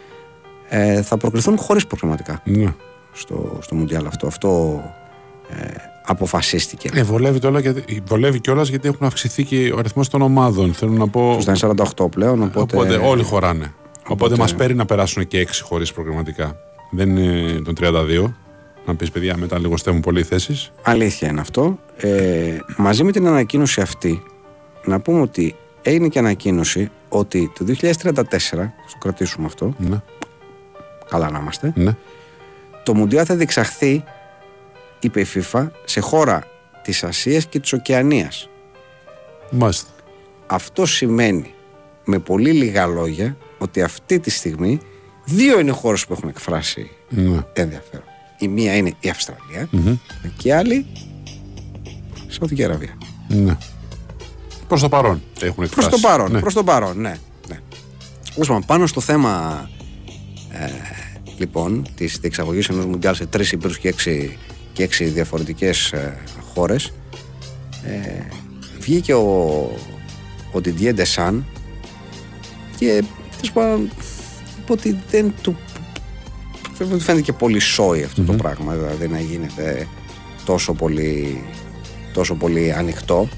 [0.68, 2.74] ε, θα προκριθούν χωρίς προκριματικά ναι.
[3.12, 4.26] στο, στο Μουντιάλ αυτό.
[4.26, 4.82] Αυτό
[5.48, 6.88] ε, αποφασίστηκε.
[6.92, 10.72] Ε, βολεύει, το όλο γιατί, βολεύει κιόλας γιατί έχουν αυξηθεί και ο αριθμός των ομάδων.
[10.74, 11.38] Θέλω να πω.
[11.40, 12.76] Στα είναι 48 πλέον, οπότε...
[12.76, 13.74] Οπότε, όλοι χωράνε.
[13.98, 16.56] Οπότε, οπότε- μας παίρνει να περάσουν και έξι χωρίς προγραμματικά.
[16.90, 18.32] Δεν είναι τον 32.
[18.86, 20.72] Να πεις παιδιά μετά λιγοστεύουν πολλοί οι θέσεις.
[20.82, 21.78] Αλήθεια είναι αυτό.
[21.96, 24.22] Ε, μαζί με την ανακοίνωση αυτή,
[24.84, 27.92] να πούμε ότι έγινε και ανακοίνωση ότι το 2034,
[28.40, 30.00] θα το κρατήσουμε αυτό, Ναι.
[31.10, 31.96] καλά να είμαστε, ναι.
[32.82, 34.04] το Μουντιάλ θα διεξαχθεί,
[35.06, 36.46] είπε η FIFA, σε χώρα
[36.82, 38.48] της Ασίας και της Οκεανίας.
[39.50, 39.88] Μάλιστα.
[40.46, 41.54] Αυτό σημαίνει
[42.04, 44.78] με πολύ λίγα λόγια ότι αυτή τη στιγμή
[45.24, 47.40] δύο είναι οι χώρες που έχουν εκφράσει Ναι.
[47.52, 48.04] ενδιαφέρον.
[48.38, 49.96] Η μία είναι η Αυστραλία Μμμ.
[50.36, 50.74] και η άλλη
[52.28, 52.98] η Σαουδική Αραβία.
[53.28, 53.56] ναι.
[54.68, 55.90] Προς το παρόν έχουν Προς εκφράσει.
[55.90, 56.40] το παρόν, Ναι.
[56.40, 57.16] προς το παρόν, ναι.
[57.48, 57.58] ναι.
[58.34, 59.70] Τέλος πάντων, πάνω στο θέμα
[60.52, 60.68] ε,
[61.38, 64.38] λοιπόν της διεξαγωγής ενός Μουντιάλ σε τρεις υπήρους και έξι,
[64.74, 66.18] και έξι διαφορετικές ε,
[66.54, 66.92] χώρες.
[67.84, 68.22] Ε,
[68.78, 69.28] βγήκε ο,
[70.52, 71.42] ο Didier Deschamps
[72.78, 73.90] και τέλος πάντων
[74.58, 75.56] είπε ότι δεν του
[76.78, 79.88] δεν του φαίνεται και πολύ σόι αυτό το πράγμα δηλαδή να γίνεται
[80.44, 81.42] τόσο πολύ
[82.12, 83.28] τόσο πολύ ανοιχτό.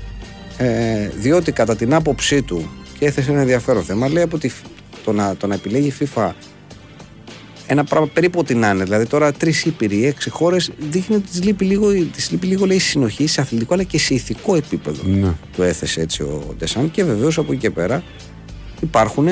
[0.56, 4.50] Ε, διότι κατά την άποψή του και έθεσε ένα ενδιαφέρον θέμα λέει από τη,
[5.04, 6.30] το, να, το να επιλέγει η FIFA
[7.66, 8.84] ένα πράγμα περίπου ό,τι να είναι.
[8.84, 12.76] Δηλαδή τώρα τρεις ήπειροι, έξι χώρες δείχνει ότι τη λείπει λίγο, της λείπει λίγο λέει,
[12.76, 15.02] η συνοχή σε αθλητικό αλλά και σε ηθικό επίπεδο.
[15.04, 15.32] Ναι.
[15.56, 18.02] Το έθεσε έτσι ο Ντεσάν και βεβαίως από εκεί και πέρα
[18.80, 19.28] υπάρχουν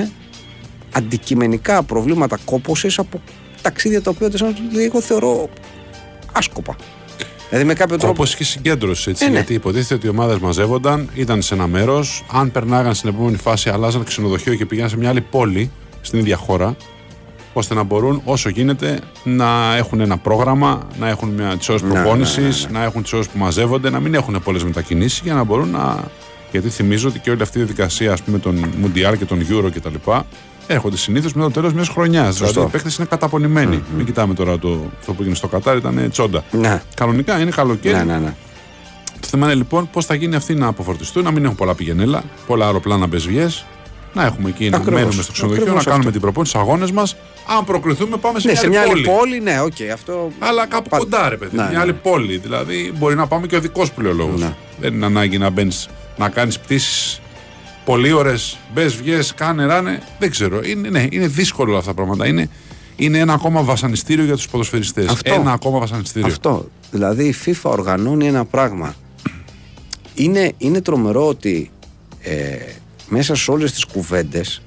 [0.92, 3.20] αντικειμενικά προβλήματα κόπωση από
[3.62, 5.48] ταξίδια τα οποία ο Ντεσάν λέει, εγώ θεωρώ
[6.32, 6.76] άσκοπα.
[7.48, 8.22] Δηλαδή με κάποιο τρόπο.
[8.22, 9.10] Όπω και συγκέντρωση.
[9.10, 9.34] Έτσι, Ε, ναι.
[9.34, 12.24] Γιατί υποτίθεται ότι οι ομάδες μαζεύονταν, ήταν σε ένα μέρος.
[12.32, 15.70] Αν περνάγαν στην επόμενη φάση, αλλάζαν ξενοδοχείο και πήγαν σε μια άλλη πόλη
[16.00, 16.76] στην ίδια χώρα.
[17.56, 21.92] Ώστε να μπορούν όσο γίνεται να έχουν ένα πρόγραμμα, να έχουν μια τις ώρες Ναι,
[21.92, 25.34] προπόνησης, ναι, ναι, να έχουν τις ώρες που μαζεύονται, να μην έχουν πολλές μετακινήσεις για
[25.34, 26.04] να μπορούν να.
[26.50, 29.70] Γιατί θυμίζω ότι και όλη αυτή η διαδικασία ας πούμε, των Μουντιάλ και των Euro
[29.74, 29.94] κτλ.
[30.66, 32.36] έρχονται συνήθως με το τέλος μιας χρονιάς.
[32.38, 33.82] Δηλαδή οι παίκτες είναι καταπονημένοι.
[33.96, 36.44] Μην κοιτάμε τώρα το, αυτό που έγινε στο Κατάρ, ήταν τσόντα.
[36.50, 37.96] Ναι, Κανονικά είναι καλοκαίρι.
[37.96, 38.34] ναι, ναι, ναι.
[39.20, 42.22] Το θέμα είναι λοιπόν πώς θα γίνει αυτοί να αποφορτιστούν, να μην έχουν πολλά πηγαινέλα,
[42.46, 43.46] πολλά αεροπλάνα μπες βγες,
[44.14, 45.00] να έχουμε εκεί να Ακριβώς.
[45.00, 46.10] μένουμε στο ξενοδοχείο, να Ακριβώς κάνουμε αυτό.
[46.12, 47.16] την προπόνηση, τους αγώνες μας.
[47.58, 49.16] Αν προκριθούμε, πάμε σε Ναι, μια σε άλλη μια άλλη πόλη.
[49.18, 50.30] πόλη, ναι, οκ, αυτό.
[50.38, 51.02] Αλλά κάπου Πάντα.
[51.04, 51.56] κοντά, ρε παιδί.
[51.56, 51.78] Ναι, μια ναι.
[51.78, 52.36] άλλη πόλη.
[52.36, 54.36] Δηλαδή, μπορεί να πάμε και οδικό πληολόγο.
[54.36, 54.54] Ναι.
[54.80, 57.20] Δεν είναι ανάγκη να μπαίνεις να κάνεις πτήσεις
[57.84, 60.02] πολύ ώρες, μπες, βγει, κάνε, ράνε.
[60.18, 60.60] Δεν ξέρω.
[60.64, 62.26] Είναι, ναι, είναι δύσκολο όλα αυτά τα πράγματα.
[62.26, 62.48] Είναι,
[62.96, 65.08] είναι ένα ακόμα βασανιστήριο για τους ποδοσφαιριστές.
[65.08, 65.34] Αυτό.
[65.34, 66.28] Ένα ακόμα βασανιστήριο.
[66.28, 66.68] Αυτό.
[66.90, 68.94] Δηλαδή η FIFA οργανώνει ένα πράγμα.
[70.14, 71.70] Είναι, είναι τρομερό ότι
[72.20, 72.56] ε,
[73.08, 74.62] μέσα σε όλες τις κουβέντες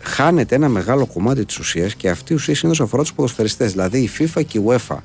[0.00, 3.70] χάνεται ένα μεγάλο κομμάτι της ουσίας και αυτή η ουσία συνήθως αφορά τους ποδοσφαιριστές.
[3.70, 4.96] Δηλαδή η FIFA και η UEFA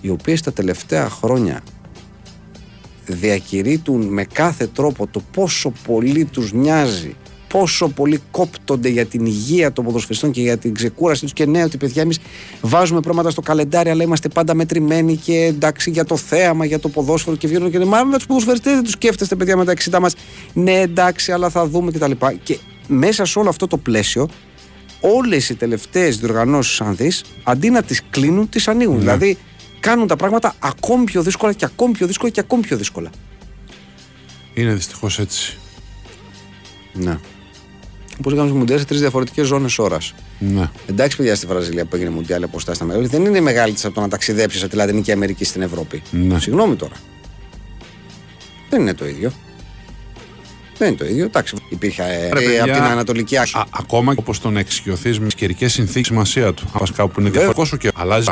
[0.00, 1.62] οι οποίες τα τελευταία χρόνια
[3.06, 7.16] διακηρύττουν με κάθε τρόπο το πόσο πολύ τους νοιάζει
[7.52, 11.62] πόσο πολύ κόπτονται για την υγεία των ποδοσφαιριστών και για την ξεκούρασή τους και ναι
[11.62, 12.18] ότι παιδιά εμείς
[12.60, 16.88] βάζουμε πράγματα στο καλεντάρι αλλά είμαστε πάντα μετρημένοι και εντάξει για το θέαμα, για το
[16.88, 19.74] ποδόσφαιρο και βγαίνουν και λένε μα με τους ποδοσφαιριστές δεν τους σκέφτεστε παιδιά με τα
[19.90, 20.14] 60 μας
[20.52, 22.10] ναι εντάξει αλλά θα δούμε κτλ.
[22.10, 24.28] Και, και μέσα σε όλο αυτό το πλαίσιο
[25.00, 29.38] όλες οι τελευταίες διοργανώσεις αν δεις αντί να τις κλείνουν τις ανοίγουν δηλαδή
[29.80, 33.10] κάνουν τα πράγματα ακόμη πιο δύσκολα και ακόμη πιο δύσκολα και ακόμη πιο δύσκολα
[34.54, 35.58] Είναι δυστυχώς έτσι.
[36.92, 37.18] Ναι.
[38.20, 40.14] Όπω κάνουμε στο Μουντιάλ σε τρεις διαφορετικές ζώνες ώρας.
[40.38, 40.70] Ναι.
[40.86, 43.84] Εντάξει, παιδιά, στη Βραζιλία που έγινε Μουντιάλ αποστάσει στα μεγάλη, δεν είναι η μεγάλη της
[43.84, 46.02] από το να ταξιδέψεις από τη Λατινική Αμερική στην Ευρώπη.
[46.10, 46.40] Ναι.
[46.40, 46.94] Συγγνώμη τώρα.
[48.70, 49.32] Δεν είναι το ίδιο.
[50.78, 51.24] Δεν είναι το ίδιο.
[51.24, 53.52] Εντάξει, υπήρχε ε, Ρε, παιδιά, από την Ανατολική Άκρη.
[53.54, 56.64] Α, ακόμα και όπως τον εξοικειωθείς με τι καιρικές συνθήκες, σημασία του.
[56.72, 58.30] Αν πα κάπου που είναι διαφορετικό σου και αλλάζει.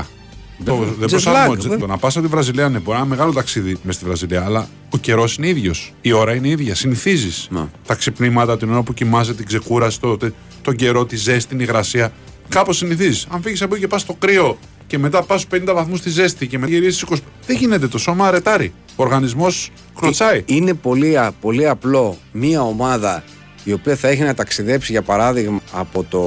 [0.65, 0.95] Το, Βέβαια.
[0.99, 1.53] δεν Jet προσαρμόζεται.
[1.57, 1.79] lag, βέβαια.
[1.79, 4.05] Το να πας από τη Βραζιλία, ναι, μπορεί να είναι ένα μεγάλο ταξίδι μες στη
[4.05, 5.93] Βραζιλία, αλλά ο καιρός είναι ίδιος.
[6.01, 6.75] Η ώρα είναι ίδια.
[6.75, 7.47] Συνηθίζεις.
[7.51, 7.61] Ναι.
[7.87, 10.31] Τα ξυπνήματα, την ώρα που κοιμάσαι, την ξεκούραση, το, το-
[10.63, 12.13] τον καιρό, τη ζέστη, την υγρασία.
[12.49, 13.27] Κάπως συνηθίζεις.
[13.31, 16.47] Αν φύγεις από εκεί και πας στο κρύο και μετά πας 50 βαθμούς στη ζέστη
[16.47, 17.17] και μετά γυρίσεις 20.
[17.47, 17.89] Δεν γίνεται.
[17.89, 18.73] Το σώμα αρετάρει.
[18.97, 20.43] Ο οργανισμός κλωτσάει.
[20.47, 23.23] Είναι πολύ, α- πολύ απλό μία ομάδα
[23.65, 26.19] η οποία θα έχει να ταξιδέψει για παράδειγμα από, το,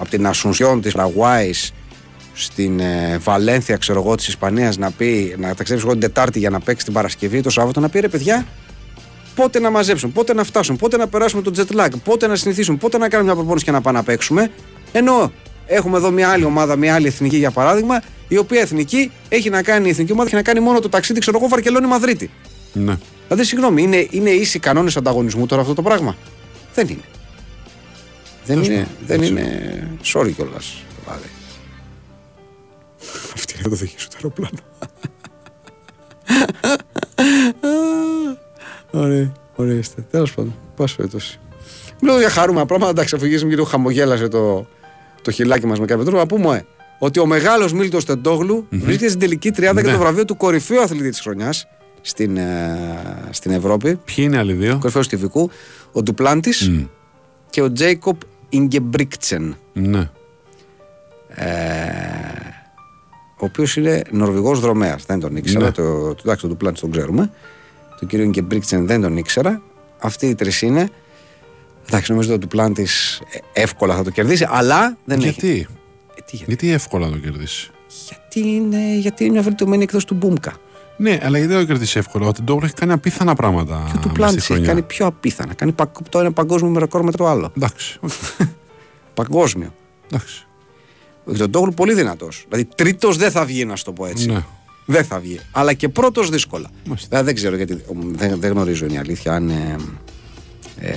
[0.00, 1.72] από την Ασουνσιόν της Ραγουάης
[2.40, 6.50] στην ε, Βαλένθια ξέρω εγώ της Ισπανίας να πει να ταξιδέψει εγώ την Τετάρτη για
[6.50, 8.46] να παίξει την Παρασκευή το Σάββατο να πει ρε παιδιά
[9.34, 12.78] πότε να μαζέψουν, πότε να φτάσουν, πότε να περάσουμε το jet lag, πότε να συνηθίσουν,
[12.78, 14.50] πότε να κάνουμε μια προπόνηση και να πάμε να παίξουμε.
[14.92, 15.32] Ενώ
[15.66, 19.62] έχουμε εδώ μια άλλη ομάδα, μια άλλη εθνική για παράδειγμα, η οποία εθνική έχει να
[19.62, 22.30] κάνει, η εθνική ομάδα έχει να κάνει μόνο το ταξίδι, ξέρω εγώ, Βαρκελόνη-Μαδρίτη.
[22.72, 22.96] Ναι.
[23.28, 26.16] Δηλαδή, συγγνώμη, είναι, είναι ίσοι κανόνες ανταγωνισμού τώρα αυτό το πράγμα;
[26.74, 27.02] Δεν είναι.
[28.44, 28.86] Δεν είναι.
[29.06, 29.88] Δεν είναι.
[30.14, 30.82] Sorry κιόλας.
[31.04, 31.28] Δηλαδή.
[33.34, 34.58] Αυτή είναι το δική σου το αεροπλάνο.
[38.90, 40.06] Ωραία, ωραία είστε.
[40.10, 41.38] Τέλος πάντων, πάση περιπτώσει.
[42.00, 44.66] Μιλάω για χαρούμενα πράγματα, εντάξει, αφηγήσουμε γιατί χαμογέλασε το,
[45.22, 46.18] το χιλάκι μας με κάποιο τρόπο.
[46.18, 46.64] Να πούμε ε,
[46.98, 49.96] ότι ο μεγάλος Μίλτος Τεντόγλου βρίσκεται στην τελική τριάδα για Ναι.
[49.96, 51.66] το βραβείο του κορυφαίου αθλητή της χρονιάς
[52.00, 52.78] στην, ε,
[53.30, 54.00] στην Ευρώπη.
[54.04, 55.50] Ποιοι είναι οι άλλοι δύο; Κορυφαίο τυπικού.
[55.92, 56.70] Ο Ντουπλάντης
[57.50, 59.56] και ο Τζέικοπ Ιγκεμπρίκτσεν.
[59.72, 60.10] Ναι.
[63.40, 65.04] Ο οποίος είναι Νορβηγός δρομέας.
[65.06, 65.64] Δεν τον ήξερα.
[65.64, 65.70] Ναι.
[65.70, 65.82] Το,
[66.14, 67.30] το, εντάξει, τον Ντουπλάντη τον ξέρουμε.
[67.98, 69.62] Τον κύριο Ιγκεμπρίκτσεν δεν τον ήξερα.
[69.98, 70.88] Αυτοί οι τρεις είναι.
[71.88, 72.86] Εντάξει, νομίζω ότι ο Ντουπλάντη
[73.52, 75.28] εύκολα θα το κερδίσει, αλλά δεν έχει.
[75.28, 75.66] Γιατί;
[76.14, 77.70] Ε, τι, γιατί, Γιατί εύκολα να το κερδίσει;
[78.08, 80.52] γιατί, είναι, γιατί είναι μια βελτιωμένη έκδοση του Μπούμκα.
[80.96, 83.74] Ναι, αλλά γιατί δεν το κερδίσει εύκολα; Ο Τεντόγλου έχει κάνει απίθανα πράγματα.
[83.74, 84.66] Και ο μες στη Ντουπλάντη έχει χρονιά.
[84.66, 85.54] κάνει πιο απίθανα.
[85.54, 87.52] Κάνει πακ- το ένα παγκόσμιο με ρεκόρ με το άλλο.
[87.56, 87.98] Εντάξει.
[88.00, 88.10] οκ.
[89.14, 89.74] Παγκόσμιο.
[90.06, 90.46] Εντάξει.
[91.40, 92.46] Ο Τεντόγλου πολύ δυνατός.
[92.48, 94.26] Δηλαδή τρίτος δεν θα βγει, να σου το πω έτσι.
[94.26, 94.44] Ναι.
[94.86, 95.40] Δεν θα βγει.
[95.52, 96.70] Αλλά και πρώτος δύσκολα.
[96.84, 97.08] Μάλιστα.
[97.08, 97.82] Δηλαδή, δεν ξέρω γιατί.
[98.12, 99.48] Δεν, δεν γνωρίζω είναι η αλήθεια αν.
[99.50, 99.76] Ε,
[100.80, 100.92] ε,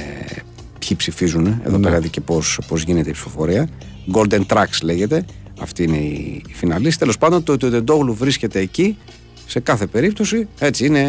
[0.79, 1.89] ποιοι ψηφίζουν ε, εδώ Ναι.
[1.89, 3.69] πέρα και πώς πώς γίνεται η ψηφοφορία.
[4.13, 5.25] Golden Tracks λέγεται.
[5.61, 6.99] Αυτή είναι η, η φιναλίστη.
[6.99, 8.97] Τέλος πάντων, το ότι ο Ντεντόγλου βρίσκεται εκεί
[9.45, 11.03] σε κάθε περίπτωση έτσι είναι,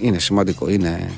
[0.00, 0.68] είναι σημαντικό.
[0.68, 1.10] Είναι,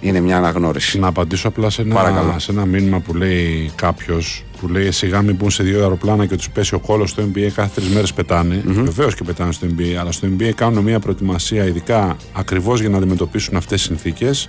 [0.00, 0.98] είναι μια αναγνώριση.
[0.98, 2.38] Να απαντήσω απλά σε ένα, Παρακαλώ.
[2.38, 6.36] σε ένα μήνυμα που λέει κάποιος που λέει σιγά μην μπουν σε δύο αεροπλάνα και
[6.36, 8.62] τους πέσει ο κόλος στο NBA κάθε τρεις μέρες πετάνε.
[8.66, 12.96] Βεβαίως και πετάνε στο NBA, αλλά στο NBA κάνουν μια προετοιμασία ειδικά ακριβώς για να
[12.96, 14.48] αντιμετωπίσουν αυτές τις συνθήκες.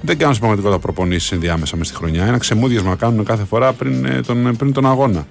[0.00, 2.26] Δεν κάνουν στην πραγματικότητα προπονήσεις ενδιάμεσα μες στη χρονιά.
[2.26, 5.26] Ένα ξεμούδιασμα κάνουν κάθε φορά πριν, ε, τον, πριν τον αγώνα.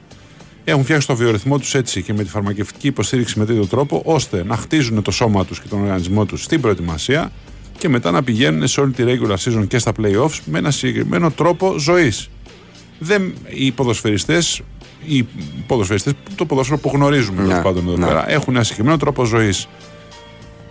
[0.64, 4.44] Έχουν φτιάξει το βιορυθμό τους έτσι και με τη φαρμακευτική υποστήριξη με τέτοιο τρόπο, ώστε
[4.44, 7.32] να χτίζουν το σώμα τους και τον οργανισμό τους στην προετοιμασία
[7.78, 11.32] και μετά να πηγαίνουν σε όλη τη regular season και στα playoffs με ένα συγκεκριμένο
[11.32, 12.30] τρόπο ζωής.
[13.00, 14.62] Δεν, οι ποδοσφαιριστές,
[15.06, 15.26] οι
[15.68, 18.06] ποδοσφαιριστές, το ποδόσφαιρο που γνωρίζουμε Ναι, τέλος πάντων εδώ ναι.
[18.06, 19.68] πέρα, έχουν ένα συγκεκριμένο τρόπο ζωής.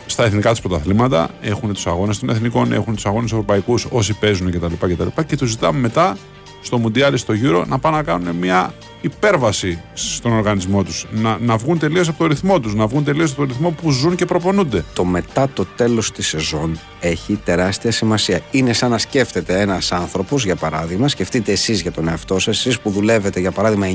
[0.06, 4.50] Στα εθνικά τους πρωταθλήματα έχουν τους αγώνες των εθνικών, έχουν τους αγώνες ευρωπαϊκούς, όσοι παίζουν
[4.50, 4.86] κτλ.
[4.86, 6.16] Και, και, και τους ζητάμε μετά
[6.62, 11.06] στο Μουντιάλ, στο Euro, να πάνε να κάνουν μια υπέρβαση στον οργανισμό τους.
[11.10, 13.90] Να, να βγουν τελείως από το ρυθμό τους, να βγουν τελείως από το ρυθμό που
[13.90, 14.84] ζουν και προπονούνται.
[14.92, 18.40] το μετά το τέλος της σεζόν έχει τεράστια σημασία.
[18.50, 22.80] Είναι σαν να σκέφτεται ένας άνθρωπος, για παράδειγμα, σκεφτείτε εσείς για τον εαυτό σας, εσείς
[22.80, 23.86] που δουλεύετε για παράδειγμα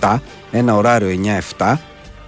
[0.00, 1.08] 9-7, ένα ωράριο
[1.58, 1.80] 9-7,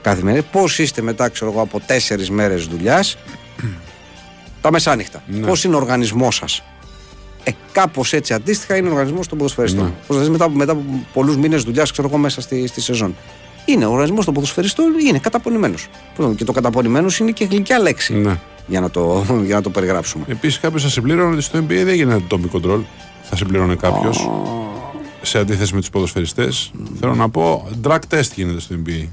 [0.03, 3.17] κάθε μέρα, πώς είστε μετά, ξέρω εγώ, από τέσσερις μέρες δουλειάς,
[4.61, 5.23] τα μεσάνυχτα.
[5.27, 5.47] Ναι.
[5.47, 6.63] Πώς είναι ο οργανισμός σας;
[7.45, 9.85] Ε, κάπως έτσι αντίστοιχα είναι ο οργανισμός των ποδοσφαιριστών.
[9.85, 9.93] Ναι.
[10.07, 10.83] Πώς να δεις, μετά, μετά από
[11.13, 13.15] πολλούς μήνες δουλειάς, ξέρω εγώ, μέσα στη, στη σεζόν.
[13.65, 15.89] Είναι ο οργανισμός των ποδοσφαιριστών είναι καταπονημένος.
[16.37, 18.39] Και το καταπονημένος είναι και γλυκιά λέξη Ναι.
[18.67, 20.25] για να το, για να το περιγράψουμε.
[20.29, 22.81] Επίσης, κάποιος θα συμπλήρωνε ότι στο NBA δεν γίνεται το control.
[23.23, 24.29] Θα συμπλήρωνε κάποιος.
[25.23, 26.71] Σε αντίθεση με τους ποδοσφαιριστές.
[27.01, 29.07] Θέλω να πω, drug test γίνεται στο NBA.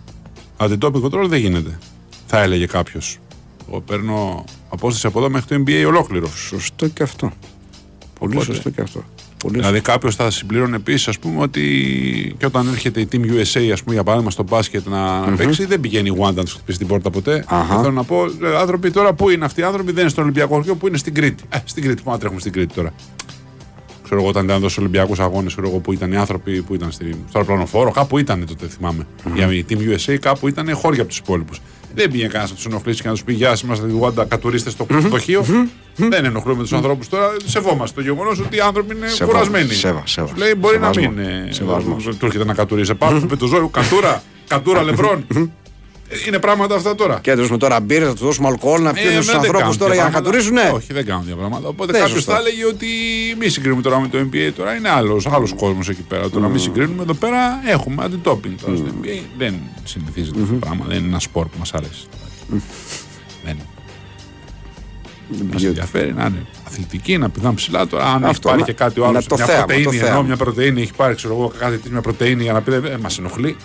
[0.58, 1.80] Αντιτόπι control δεν γίνεται.
[2.28, 3.20] Θα έλεγε κάποιος.
[3.70, 6.28] Εγώ παίρνω απόσταση από εδώ μέχρι το NBA ολόκληρο.
[6.28, 7.32] Σωστό και αυτό.
[8.20, 9.04] Πολύ Οπότε- σωστό και αυτό.
[9.38, 11.62] Πολύ Δηλαδή κάποιος θα συμπλήρωνε επίσης, ας πούμε, ότι
[12.38, 15.66] και όταν έρχεται η Team USA, ας πούμε, για παράδειγμα, στο μπάσκετ να να παίξει,
[15.66, 17.44] δεν πηγαίνει η Wanda να τους χτυπήσει την πόρτα ποτέ.
[17.48, 17.76] Αχα.
[17.76, 20.24] Και Θέλω να πω, ε, άνθρωποι τώρα πού είναι αυτοί οι άνθρωποι, δεν είναι στον
[20.24, 21.44] Ολυμπιακό χωριό, πού είναι στην Κρήτη.
[21.50, 22.94] Ε, στην Κρήτη, πού να τρέχουμε στην Κρήτη τώρα.
[24.04, 26.74] Ξέρω εγώ, όταν ήταν εδώ στου Ολυμπιακούς Αγώνες, ξέρω εγώ που ήταν οι άνθρωποι που
[26.74, 29.08] ήταν στη- στο αεροπλανοφόρο, κάπου ήταν τότε, θυμάμαι.
[29.36, 31.62] Για η Team USA, κάπου ήταν χώρια από τους υπόλοιπους.
[31.96, 34.26] Δεν πήγε κανένας να τους ενοχλήσει και να τους πει Γεια σα, είμαστε τη Wanda,
[34.28, 35.46] κατουρίστε στο δοχείο.
[35.96, 37.36] Δεν ενοχλούμε τους ανθρώπους τώρα.
[37.46, 39.74] Σεβόμαστε το γεγονός ότι οι άνθρωποι είναι Σεβα- κουρασμένοι.
[39.74, 41.04] σεβα- σεβα- Σου λέει μπορεί σεβασμό.
[41.04, 41.20] να μην.
[41.20, 42.04] ε, Σεβασμός.
[42.04, 42.96] Του έρχεται να κατουρίσει.
[42.96, 45.26] Πάρτε με το ζώο, κατούρα, κατούρα λεμπρών.
[46.28, 47.20] Είναι πράγματα αυτά τώρα.
[47.22, 49.78] Και του τώρα μπύρες, θα τους δώσουμε αλκοόλ να πιούν Ε, στους δεν ανθρώπους κάνουν
[49.78, 50.54] τώρα για να τέτοια χατουρίσουν.
[50.54, 50.78] πράγματα.
[50.78, 50.84] Ναι.
[50.84, 51.68] Όχι, δεν κάνουν τέτοια πράγματα.
[51.68, 52.32] Οπότε Δεν κάποιος σωστό.
[52.32, 52.88] θα έλεγε ότι
[53.40, 54.52] μη συγκρίνουμε τώρα με το NBA.
[54.56, 56.30] Τώρα είναι άλλος άλλος κόσμος εκεί πέρα.
[56.30, 58.58] Τώρα μη συγκρίνουμε εδώ πέρα έχουμε αντιτόπινγκ.
[58.62, 60.86] Τώρα στο NBA δεν συνηθίζεται αυτό το πράγμα.
[60.88, 62.06] Δεν είναι ένα σπορ που μας αρέσει.
[65.32, 67.88] Δεν μας ενδιαφέρει να είναι αθλητική, να πηδάνε ψηλά.
[67.88, 70.06] Τώρα, αν Αυτό, υπάρχει να- και κάτι να άλλο, το μια θέαμα, πρωτενη, το ενώ
[70.06, 70.22] θέαμα.
[70.22, 73.18] μια πρωτενη έχει πάρει, ξέρω εγώ, κάθε τι μια πρωτενη για να πει, δεν μας
[73.18, 73.56] ενοχλεί.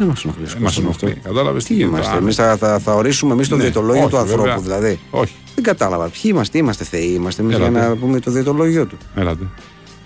[0.00, 0.52] Τι να μας ενοχλήσει.
[0.52, 1.14] Δεν μας ενοχλεί.
[1.22, 4.42] Κατάλαβες Τι είμαστε, εμείς θα, θα, θα ορίσουμε εμείς το Ναι, διαιτολόγιο όχι, του ανθρώπου
[4.42, 4.58] βέβαια.
[4.60, 4.98] δηλαδή.
[5.10, 6.08] Όχι, Δεν κατάλαβα.
[6.08, 7.88] Ποιοι είμαστε, είμαστε θεοί, είμαστε εμείς για Έλατε.
[7.88, 8.98] να πούμε το διαιτολόγιο του.
[9.16, 9.46] έλατε.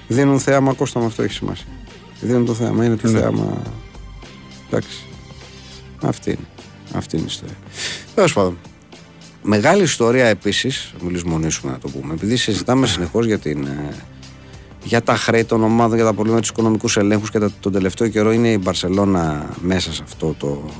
[0.09, 1.67] Δίνουν θέαμα, Κώστα μου αυτό έχει σημασία.
[2.21, 3.19] Δίνουν το θέαμα, είναι το Ναι.
[3.19, 3.63] θέαμα.
[4.67, 5.07] Εντάξει.
[6.03, 6.47] Αυτή είναι.
[6.95, 7.57] Αυτή είναι η ιστορία.
[8.15, 8.59] Τέλος πάντων.
[9.43, 13.95] Μεγάλη ιστορία επίσης, μην λησμονήσουμε να το πούμε, επειδή συζητάμε συνεχώς για, την, ε,
[14.85, 18.09] για τα χρέη των ομάδων, για τα προβλήματα τους οικονομικούς ελέγχους και τα, τον τελευταίο
[18.09, 20.71] καιρό είναι η Μπαρσελόνα μέσα σε αυτό το.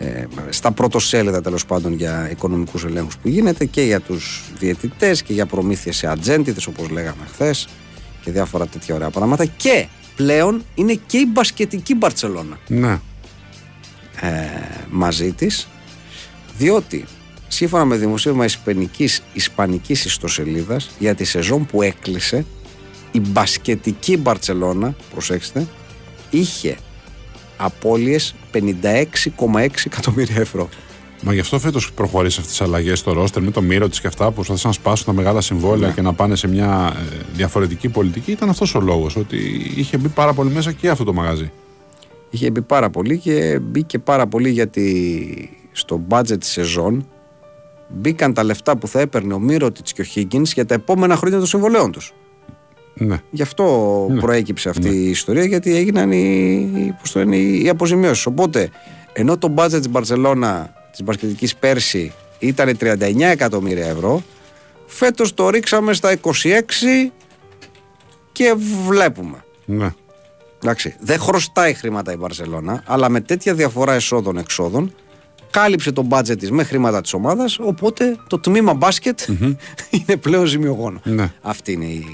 [0.00, 5.32] Ε, στα πρωτοσέλιδα τέλος πάντων για οικονομικούς ελέγχους που γίνεται και για τους διαιτητές και
[5.32, 7.68] για προμήθειες σε ατζέντιδες όπως λέγαμε χθες
[8.24, 13.00] και διάφορα τέτοια ωραία πράγματα και πλέον είναι και η μπασκετική Μπαρσελόνα Ναι.
[14.20, 14.30] ε,
[14.90, 15.68] μαζί της
[16.58, 17.04] διότι
[17.48, 22.44] σύμφωνα με δημοσίευμα ισπανικής, ισπανικής ιστοσελίδας για τη σεζόν που έκλεισε
[23.12, 25.66] η μπασκετική Μπαρτσελώνα προσέξτε
[26.30, 26.76] είχε
[27.56, 30.68] απώλειες 56,6 εκατομμύρια ευρώ
[31.22, 34.06] Μα γι' αυτό φέτος προχωρήσει αυτές τις αλλαγές στο ρόστερ με το μύρο της και
[34.06, 37.88] αυτά που προσπαθήσαν να σπάσουν τα μεγάλα συμβόλαια και να πάνε σε μια ε, διαφορετική
[37.88, 38.30] πολιτική.
[38.30, 39.16] Ήταν αυτός ο λόγος.
[39.16, 39.36] Ότι
[39.76, 41.50] είχε μπει πάρα πολύ μέσα και αυτό το μαγαζί.
[42.30, 47.06] είχε μπει πάρα πολύ και μπήκε πάρα πολύ γιατί στο budget της σεζόν
[47.88, 51.38] μπήκαν τα λεφτά που θα έπαιρνε ο Μύρωτιτς και ο Higgins για τα επόμενα χρόνια
[51.38, 52.12] των συμβολέων τους.
[52.98, 53.20] Ναι.
[53.30, 58.26] Γι' αυτό προέκυψε αυτή η ιστορία, γιατί έγιναν οι, πώς το λένε, οι αποζημιώσεις.
[58.26, 58.70] Οπότε,
[59.12, 64.22] ενώ το budget της Μπαρσελόνα της μπασκετικής πέρσι ήταν 39 εκατομμύρια ευρώ,
[64.86, 66.30] φέτος το ρίξαμε στα 26
[68.32, 68.54] και
[68.86, 69.44] βλέπουμε.
[69.64, 69.92] ναι.
[70.62, 74.94] Εντάξει, δεν χρωστάει χρήματα η Μπαρσελόνα, αλλά με τέτοια διαφορά εσόδων-εξόδων
[75.50, 79.20] κάλυψε το μπάτζετ της με χρήματα της ομάδας, οπότε το τμήμα μπάσκετ
[80.06, 81.00] είναι πλέον ζημιογόνο.
[81.04, 81.32] Ναι.
[81.40, 82.06] Αυτή είναι η,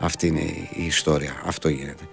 [0.00, 0.40] αυτή είναι
[0.70, 1.42] η ιστορία.
[1.46, 2.04] Αυτό γίνεται.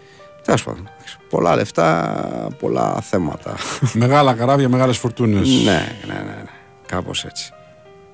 [0.44, 0.90] Τέλος πάντων.
[1.30, 2.18] Πολλά λεφτά,
[2.60, 3.56] πολλά θέματα.
[3.94, 5.48] Μεγάλα καράβια, μεγάλες φορτούνες.
[5.50, 6.44] ναι, ναι, ναι, ναι.
[6.86, 7.52] Κάπως έτσι.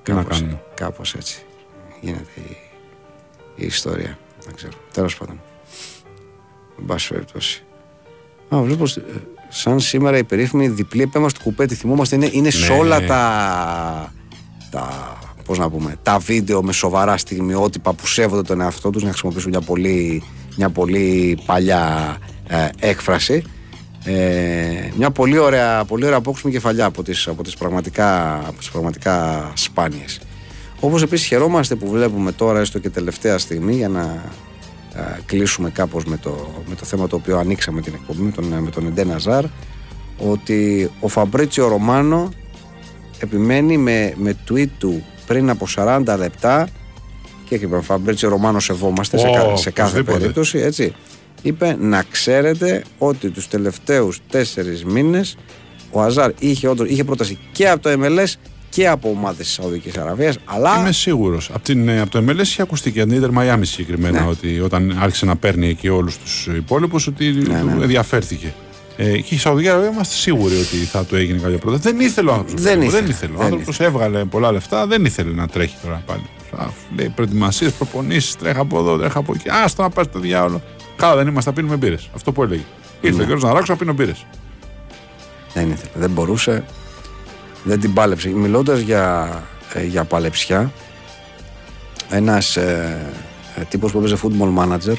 [0.04, 1.44] Τι να Κάπως, κάνουμε; κάπως έτσι
[2.02, 2.58] γίνεται η,
[3.56, 4.18] η ιστορία.
[4.46, 4.74] Δεν ξέρω.
[4.94, 5.42] Τέλος πάντων.
[6.80, 7.64] Εν πάση περιπτώσει.
[8.56, 9.02] Α, βλέπω ε,
[9.50, 11.66] σαν σήμερα η περίφημη διπλή επέμβαση του κουπέ.
[11.66, 12.16] Τη θυμόμαστε.
[12.16, 12.80] Είναι, είναι σε Ναι.
[12.80, 14.14] όλα τα,
[14.72, 19.10] τα, πώς να πούμε, τα βίντεο με σοβαρά στιγμιότυπα που σέβονται τον εαυτό τους να
[19.10, 20.24] χρησιμοποιήσουν μια πολύ,
[20.58, 22.18] μια πολύ παλιά
[22.48, 23.44] ε, έκφραση.
[24.06, 28.70] Ε, μια πολύ ωραία, πολύ ωραία απόκρισιμη κεφαλιά από τις, από τις, πραγματικά, από τις
[28.70, 30.20] πραγματικά σπάνιες.
[30.80, 34.24] Όπως επίσης χαιρόμαστε που βλέπουμε τώρα έστω και τελευταία στιγμή για να
[34.96, 38.46] ε, κλείσουμε κάπως με το, με το θέμα το οποίο ανοίξαμε την εκπομπή με τον,
[38.46, 39.46] με τον Εντέ Ναζάρ
[40.18, 42.30] ότι ο Φαμπρίτσιο Ρωμάνο
[43.20, 46.68] επιμένει με, με tweet του πριν από 40 λεπτά
[47.50, 50.18] και είπε Φαμπρίτσιο Ρωμάνο σεβόμαστε σε, Ω, κα- σε κάθε οπωσδήποτε.
[50.20, 50.94] περίπτωση έτσι
[51.42, 55.36] είπε να ξέρετε ότι τους τελευταίους τέσσερις μήνες
[55.92, 58.34] ο Αζάρ είχε, όντως, είχε πρόταση και από το MLS
[58.70, 61.50] και από ομάδες της Σαουδικής Αραβίας αλλά Είμαι σίγουρος.
[61.54, 64.28] Από, την, ε, από το MLS είχε ακουστεί και από την Ιντερ Μαϊάμι συγκεκριμένα Ναι.
[64.30, 67.84] ότι όταν άρχισε να παίρνει εκεί όλους τους υπόλοιπους ότι Ναι, του ναι.
[67.84, 68.54] ενδιαφέρθηκε.
[68.98, 71.82] Ε, και η Σαουδική Αραβία είμαστε σίγουροι ότι θα του έγινε κάποια πρόταση.
[71.82, 72.62] Δεν ήθελε ο άνθρωπος.
[72.62, 73.34] Δεν ήθελε, Δεν ήθελε.
[73.34, 76.24] Ο δεν άνθρωπος έβγαλε πολλά λεφτά, δεν ήθελε να τρέχει τώρα πάλι.
[76.58, 76.66] Α,
[76.98, 79.50] Λέει προετοιμασίες, προπονήσεις, τρέχα από εδώ, τρέχα από εκεί.
[79.64, 80.62] Άστο να πάρει το διάολο.
[80.96, 82.10] Καλά, δεν είμαστε, θα πίνουμε μπύρες.
[82.16, 82.64] Αυτό που έλεγε.
[83.02, 83.24] Ήρθε Ναι.
[83.24, 84.26] ο καιρός να ράξω, να πίνω μπύρες.
[85.54, 86.64] Δεν ήθελε, δεν μπορούσε.
[87.64, 88.30] Δεν την πάλεψε.
[88.30, 89.30] Μιλώντας για,
[89.74, 90.72] ε, για παλεψιά,
[92.10, 93.12] ένας ε,
[93.56, 94.96] ε, τύπος που έπαιζε football manager.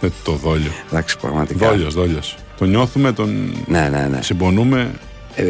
[0.00, 0.70] Ε, το δόλιο.
[0.90, 1.68] Εντάξει, πραγματικά.
[1.68, 2.36] Δόλιος, δόλιος.
[2.58, 4.22] Τον νιώθουμε, τον Ναι, ναι, ναι.
[4.22, 4.90] συμπονούμε.
[5.34, 5.44] Ε,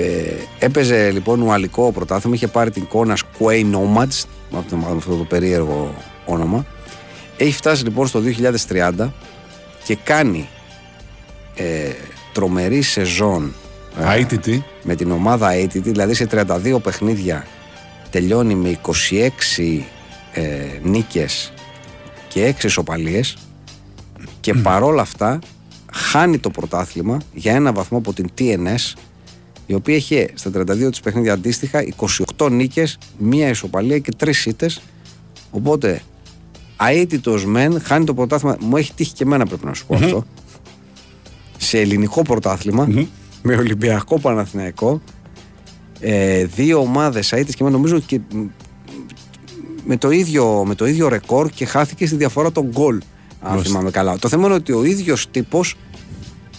[0.59, 5.24] έπαιζε λοιπόν ουαλικό πρωτάθλημα, είχε πάρει την εικόνα Quay Nomads, με αυτό, με αυτό το
[5.24, 5.94] περίεργο
[6.24, 6.66] όνομα.
[7.36, 8.22] Έχει φτάσει λοιπόν στο
[8.68, 9.09] 2030
[9.84, 10.48] και κάνει
[11.54, 11.90] ε,
[12.32, 13.54] τρομερή σεζόν
[14.00, 14.64] ε, Αίτητη.
[14.82, 17.46] με την ομάδα ATT, δηλαδή σε 32 παιχνίδια
[18.11, 19.80] τελειώνει με 26
[20.32, 20.42] ε,
[20.82, 21.52] νίκες
[22.28, 23.36] και 6 ισοπαλίες
[24.40, 25.38] και παρόλα αυτά
[26.16, 28.98] χάνει το πρωτάθλημα για ένα βαθμό από την TNS
[29.66, 31.84] η οποία είχε στα 32 της παιχνίδια αντίστοιχα
[32.36, 34.80] 28 νίκες, μία ισοπαλία και τρεις ήττες
[35.50, 36.02] οπότε
[36.88, 40.24] αίτητος μεν χάνει το πρωτάθλημα μου έχει τύχει και εμένα πρέπει να σου πω αυτό
[41.56, 42.88] σε ελληνικό πρωτάθλημα,
[43.42, 45.00] με Ολυμπιακό Παναθηναϊκό
[46.00, 48.44] ε, δύο ομάδες αίτητες και νομίζω και μ,
[49.84, 53.00] με το, ίδιο, με το ίδιο ρεκόρ και χάθηκε στη διαφορά των γκολ.
[53.40, 53.68] Αν Μάλιστα.
[53.68, 54.18] θυμάμαι καλά.
[54.18, 55.74] Το θέμα είναι ότι ο ίδιος τύπος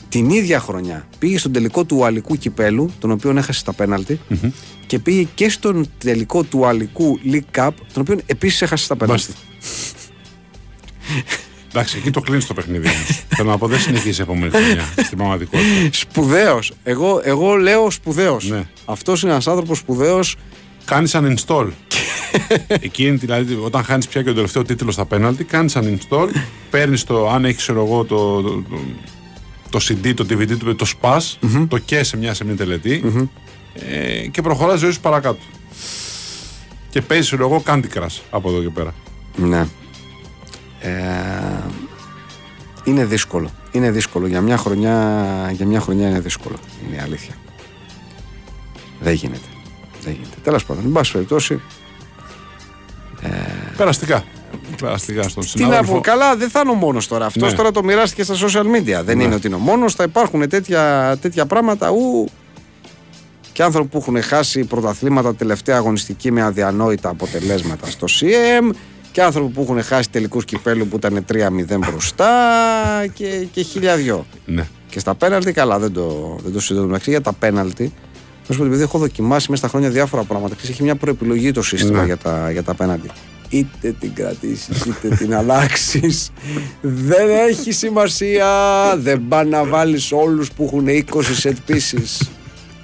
[0.09, 4.19] την ίδια χρονιά πήγε στον τελικό του Ουαλικού κυπέλου, τον οποίο έχασε στα πέναλτι,
[4.85, 9.27] και πήγε και στον τελικό του Ουαλικού League Cup, τον οποίο επίσης έχασε στα πέναλτι.
[9.27, 9.45] Μάλιστα.
[11.69, 12.87] Εντάξει, εκεί το κλείνεις το παιχνίδι.
[12.87, 13.23] όμως.
[13.27, 15.89] Θέλω να πω, δεν συνεχίζει η επόμενη χρονιά στην πραγματικότητα.
[15.91, 16.73] Σπουδαίος.
[16.83, 18.49] Εγώ, εγώ λέω σπουδαίος.
[18.49, 18.67] Ναι.
[18.85, 20.35] Αυτός είναι ένας άνθρωπος σπουδαίος.
[20.85, 21.67] Κάνεις uninstall.
[22.67, 26.27] Εκείνη δηλαδή, όταν χάνεις πια και τον τελευταίο τίτλο στα πέναλτι, κάνεις uninstall,
[26.69, 28.79] παίρνεις το, αν έχεις ξέρω εγώ, το, το, το,
[29.69, 31.19] το CD, το DVD, το, το SPAS,
[31.67, 33.03] το και σε μια σε μια τελετή
[33.73, 35.39] ε, και προχωράς ζωή σου παρακάτω.
[36.89, 38.93] Και παίζεις, ξέρω εγώ, Candy Crush από εδώ και πέρα.
[39.35, 39.67] Ναι.
[40.79, 40.91] Ε,
[42.83, 43.49] είναι δύσκολο.
[43.71, 44.27] Είναι δύσκολο.
[44.27, 46.55] Για μια χρονιά, για μια χρονιά είναι δύσκολο.
[46.87, 47.35] Είναι η αλήθεια.
[48.99, 49.47] Δεν γίνεται.
[50.01, 50.37] Δεν γίνεται.
[50.43, 51.61] Τέλος πάντων, εν πάση περιπτώσει.
[53.77, 54.23] Περαστικά.
[54.81, 56.01] Περαστικά στον Τι να πω, συνάδελφο.
[56.01, 57.25] καλά, δεν θα είναι ο μόνος τώρα.
[57.25, 57.57] Αυτός Ναι.
[57.57, 59.03] τώρα το μοιράστηκε στα social media.
[59.03, 59.23] Δεν Ναι.
[59.23, 59.93] είναι ότι είναι ο μόνος.
[59.95, 61.89] Θα υπάρχουν τέτοια, τέτοια πράγματα.
[61.91, 62.27] Ου,
[63.51, 68.73] και άνθρωποι που έχουν χάσει πρωταθλήματα τελευταία αγωνιστική με αδιανόητα αποτελέσματα στο CM.
[69.11, 72.31] Και άνθρωποι που έχουν χάσει τελικούς κυπέλου που ήταν 3-0 μπροστά
[73.13, 74.25] και, και χίλια δυο.
[74.45, 74.67] Ναι.
[74.89, 77.09] Και στα πέναλτι, καλά, δεν το, δεν το συζητώ μεταξύ.
[77.09, 77.83] Για τα πέναλτι,
[78.47, 80.95] να σου πω ότι επειδή έχω δοκιμάσει μέσα στα χρόνια διάφορα πράγματα, ξέρεις, έχει μια
[80.95, 82.05] προεπιλογή το σύστημα Ναι.
[82.05, 83.09] για, τα, για τα πέναλτι.
[83.49, 86.31] Είτε την κρατήσεις, είτε την αλλάξεις.
[86.81, 88.47] δεν έχει σημασία.
[88.97, 91.01] Δεν πά να βάλεις όλους που έχουν 20
[91.43, 92.27] set pieces.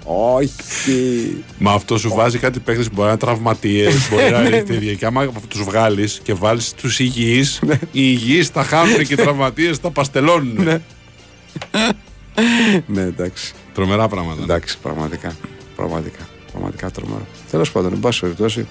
[0.04, 1.44] Όχι.
[1.58, 4.94] Μα αυτό σου βάζει κάτι παίχτες που μπορεί να είναι τραυματίες, μπορεί να είναι τέτοια.
[4.94, 9.80] Και άμα τους βγάλεις και βάλεις τους υγιείς, οι υγιείς τα χάνουν και οι τραυματίες
[9.80, 10.66] τα παστελώνουν.
[12.94, 13.54] ναι, εντάξει.
[13.74, 14.42] Τρομερά πράγματα.
[14.44, 15.36] Εντάξει, πραγματικά.
[15.76, 16.28] Πραγματικά.
[16.52, 17.28] Πραγματικά τρομερό.
[17.52, 18.68] Τέλος πάντων, εν πάση περιπτώσει.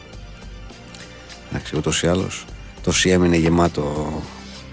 [1.52, 2.44] Εντάξει, ούτως ή άλλως.
[2.82, 4.12] Το CM είναι γεμάτο.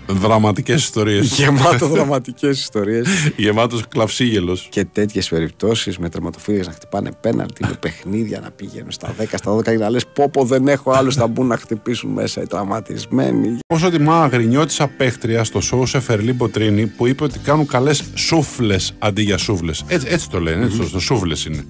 [0.05, 1.31] Δραματικές ιστορίες.
[1.39, 3.07] γεμάτο δραματικές ιστορίες.
[3.35, 4.67] Γεμάτος κλαυσίγελος.
[4.71, 9.55] και τέτοιες περιπτώσεις με τερματοφύλακες να χτυπάνε πέναλτι, με παιχνίδια να πηγαίνουν στα 10, στα
[9.55, 12.45] 12 και να λες: Πω, πω δεν έχω άλλους θα μπουν να χτυπήσουν μέσα οι
[12.45, 13.57] τραυματισμένοι.
[13.67, 18.93] Πόσο τιμά αγρινιώτησα παίχτρια στο σοου σε Φερλί Μποτρίνη που είπε ότι κάνουν καλές σούφλες
[18.99, 19.83] αντί για σούβλες.
[19.87, 21.65] Έτσι, έτσι το λένε, έτσι το, το σούβλες είναι.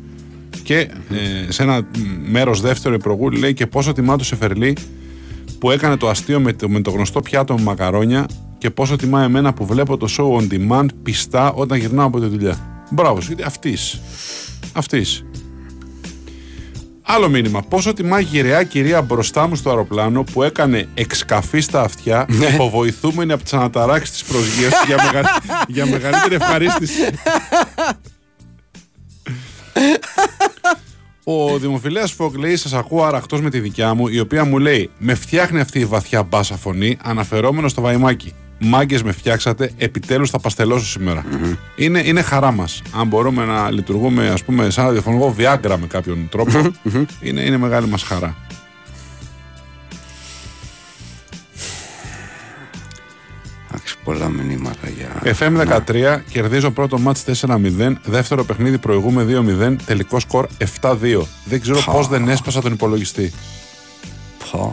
[0.63, 1.87] Και ε, σε ένα
[2.29, 4.75] μέρος δεύτερο η προγούλη λέει και πόσο τιμά το Σεφερλί
[5.59, 8.25] που έκανε το αστείο με το, με το γνωστό πιάτο με μακαρόνια
[8.57, 12.25] και πόσο τιμά εμένα που βλέπω το show on demand πιστά όταν γυρνάω από τη
[12.25, 12.85] δουλειά.
[12.89, 13.77] Μπράβο, γιατί αυτή.
[14.73, 15.05] Αυτή.
[17.01, 17.61] Άλλο μήνυμα.
[17.61, 23.43] Πόσο τιμά γυραιά κυρία μπροστά μου στο αεροπλάνο που έκανε εξκαφή στα αυτιά, υποβοηθούμενη από
[23.43, 25.39] τις αναταράξεις της προσγείας για, μεγα...
[25.75, 27.01] για μεγαλύτερη ευχαρίστηση.
[31.23, 34.89] Ο Δημοφιλέας Φογκ λέει: Σας ακούω αραχτός με τη δικιά μου, η οποία μου λέει:
[34.97, 38.33] Με φτιάχνει αυτή η βαθιά μπάσα φωνή, αναφερόμενος στο βαϊμάκι.
[38.59, 41.25] Μάγκες με φτιάξατε, επιτέλους θα παστελώσω σήμερα.
[41.75, 42.81] Είναι, είναι χαρά μας.
[42.99, 46.51] Αν μπορούμε να λειτουργούμε, ας πούμε, σαν ραδιοφωνικό Viagra με κάποιον τρόπο,
[47.21, 48.35] είναι, είναι μεγάλη μας χαρά.
[54.09, 55.35] Πολλά μηνύματα για.
[55.39, 59.25] FM13, κερδίζω πρώτο ματς 4-0, δεύτερο παιχνίδι προηγούμαι
[59.61, 60.47] 2-0, τελικό σκορ
[60.81, 60.95] 7-2.
[61.45, 63.31] Δεν ξέρω πώς δεν έσπασα τον υπολογιστή.
[64.51, 64.71] Πω.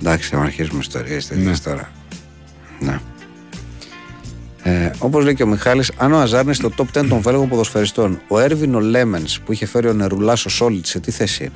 [0.00, 1.58] Εντάξει, αν αρχίσουμε ιστορίες τέτοιε Ναι.
[1.58, 1.90] τώρα.
[2.80, 3.00] Ναι.
[4.62, 7.48] Ε, Όπως λέει και ο Μιχάλης, αν ο Αζάρ είναι στο top 10 των Βέλγων
[7.48, 11.52] ποδοσφαιριστών, ο Έρβιν ο Λέμεν που είχε φέρει ο Νερουλάς ο Σόλιτς, σε τι θέση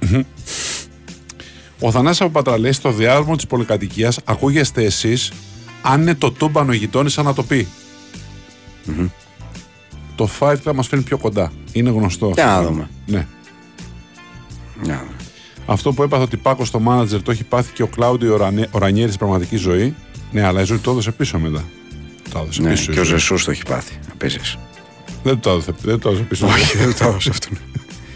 [0.00, 0.26] είναι;
[1.80, 5.32] Ο Θανάσης από Πατραλέ στο διάδρομο της πολυκατοικίας ακούγεστε εσείς
[5.82, 7.68] αν είναι το τούμπανο γειτόνι σαν να το πει.
[10.16, 11.52] Το Fight Club μας φέρνει πιο κοντά.
[11.72, 12.30] Είναι γνωστό.
[12.34, 12.68] Για να αυτό.
[12.68, 12.88] δούμε.
[13.06, 13.26] Ναι.
[14.86, 15.04] Να,
[15.66, 19.14] Αυτό που έπαθε ότι Πάκος στο μάνατζερ το έχει πάθει και ο Κλάουντιο Ορανιέ- Ορανιέρης
[19.14, 19.94] στην πραγματική ζωή.
[20.32, 21.64] Ναι, αλλά η ζωή το έδωσε πίσω μετά.
[22.32, 22.90] Το έδωσε ναι, πίσω.
[22.90, 23.18] η και ο ζωή.
[23.18, 23.98] Ζεσούς το έχει πάθει.
[24.12, 24.38] Επίση.
[25.22, 26.46] Δεν το έδωσε, δεν το έδωσε πίσω.
[26.46, 27.58] Όχι, δεν το έδωσε αυτόν.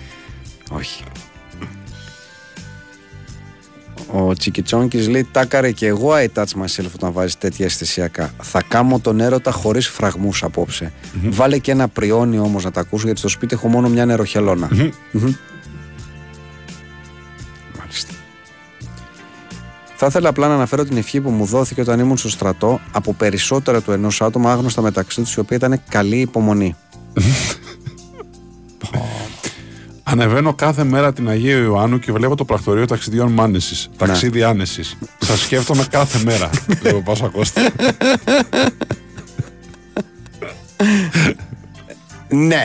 [0.79, 1.03] Όχι.
[4.13, 8.31] Ο Τσικιτσόνκη λέει: Τάκαρε και εγώ I touch myself όταν βάζεις τέτοια αισθησιακά.
[8.43, 10.93] Θα κάμω τον έρωτα χωρίς φραγμούς απόψε.
[11.29, 14.69] Βάλε και ένα πριόνι όμως να τα ακούσω γιατί στο σπίτι έχω μόνο μια νεροχελώνα.
[14.73, 15.33] Μμμ.
[17.79, 18.15] Μάλιστα.
[19.97, 23.15] Θα ήθελα απλά να αναφέρω την ευχή που μου δόθηκε όταν ήμουν στο στρατό από
[23.15, 26.77] περισσότερα του ενός άτομα άγνωστα μεταξύ τους, η οποία ήταν καλή υπομονή.
[30.09, 33.89] Ανεβαίνω κάθε μέρα την Αγία Ιωάννου και βλέπω το πρακτορείο ταξιδιών Μάνεσης.
[33.97, 34.97] Ταξίδι άνεσης.
[35.19, 36.51] Σας σκέφτομαι κάθε μέρα,
[36.83, 37.61] λέει ο Πάσος Κώστα.
[42.29, 42.65] Ναι.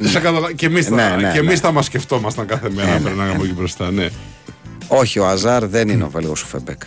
[0.00, 1.56] Σε καταλα- Και εμείς θα, Ναι, ναι, και εμείς ναι.
[1.56, 3.90] θα μας σκεφτόμασταν κάθε μέρα Ναι, να ναι, περνάμε από εκεί μπροστά.
[3.90, 4.08] Ναι.
[4.88, 6.86] Όχι, ο Αζάρ δεν είναι ο Βέλγος ο Φεμπέκα.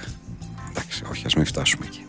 [0.69, 2.05] Εντάξει, όχι, ας μην φτάσουμε εκεί.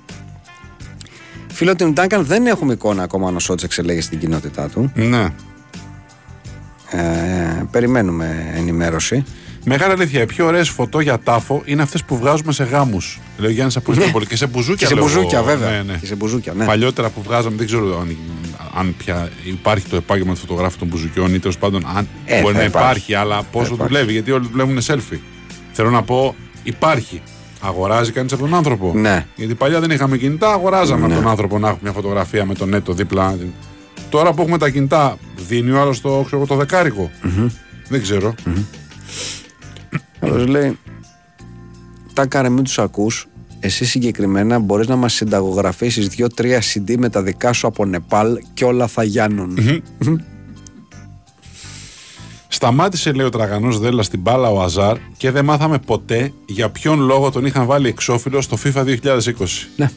[1.53, 4.93] Φίλο του Ντάγκαν δεν έχουμε εικόνα ακόμα αν ο Σότζ εξελέγει στην κοινότητά του.
[4.95, 5.29] ναι.
[6.91, 9.25] Ε, περιμένουμε ενημέρωση.
[9.65, 13.21] Μεγάλη αλήθεια, οι πιο ωραίες φωτό για τάφο είναι αυτές που βγάζουμε σε γάμους.
[13.39, 14.27] Λέει ο Γιάννη από Ιστιούπολη.
[14.27, 14.73] Και σε μπουζούκια.
[14.73, 14.79] Ναι.
[14.79, 15.47] Και σε λέω μπουζούκια, εγώ.
[15.47, 15.71] βέβαια.
[15.71, 15.99] Ναι, ναι.
[16.01, 16.65] Και σε μπουζούκια, ναι.
[16.65, 18.17] Παλιότερα που βγάζαμε, δεν ξέρω αν,
[18.79, 22.55] αν πια υπάρχει το επάγγελμα του φωτογράφου των μπουζουκιών ή τέλος πάντων αν Ε, μπορεί
[22.55, 22.87] θα να υπάρχει.
[22.89, 23.93] υπάρχει, αλλά πόσο υπάρχει.
[23.93, 25.19] δουλεύει, γιατί όλοι δουλεύουν selfie.
[25.73, 27.23] Θέλω να πω, υπάρχει.
[27.61, 28.93] Αγοράζει κανείς από τον άνθρωπο.
[28.95, 29.27] Ναι.
[29.37, 32.69] Γιατί παλιά δεν είχαμε κινητά, αγοράζαμε από τον άνθρωπο να έχουμε μια φωτογραφία με τον
[32.69, 33.37] νέτο δίπλα.
[34.11, 35.19] Τώρα που έχουμε τα κινητά,
[35.49, 37.11] δίνει ο άλλος το, ξέρω εγώ, το δεκάρικο.
[37.89, 38.35] Δεν ξέρω.
[40.21, 40.79] Άλλος λέει,
[42.13, 43.29] Τάκαρε μην τους ακούς.
[43.61, 48.65] Εσύ συγκεκριμένα μπορείς να μας συνταγογραφήσεις δύο-τρία CD με τα δικά σου από Νεπάλ και
[48.65, 49.59] όλα θα γιάνουν.
[52.49, 57.01] Σταμάτησε, λέει ο τραγανός Δέλλα στην μπάλα ο Αζάρ και δεν μάθαμε ποτέ για ποιον
[57.01, 59.29] λόγο τον είχαν βάλει εξώφυλλο στο FIFA 2020.
[59.77, 59.91] ναι.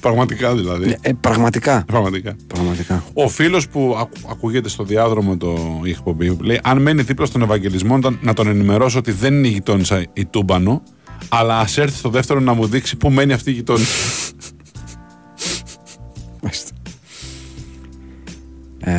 [0.00, 0.96] Πραγματικά δηλαδή.
[1.00, 1.84] Ε, πραγματικά.
[1.86, 2.36] Πραγματικά.
[2.46, 3.04] Πραγματικά.
[3.14, 7.42] Ο φίλος που ακου- ακούγεται στο διάδρομο το η εκπομπή λέει: Αν μένει δίπλα στον
[7.42, 10.82] Ευαγγελισμό, να- να τον ενημερώσω ότι δεν είναι η γειτόνισσα η Τούμπανο,
[11.28, 13.94] αλλά ας έρθει στο δεύτερο να μου δείξει πού μένει αυτή η γειτόνισσα.
[16.42, 16.70] Μάλιστα.
[18.78, 18.92] Ε,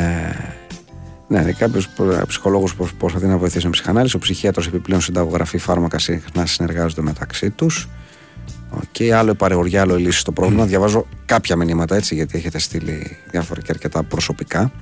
[1.28, 1.88] ναι, κάποιος
[2.26, 4.16] ψυχολόγος προσπαθεί να βοηθήσει με ψυχανάλυση.
[4.16, 7.88] Ο ψυχίατρος επιπλέον συνταγογραφεί φάρμακα συχνά συνεργάζονται μεταξύ τους.
[8.90, 10.64] Και άλλο η παρηγοριά, άλλο η λύση στο πρόβλημα.
[10.66, 14.72] Διαβάζω κάποια μηνύματα έτσι, γιατί έχετε στείλει διάφορα και αρκετά προσωπικά.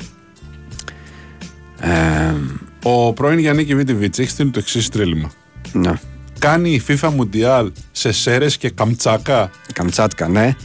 [1.80, 2.34] Ε,
[2.82, 5.30] Ο πρώην Γιάννη Βίτιβιτ έχει στείλει το εξής τρίλημα.
[5.72, 5.92] ναι.
[6.38, 10.56] Κάνει η FIFA Mundial σε Σέρες και Καμτσάκα; Καμτσάτκα, ναι.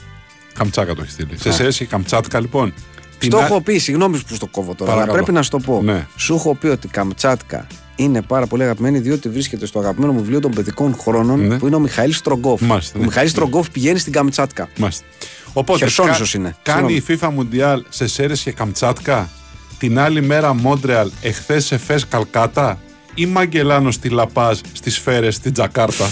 [0.53, 1.38] Καμτσάκα το έχει στείλει.
[1.38, 2.73] Σε Σέρες και Καμτσάτκα λοιπόν.
[3.18, 5.23] Την Στο α- έχω πει, συγγνώμη που στο κόβω τώρα, αλλά Παρακαλώ.
[5.23, 5.81] πρέπει να σου το πω.
[5.84, 6.07] Ναι.
[6.15, 10.19] Σου έχω πει ότι η Καμτσάτκα είναι πάρα πολύ αγαπημένη διότι βρίσκεται στο αγαπημένο μου
[10.19, 11.57] βιβλίο των παιδικών χρόνων Ναι.
[11.57, 12.61] που είναι ο Μιχαήλ Στρογκόφ.
[12.61, 13.05] Μάλιστα, ο ναι.
[13.05, 14.69] Μιχαήλ Στρογκόφ πηγαίνει στην Καμτσάτκα.
[14.77, 15.05] Μάλιστα.
[15.53, 16.55] Οπότε, Χερσόνησος είναι.
[16.63, 19.30] Κάνει η FIFA Mundial σε Σέρες και Καμτσάτκα,
[19.77, 22.80] την άλλη μέρα Μόντρεαλ, εχθές σε Φες Καλκάτα
[23.13, 26.11] ή Μαγκελάνο στη Λαπάζ, στις Φέρες, στην Τζακάρτα.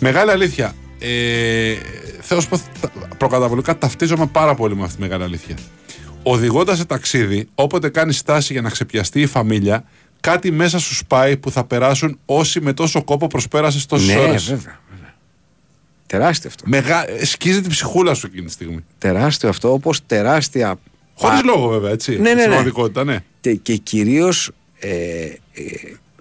[0.00, 0.72] Μεγάλη αλήθεια.
[0.98, 1.74] Ε,
[2.20, 5.54] θέλω να σου πω, τα- προκαταβολικά ταυτίζομαι πάρα πολύ με αυτή τη μεγάλη αλήθεια.
[6.22, 9.84] Οδηγώντας σε ταξίδι, όποτε κάνεις στάση για να ξεπιαστεί η φαμίλια,
[10.20, 14.44] κάτι μέσα σου σπάει που θα περάσουν όσοι με τόσο κόπο προσπέρασες τόσες ναι, ώρες.
[14.44, 15.14] βέβαια, βέβαια.
[16.06, 16.64] Τεράστιο αυτό.
[16.66, 17.04] Μεγα...
[17.22, 18.84] Σκίζει την ψυχούλα σου εκείνη τη στιγμή.
[18.98, 20.76] Τεράστιο αυτό, όπως τεράστια.
[21.14, 22.10] Χωρίς πα- λόγο, βέβαια, έτσι.
[22.10, 22.38] Ναι, ναι, ναι.
[22.38, 23.18] Στην πραγματικότητα, ναι.
[23.40, 25.32] Και, και κυρίως ε, ε,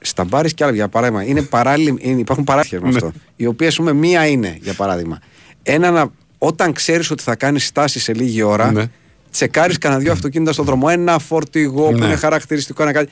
[0.01, 2.95] στα μπάρε και άλλα, για παράδειγμα, είναι παράλληλοι, είναι, υπάρχουν παράθυρα με Ναι.
[2.95, 3.11] αυτό.
[3.35, 5.19] Οι οποίες, ας πούμε, μία είναι, για παράδειγμα.
[5.63, 8.85] Ένα να, όταν ξέρεις ότι θα κάνεις στάση σε λίγη ώρα, Ναι.
[9.31, 10.87] Τσεκάρεις κανένα δύο αυτοκίνητα στον δρόμο.
[10.89, 12.05] Ένα φορτηγό που Ναι.
[12.05, 13.11] είναι χαρακτηριστικό, ένα κάτι.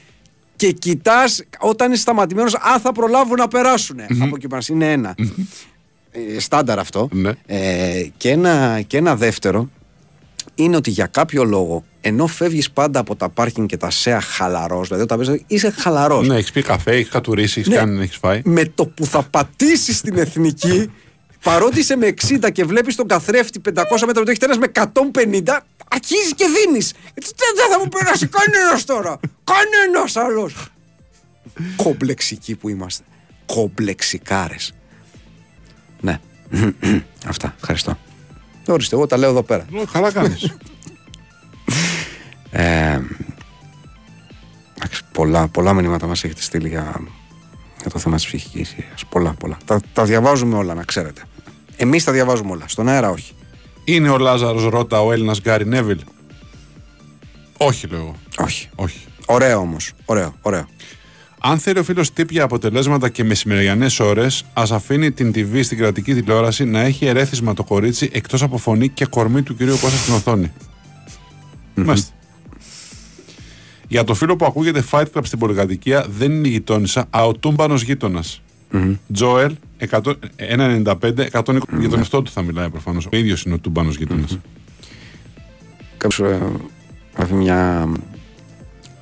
[0.56, 4.00] Και κοιτάς όταν είναι σταματημένος, αν θα προλάβουν να περάσουν.
[4.22, 4.68] Από εκεί πέρας.
[4.68, 5.16] Είναι ένα.
[6.12, 7.10] Ε, στάνταρ αυτό.
[7.12, 7.32] Ναι.
[7.46, 9.70] Ε, και, ένα, και ένα δεύτερο
[10.56, 14.88] είναι ότι για κάποιο λόγο, ενώ φεύγεις πάντα από τα πάρκινγκ και τα σέα χαλαρός,
[14.88, 16.28] δηλαδή όταν παίζεις, είσαι χαλαρός.
[16.28, 17.78] Ναι, έχεις πει καφέ, έχεις κατουρίσει, έχεις Ναι.
[17.78, 18.42] κάνει, έχεις φάει.
[18.46, 20.92] Με το που θα πατήσεις στην εθνική,
[21.44, 25.60] παρότι είσαι με 60 και βλέπεις τον καθρέφτη 500 μέτρα το έχεις τέρας με 150,
[25.88, 26.94] αρχίζεις και δίνεις.
[27.56, 29.20] Δεν θα μου περάσει κανένας τώρα.
[29.44, 30.68] Κανένας άλλος.
[31.76, 33.04] Κομπλεξικοί που είμαστε.
[33.46, 34.74] Κομπλεξικάρες.
[36.00, 36.20] Ναι.
[37.28, 37.56] Αυτά.
[37.60, 37.98] Ευχαριστώ.
[38.68, 39.66] Ορίστε, εγώ τα λέω εδώ πέρα.
[39.74, 40.56] Ω, Καλά κάνεις.
[42.52, 43.00] Ε,
[44.76, 47.02] εντάξει, πολλά, πολλά μηνύματα μας έχετε στείλει για,
[47.82, 49.06] για το θέμα της ψυχικής υγείας.
[49.10, 49.58] Πολλά, πολλά.
[49.66, 51.22] Τα, τα διαβάζουμε όλα, να ξέρετε.
[51.76, 52.68] Εμείς τα διαβάζουμε όλα.
[52.68, 53.34] Στον αέρα όχι.
[53.90, 56.00] Είναι ο Λάζαρος Ρώτα ο Έλληνας Γκάρι Νέβιλ;
[57.58, 58.16] Όχι, λέω εγώ.
[58.38, 58.70] Όχι.
[58.76, 59.00] Όχι.
[59.26, 59.92] Ωραίο όμως.
[60.06, 60.68] Ωραίο, ωραίο.
[61.40, 66.14] Αν θέλει ο φίλος τύπια αποτελέσματα και μεσημεριανές ώρες, ας αφήνει την TV στην κρατική
[66.14, 70.14] τηλεόραση να έχει ερέθισμα το κορίτσι εκτός από φωνή και κορμί του κυρίου Κώστα στην
[70.14, 70.52] οθόνη.
[71.76, 72.12] Μάλιστα.
[73.88, 77.32] Για το φίλο που ακούγεται Fight Club στην πολυκατοικία δεν είναι η γειτόνισσα, α ο
[77.34, 78.42] τούμπανος γείτονας.
[79.14, 79.56] Τζόελ,
[79.90, 81.60] 100 1,95, 120.
[81.80, 83.06] Για τον εαυτό του θα μιλάει προφανώς.
[83.06, 84.40] Ο ίδιος είναι ο τούμπανος γείτονας.
[85.98, 86.42] Κάποιος ε,
[87.16, 87.88] γράφει μια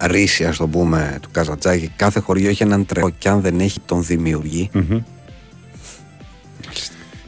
[0.02, 1.92] ρίση, ας το πούμε, του Καζατζάκη.
[1.96, 4.70] Κάθε χωριό έχει έναν τρελό και αν δεν έχει τον δημιουργεί.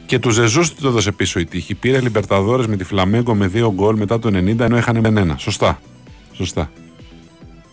[0.06, 1.74] Και τους Ζεζούς του το έδωσε πίσω η τύχη.
[1.74, 5.36] Πήρε Λιμπερταδόρες με τη Φλαμέγκο με δύο γκολ μετά το 90 ενώ είχαν με ένα.
[5.38, 5.80] Σωστά.
[6.32, 6.70] Σωστά.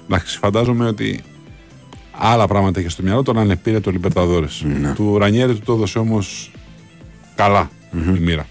[0.05, 1.23] Εντάξει, φαντάζομαι ότι
[2.17, 4.47] άλλα πράγματα είχε στο μυαλό του, αλλά ναι, πήρε το Λιμπερταδόρε.
[4.95, 6.51] Του Ρανιέρη του το έδωσε όμως
[7.35, 8.47] καλά η μοίρα.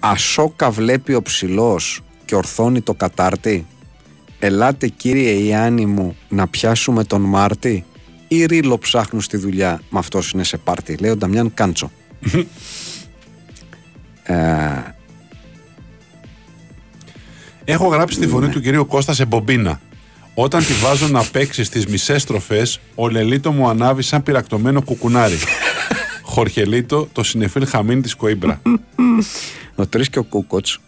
[0.00, 3.66] Ασόκα βλέπει ο ψηλός και ορθώνει το κατάρτι.
[4.38, 7.84] Ελάτε κύριε Ιάννη μου να πιάσουμε τον Μάρτι
[8.28, 10.96] ή ρίλο ψάχνουν στη δουλειά με αυτός είναι σε πάρτι.
[11.00, 11.90] Λέει ο Νταμιάν Κάντσο.
[14.22, 14.34] ε,
[17.64, 19.80] Έχω γράψει τη φωνή του κυρίου Κώστα σε μπομπίνα.
[20.34, 25.36] Όταν τη βάζω να παίξει στις μισές στροφές, ο Λελίτο μου ανάβει σαν πυρακτωμένο κουκουνάρι.
[26.22, 28.60] Χορχελίτο, το συνεφίλ χαμίν της Κοίμπρα.
[29.76, 30.78] ο Τρίσκιο Κούκοτς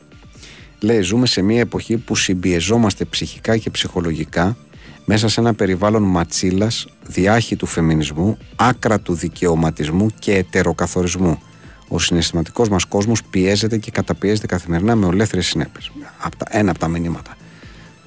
[0.80, 4.56] λέει ζούμε σε μια εποχή που συμπιεζόμαστε ψυχικά και ψυχολογικά
[5.04, 11.42] μέσα σε ένα περιβάλλον ματσίλας, διάχυτου φεμινισμού, άκρα του δικαιωματισμού και ετεροκαθορισμού.
[11.88, 15.90] Ο συναισθηματικός μας κόσμος πιέζεται και καταπιέζεται καθημερινά με ολέθριες συνέπειες.
[16.18, 17.36] Απ' τα- Ένα από τα μηνύματα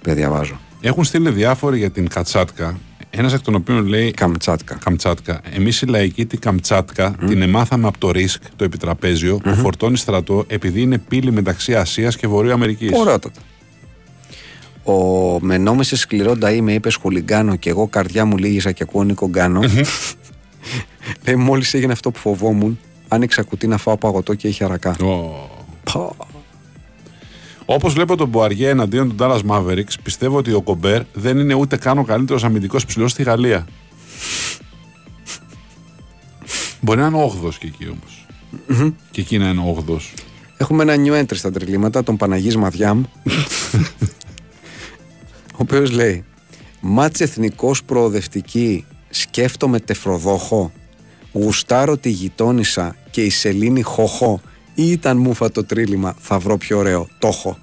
[0.02, 0.60] που διαβάζω.
[0.82, 2.80] Έχουν στείλει διάφοροι για την Κατσάτκα.
[3.10, 4.76] Ένας εκ των οποίων λέει Καμτσάτκα.
[4.76, 5.42] Καμτσάτκα.
[5.54, 10.46] Εμείς οι λαϊκοί την Καμτσάτκα την εμάθαμε από το ρίσκ, το επιτραπέζιο, που φορτώνει στρατό
[10.48, 12.92] επειδή είναι πύλη μεταξύ Ασίας και Βορείου Αμερικής.
[12.94, 13.42] Ωραιότατα.
[14.84, 14.94] Ο
[15.42, 19.60] Μενόμεσε σκληρό νταΐ με είπε χουλιγκάνο και εγώ καρδιά μου λίγησα και ακούω Νίκο Γκάνο.
[21.26, 24.96] Λέει μόλις έγινε αυτό που φοβόμουν άνοιξα κουτί να φάω παγωτό και είχε αρακά.
[25.92, 26.16] Πω.
[27.66, 31.78] Όπως βλέπω τον Μποαριέ εναντίον του Dallas Mavericks, πιστεύω ότι ο Κομπέρ δεν είναι ούτε
[31.78, 33.68] καν ο καλύτερος αμυντικός ψηλός στη Γαλλία.
[36.82, 38.26] Μπορεί να είναι 8 και εκεί όμως.
[39.12, 39.96] Και εκεί να είναι 8.
[40.58, 43.04] Έχουμε ένα new entry στα τριλήματα, τον Παναγής Μαδιάμ,
[45.52, 46.24] ο οποίος λέει
[46.82, 50.72] «Μάτς εθνικός προοδευτική, σκέφτομαι τεφροδόχο,
[51.32, 54.42] γουστάρω τη γειτόνισσα και η σελήνη χοχό
[54.76, 57.58] ή ήταν μούφα το τρίλημα, θα βρω πιο ωραίο, το έχω».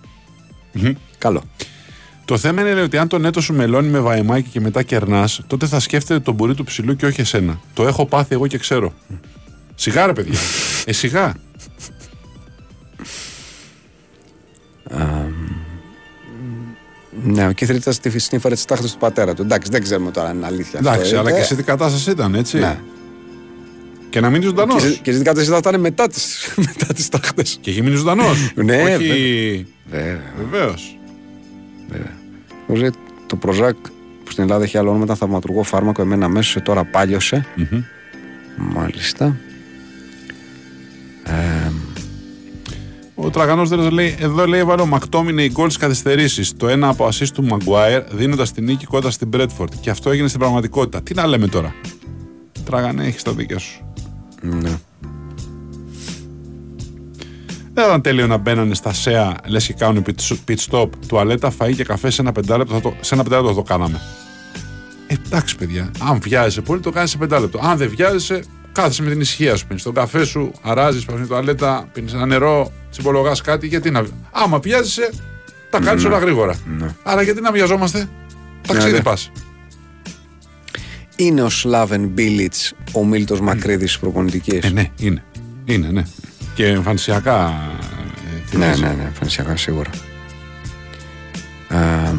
[1.19, 1.43] Καλό.
[2.25, 5.41] Το θέμα είναι λέει, ότι αν τον έτος σου μελώνει με βαϊμάκι και μετά κερνάς,
[5.47, 7.61] τότε θα σκέφτεται τον μπουρί του ψηλού και όχι εσένα.
[7.75, 8.93] Το έχω πάθει εγώ και ξέρω.
[9.75, 10.39] Σιγά ρε παιδιά.
[10.85, 11.35] ε, σιγά.
[17.25, 19.43] Ναι, ο Κίθρη ήταν στη σνίφαρε τη τάχτη του πατέρα του.
[19.43, 21.19] Εντάξει, δεν ξέρουμε τώρα αν είναι αλήθεια Εντάξει, αυτό.
[21.19, 21.33] αλλά ε.
[21.39, 22.59] και σε τι κατάσταση ήταν, έτσι.
[22.59, 22.79] Ναι.
[24.13, 24.83] Και να μείνει ζωντανός.
[24.83, 26.37] Και, σε- και στην κατάσταση θα ήταν μετά τις,
[26.67, 27.59] μετά τις τάχτες.
[27.61, 28.51] Και έχει μείνει ζωντανός.
[28.65, 29.67] Ναι, Όχι.
[29.91, 30.21] Βέβαια.
[30.51, 30.99] Βεβαίως.
[32.67, 32.91] Όπως λέει,
[33.27, 33.73] το Prozac
[34.25, 37.47] που στην Ελλάδα έχει άλλο όνομα ήταν θαυματουργό φάρμακο, εμένα αμέσως τώρα πάλιωσε.
[38.57, 39.37] Μάλιστα.
[41.25, 41.71] Ε,
[43.15, 46.53] Ο τραγανός δεν λέει: Εδώ λέει: Έβαλε ο Μακτόμινε οι γκολ στι καθυστερήσεις.
[46.57, 49.73] Το ένα από assist του Μαγκουάιρ δίνοντας την νίκη κοντά στην Μπρέτφορντ.
[49.81, 51.03] Και αυτό έγινε στην πραγματικότητα.
[51.03, 51.75] Τι να λέμε τώρα.
[52.65, 53.92] Τραγανέ, έχεις τα δίκια σου.
[54.43, 54.79] Ναι.
[57.75, 61.53] Δεν θα ήταν τέλειο να μπαίνανε στα ΣΕΑ, λες και κάνουν pit- pit stop, τουαλέτα,
[61.59, 62.75] φαΐ και καφέ σε ένα πεντάλεπτο.
[62.75, 64.01] Θα το, σε ένα πεντάλεπτο θα το κάναμε.
[65.07, 65.91] Ε, εντάξει, παιδιά.
[65.99, 67.61] Αν βιάζεσαι πολύ, το κάνεις σε πεντάλεπτο.
[67.63, 69.67] Αν δεν βιάζεσαι, κάθεσαι με την ησυχία σου.
[69.67, 73.67] Πίνεις τον καφέ σου, αράζεις, πας στην τουαλέτα, πίνεις ένα νερό, τσιμπολογάς κάτι.
[73.67, 74.07] Γιατί να.
[74.31, 75.11] Άμα βιάζεσαι,
[75.71, 76.55] τα κάνεις όλα γρήγορα.
[77.03, 78.09] Άρα γιατί να βιαζόμαστε;
[78.67, 79.03] Ταξίδι ναι.
[79.03, 79.31] πας.
[81.17, 82.55] Είναι ο Σλάβεν Μπίλιτ
[82.93, 84.61] ο Μίλτο Μακρύδης τη προπονητική.
[84.63, 85.25] Ε, ναι, είναι.
[85.65, 86.03] Είναι, ναι.
[86.55, 87.47] Και εμφανισιακά.
[88.53, 88.81] ε, ναι, θυμίζει.
[88.81, 89.91] ναι, ναι, εμφανισιακά σίγουρα.
[91.69, 92.13] Ε,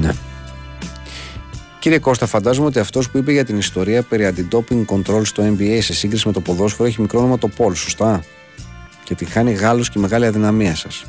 [0.00, 0.12] ναι.
[1.78, 5.78] Κύριε Κώστα, φαντάζομαι ότι αυτός που είπε για την ιστορία περί anti-doping control στο NBA
[5.80, 8.24] σε σύγκριση με το ποδόσφαιρο έχει μικρό όνομα το Πολ, σωστά;
[9.04, 11.04] Και τη χάνει Γάλλος και η μεγάλη αδυναμία σας.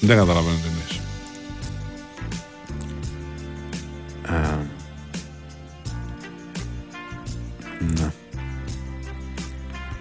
[0.00, 0.56] Δεν καταλαβαίνω
[4.26, 4.32] τι
[7.80, 8.14] εννοείς.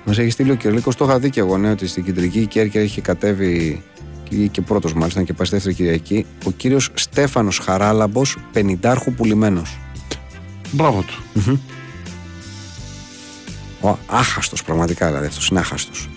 [0.05, 2.83] Μας έχει στείλει ο Κυρλίκος, το είχα δει και εγώ, ναι, ότι στην κεντρική Κέρκυρα
[2.83, 3.83] είχε κατέβει
[4.29, 6.25] και, και πρώτος μάλιστα και πάει στη δεύτερη Κυριακή.
[6.45, 9.79] Ο κύριος Στέφανος Χαράλαμπος, πενιντάρχου πουλημένος.
[10.71, 11.23] Μπράβο του.
[13.81, 16.09] Ο άχαστος, πραγματικά δηλαδή αυτός είναι άχαστος.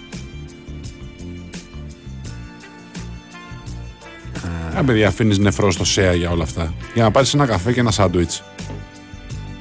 [4.79, 6.75] Α, παιδιά, αφήνεις νεφρός στο ΣΕΑ για όλα αυτά.
[6.95, 8.43] Για να πάρεις ένα καφέ και ένα σάντουιτς.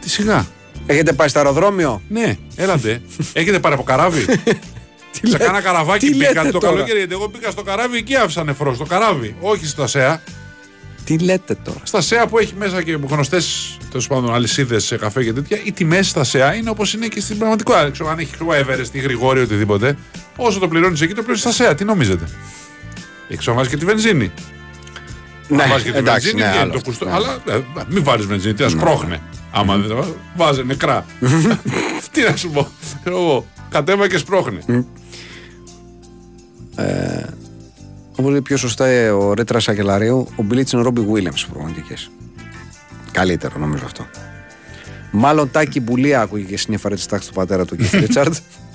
[0.02, 0.48] Τι σιγά.
[0.86, 3.02] Έχετε πάει στο αεροδρόμιο; Ναι, έλατε.
[3.34, 4.26] Έχετε πάρει από καράβι;
[5.24, 6.98] Σε κάνα καραβάκι τι πήγατε λέτε το τώρα; καλοκαίρι.
[6.98, 8.76] Γιατί εγώ πήγα στο καράβι εκεί άφησα νεφρός.
[8.76, 9.36] Στο καράβι.
[9.40, 10.22] Όχι στα ΣΕΑ.
[11.04, 15.24] Τι λέτε τώρα; Στα ΣΕΑ που έχει μέσα και γνωστές τέλος πάντων αλυσίδες σε καφέ
[15.24, 17.84] και τέτοια, οι τιμές στα ΣΕΑ είναι όπως είναι και στην πραγματικότητα.
[17.84, 19.98] Δεν ξέρω αν έχει ξέρω Everest ή Γρηγόρη οτιδήποτε.
[20.36, 21.76] Όσο το πληρώνεις εκεί, το πληρώνεις στα ΣΕΑ.
[21.76, 22.28] Τι νομίζετε;
[23.28, 24.32] Έχει βάζει και τη βενζίνη.
[25.48, 27.06] Ναι, Αν βάζεις και τη εντάξει, βενζίνη, ναι, βγαίνει άλλο το αυτό, κουστό.
[27.06, 27.12] ναι.
[27.12, 29.22] Αλλά ε, μην βάλει βενζίνη, τι να σπρώχνε.
[29.52, 31.06] Άμα δεν τα βάζει, βάζε νεκρά.
[32.12, 32.68] τι να σου πω.
[33.04, 34.60] Ξέρω εγώ, Κατέβα και σπρώχνε.
[38.16, 41.50] Όπως λέει πιο σωστά ε, ο Ρέτρας Σακελαρίου, ο Μπιλίτ είναι ο Ρόμπι Βίλιαμ στι
[41.52, 41.94] προπονητικέ.
[43.12, 44.06] Καλύτερο νομίζω αυτό.
[45.12, 48.34] Μάλλον τάκι μπουλία ακούγε και συνέφαρε της τάξης του πατέρα του Κιθ Ρίτσαρντ.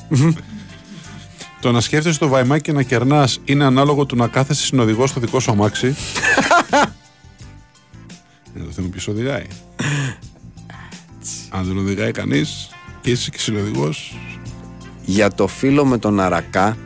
[1.62, 5.20] Το να σκέφτεσαι το βαϊμάκι και να κερνάς είναι ανάλογο του να κάθεσαι συνοδηγός στο
[5.20, 5.86] δικό σου αμάξι.
[8.56, 9.46] Είναι το θέμα ποιο οδηγάει.
[11.50, 12.68] Αν δεν οδηγάει κανείς
[13.00, 14.16] και είσαι και συνοδηγός.
[15.04, 16.76] Για το φίλο με τον Αρακά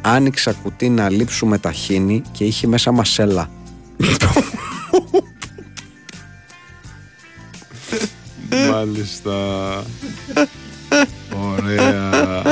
[0.00, 3.50] άνοιξα κουτί να λείψουμε τα χίνη και είχε μέσα μασέλα.
[8.70, 9.32] Μάλιστα.
[11.54, 12.42] Ωραία.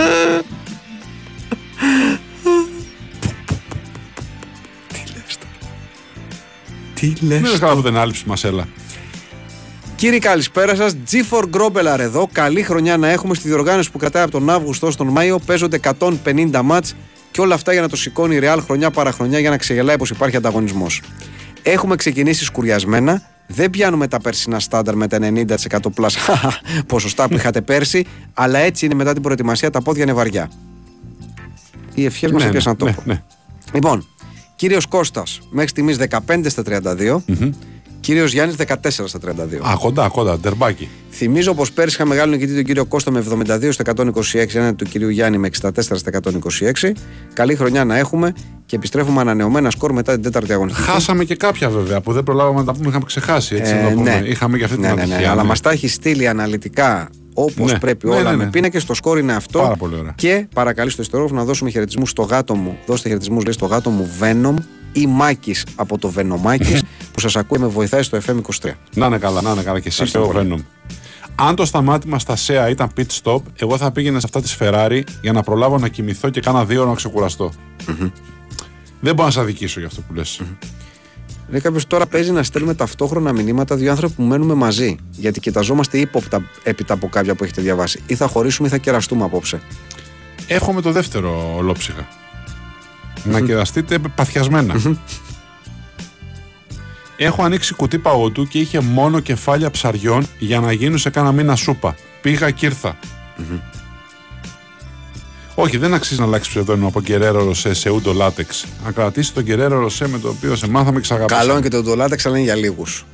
[7.00, 8.68] Τι λες Δεν καλά που δεν άλυψε μασέλα.
[9.96, 10.96] Κύριε, καλησπέρα σας.
[11.10, 12.28] G4 Grobelar εδώ.
[12.32, 15.38] Καλή χρονιά να έχουμε στη διοργάνωση που κρατάει από τον Αύγουστο ως τον Μάιο.
[15.38, 16.94] Παίζονται 150 μάτς
[17.30, 20.10] και όλα αυτά για να το σηκώνει η Real χρονιά παραχρονιά για να ξεγελάει πως
[20.10, 21.02] υπάρχει ανταγωνισμός.
[21.62, 23.22] Έχουμε ξεκινήσει σκουριασμένα.
[23.46, 26.16] Δεν πιάνουμε τα περσινά στάνταρ με τα 90% πλάς
[26.86, 30.50] ποσοστά που είχατε πέρσι, αλλά έτσι είναι μετά την προετοιμασία τα πόδια είναι βαριά.
[31.94, 33.02] Οι ευχές μας Ναι, έπιασαν ναι, τόπο.
[33.04, 33.22] ναι, ναι.
[33.72, 34.06] Λοιπόν,
[34.60, 37.22] κύριος Κώστας μέχρι στιγμής 15 στα 32.
[38.00, 38.74] Κύριος Γιάννης 14
[39.06, 39.70] στα 32.
[39.70, 40.88] Α, κοντά, κοντά, ντερμπάκι.
[41.10, 44.90] Θυμίζω πως πέρσι είχα μεγάλο νικητή τον κύριο Κώστα με 72 στα 126, έναντι του
[44.90, 46.20] κυρίου Γιάννη με 64 στα
[46.82, 46.92] 126.
[47.32, 48.32] Καλή χρονιά να έχουμε
[48.66, 50.88] και επιστρέφουμε ανανεωμένα σκορ μετά την τέταρτη αγωνιστική.
[50.88, 53.56] Χάσαμε και κάποια βέβαια που δεν προλάβαμε να τα πούμε, είχαμε ξεχάσει.
[53.56, 54.22] Έτσι, να το πούμε.
[54.24, 55.20] Είχαμε και αυτή την ναι, ναι, ατυχία.
[55.20, 55.48] ναι, αλλά ναι.
[55.48, 57.08] μας τα έχει στείλει αναλυτικά
[57.42, 57.78] όπως Ναι.
[57.78, 58.50] πρέπει Ναι, όλα ναι, με ναι.
[58.50, 58.84] πίνακες.
[58.84, 59.58] Το σκόρ είναι αυτό.
[59.58, 60.12] Πάρα πολύ ωραία.
[60.16, 62.78] Και παρακαλεί στο ιστορόγραφο να δώσουμε χαιρετισμούς στο γάτο μου.
[62.86, 64.54] Δώστε χαιρετισμούς, λέει, στο γάτο μου Venom
[64.92, 68.70] ή Μάκης από το Venomάκης που σας ακούει με βοηθάει στο FM23.
[68.94, 70.54] Να είναι καλά, να είναι καλά και εσύ Ευχαριστώ και ο πολύ.
[70.58, 70.64] Venom.
[71.34, 75.02] Αν το σταμάτημα στα ΣΕΑ ήταν pit stop, εγώ θα πήγαινα σε αυτά της Ferrari
[75.20, 77.52] για να προλάβω να κοιμηθώ και κάνα δύο ώρα να ξεκουραστώ.
[79.00, 80.40] Δεν μπορώ να σε αδικήσω για αυτό που λες.
[81.50, 84.96] Λέει κάποιος τώρα παίζει να στέλνουμε ταυτόχρονα μηνύματα δύο άνθρωποι που μένουμε μαζί.
[85.10, 88.02] Γιατί κοιταζόμαστε ύποπτα έπειτα από κάποια που έχετε διαβάσει.
[88.06, 89.60] Ή θα χωρίσουμε ή θα κεραστούμε απόψε.
[90.46, 92.08] Εύχομαι το δεύτερο ολόψυχα.
[93.24, 94.74] Να κεραστείτε παθιασμένα.
[97.16, 101.56] Έχω ανοίξει κουτί παγωτού και είχε μόνο κεφάλια ψαριών για να γίνουν σε κάνα μήνα
[101.56, 101.96] σούπα.
[102.20, 102.98] Πήγα και ηρθα
[105.54, 108.66] Όχι, δεν αξίζει να αλλάξεις ψευδόνιμο από κεραίρο ροσέ σε ούντο λάτεξ.
[108.84, 111.42] Να κρατήσεις τον κεραίρο ροσέ με το οποίο σε μάθαμε και σε αγαπήσαμε.
[111.42, 113.04] Καλό είναι και το ντολάτεξ, αλλά είναι για λίγους.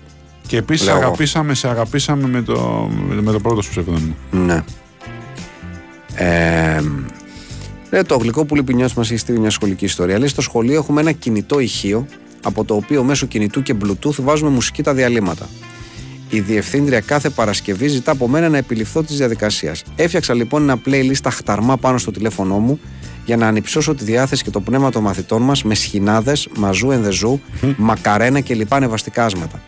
[0.46, 1.04] Και επίσης Λέω εγώ.
[1.04, 2.90] αγαπήσαμε, σε αγαπήσαμε με το,
[3.20, 4.14] με το πρώτο σου ψευδόνιμο.
[4.30, 4.64] Ναι.
[6.14, 6.80] Ε,
[7.90, 10.18] λέει, το γλυκό που λυπηνιός μας έχει στείλει μια σχολική ιστορία.
[10.18, 12.06] Λέει στο σχολείο έχουμε ένα κινητό ηχείο
[12.42, 15.48] από το οποίο μέσω κινητού και bluetooth βάζουμε μουσική τα διαλύματα.
[16.36, 19.82] Η διευθύντρια κάθε Παρασκευή ζητά από μένα να επιληφθώ της διαδικασίας.
[19.96, 22.80] Έφτιαξα λοιπόν ένα playlist αχταρμά πάνω στο τηλέφωνό μου
[23.24, 27.40] για να ανυψώσω τη διάθεση και το πνεύμα των μαθητών μας με σχοινάδες, μαζού ενδεζού,
[27.76, 29.62] μακαρένα και λοιπά ανεβαστικά άσματα.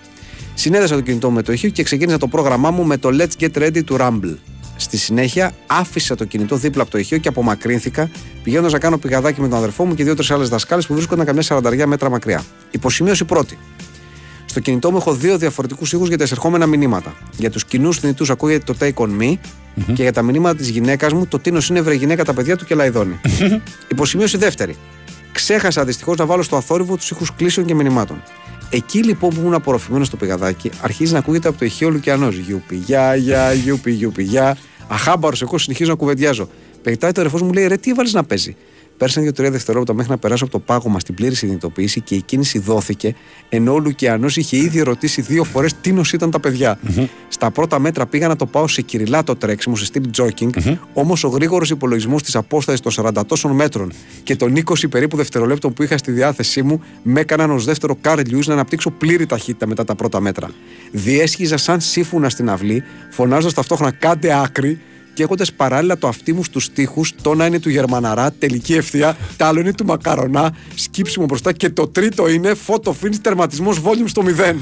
[0.54, 3.42] Συνέδεσα το κινητό μου με το ηχείο και ξεκίνησα το πρόγραμμά μου με το Let's
[3.42, 4.36] Get Ready to Rumble.
[4.76, 8.10] Στη συνέχεια άφησα το κινητό δίπλα από το ηχείο και απομακρύνθηκα,
[8.42, 11.42] πηγαίνοντας να κάνω πηγαδάκι με τον αδερφό μου και δύο-τρεις άλλες δασκάλες που βρίσκονταν καμιά
[11.42, 12.44] σαρανταριά μέτρα μακριά.
[12.70, 13.58] Υποσημείωση πρώτη.
[14.58, 17.14] Στο κινητό μου έχω δύο διαφορετικούς ήχους για τα εισερχόμενα μηνύματα.
[17.36, 19.34] Για τους κοινούς θνητούς ακούγεται το Take on Me
[19.94, 22.64] και για τα μηνύματα της γυναίκας μου το Τίνος είναι βρε γυναίκα τα παιδιά του
[22.64, 23.20] και λαϊδόνι.
[23.88, 24.76] Υποσημείωση δεύτερη.
[25.32, 28.22] Ξέχασα δυστυχώς να βάλω στο αθόρυβο τους ήχους κλήσεων και μηνυμάτων.
[28.70, 32.36] Εκεί λοιπόν που ήμουν απορροφημένος στο πηγαδάκι, αρχίζει να ακούγεται από το ηχείο Λουκιανός.
[32.36, 34.56] Γιουπι, γεια, γεια, γιουπι, γιουπι, γεια.
[34.88, 36.48] Αχάμπαρος, εγώ συνεχίζω να κουβεντιάζω.
[36.82, 38.56] Πετάει το ρεφός μου, λέει ρε, τι έβαλε να παίζει;
[38.98, 42.58] Πέρασαν δύο-τρία δευτερόλεπτα μέχρι να περάσω από το πάγωμα στην πλήρη συνειδητοποίηση και η κίνηση
[42.58, 43.14] δόθηκε,
[43.48, 46.78] ενώ ο Λουκιανός είχε ήδη ρωτήσει δύο φορές τι νος ήταν τα παιδιά.
[47.28, 51.28] Στα πρώτα μέτρα πήγα να το πάω σε κυριλάτο τρέξιμο, σε στυλ jogging, όμως ο
[51.28, 53.92] γρήγορος υπολογισμός της απόστασης των 40 τόσων μέτρων
[54.22, 58.18] και των 20 περίπου δευτερολέπτων που είχα στη διάθεσή μου με έκαναν ως δεύτερο Carl
[58.18, 60.50] Lewis να αναπτύξω πλήρη ταχύτητα μετά τα πρώτα μέτρα.
[60.90, 64.80] Διέσχιζα σαν σύμφωνα στην αυλή, φωνάζοντας ταυτόχρονα κάντε άκρη
[65.18, 69.16] και έχοντας παράλληλα το αυτί μου στους τοίχου, το ένα είναι του Γερμαναρά, τελική ευθεία,
[69.36, 74.06] το άλλο είναι του Μακαρονά, σκύψιμο μπροστά και το τρίτο είναι photo finish τερματισμός volume
[74.06, 74.54] στο 0.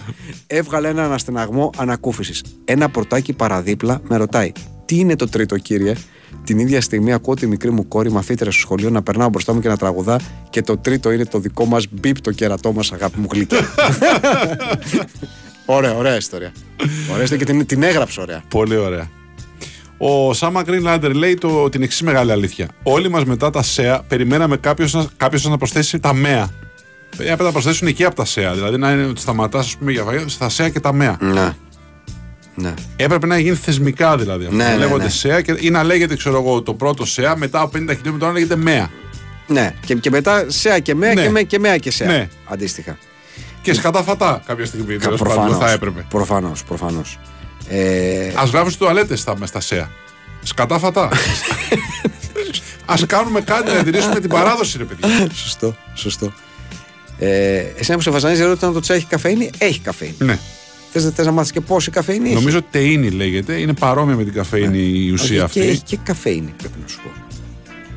[0.46, 2.42] Έβγαλε ένα αναστεναγμό ανακούφισης.
[2.64, 4.52] Ένα πορτάκι παραδίπλα με ρωτάει,
[4.84, 5.94] Τι είναι το τρίτο, κύριε;
[6.44, 9.60] Την ίδια στιγμή ακούω τη μικρή μου κόρη μαθήτρια στο σχολείο να περνάω μπροστά μου
[9.60, 10.20] και να τραγουδά
[10.50, 13.60] και το τρίτο είναι το δικό μας μπίπ το κερατό μας, αγάπη μου γλυκιά.
[15.76, 16.52] ωραία, ωραία ιστορία.
[17.12, 18.42] Ωραία και την, την έγραψε ωραία.
[18.48, 19.15] Πολύ ωραία.
[19.98, 22.68] Ο Σάμα Greenlander λέει το, την εξής μεγάλη αλήθεια.
[22.82, 26.50] Όλοι μας μετά τα ΣΕΑ περιμέναμε κάποιος να, κάποιος να προσθέσει τα ΜΕΑ.
[27.16, 28.54] Πρέπει να προσθέσουν εκεί από τα ΣΕΑ.
[28.54, 31.16] Δηλαδή να είναι ότι σταματάς για φαγητό στα ΣΕΑ και τα ΜΕΑ.
[31.20, 31.54] Ναι.
[32.54, 32.74] Ναι.
[32.96, 34.44] Έπρεπε να γίνει θεσμικά δηλαδή.
[34.44, 34.56] αυτό.
[34.56, 35.08] Ναι, να ναι, λέγονται ναι.
[35.10, 38.32] ΣΕΑ και, ή να λέγεται, ξέρω εγώ, το πρώτο ΣΕΑ μετά από 50 χιλιόμετρα να
[38.32, 38.90] λέγεται ΜΕΑ.
[39.46, 39.74] Ναι.
[39.86, 41.22] Και, και μετά ΣΕΑ και ΜΕΑ Ναι.
[41.22, 42.06] και, ΜΕΑ και ΜΕΑ και ΣΕΑ.
[42.06, 42.28] Ναι.
[42.44, 42.98] Αντίστοιχα.
[43.62, 44.96] Και σκαταφατά κάποια στιγμή.
[44.96, 45.58] τέλος πάντων, Προφανώς.
[45.58, 46.06] δεν θα έπρεπε.
[46.08, 46.64] Προφανώς.
[46.64, 47.18] Προφανώς.
[47.68, 49.90] Ε, Α γράφεις τουαλέτες στα, μες στα ΣΕΑ.
[50.42, 51.08] Σκατάφατα.
[52.86, 55.28] Α κάνουμε κάτι να διατηρήσουμε την παράδοση, ρε παιδιά.
[55.34, 56.32] σωστό, σωστό.
[57.18, 60.14] Ε, εσένα που σε βασανίζει ερώτηση αν το τσάι έχει καφέινη, έχει καφέινη.
[60.18, 60.38] ναι.
[60.92, 62.34] Θες, θες να μάθεις και πόση καφεΐνη έχει.
[62.34, 63.54] Νομίζω ότι τεΐνη λέγεται.
[63.60, 65.60] Είναι παρόμοια με την καφεΐνη η ουσία Όχι, αυτή.
[65.60, 67.10] Και έχει και καφεΐνη, πρέπει να σου πω.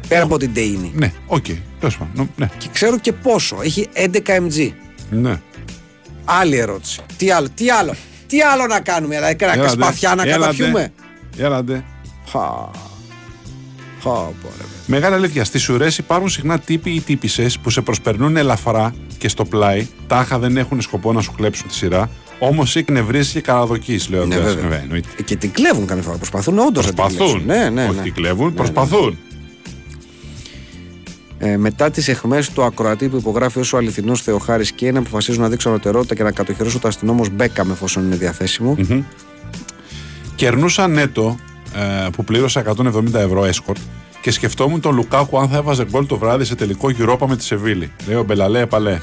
[0.08, 0.92] Πέρα από την τεΐνη.
[0.96, 1.46] Ναι, οκ.
[1.80, 2.12] Τέλος πάντων.
[2.16, 2.50] Νο- Ναι.
[2.58, 3.58] Και ξέρω και πόσο.
[3.64, 4.72] Έχει 11 mg.
[5.10, 5.42] ναι.
[6.26, 7.00] Άλλη ερώτηση.
[7.18, 7.94] Τι άλλο, τι άλλο,
[8.30, 10.92] τι άλλο να κάνουμε, δηλαδή να Έλατε, σπαθιά να έλατε, καταπιούμε.
[11.38, 11.84] Έλατε.
[12.30, 12.40] Χα.
[14.02, 14.74] Χα, πω, ρε, παιδί.
[14.86, 15.44] Μεγάλη αλήθεια.
[15.44, 19.88] Στις ουρές υπάρχουν συχνά τύποι ή τύπισσες που σε προσπερνούν ελαφρά και στο πλάι.
[20.08, 22.10] Τάχα δεν έχουν σκοπό να σου κλέψουν τη σειρά.
[22.40, 24.26] Όμως εσύ εκνευρίζεις και καραδοκείς, λέω.
[24.26, 24.56] Ναι, Αντρέας.
[24.56, 24.80] βέβαια.
[24.82, 25.08] εννοείται.
[25.26, 26.18] Και την κλέβουν καμιά φορά.
[26.18, 27.28] Προσπαθούν όντως να την Προσπαθούν.
[27.46, 27.46] κλέψουν.
[27.46, 28.02] Ναι, ναι, Όχι ναι.
[28.02, 28.52] τι κλέβουν, ναι.
[28.54, 29.18] προσπαθούν.
[31.42, 35.42] Ε, μετά τις εχμές του ακροατή που υπογράφει ω ο αληθινός Θεοχάρης και να αποφασίζουν
[35.42, 38.76] να δείξουν ανωτερότητα και να κατοχυρώσουν το αστυνόμο Μπέκαμ εφόσον είναι διαθέσιμο.
[40.36, 41.38] Κερνούσα νέτο
[42.06, 43.80] ε, που πλήρωσα 170 ευρώ έσκορτ
[44.22, 47.44] και σκεφτόμουν τον Λουκάκου αν θα έβαζε γκολ το βράδυ σε τελικό Europa με τη
[47.44, 47.92] Σεβίλη.
[48.08, 49.00] Λέει ο Μπελαλέ, παλέ.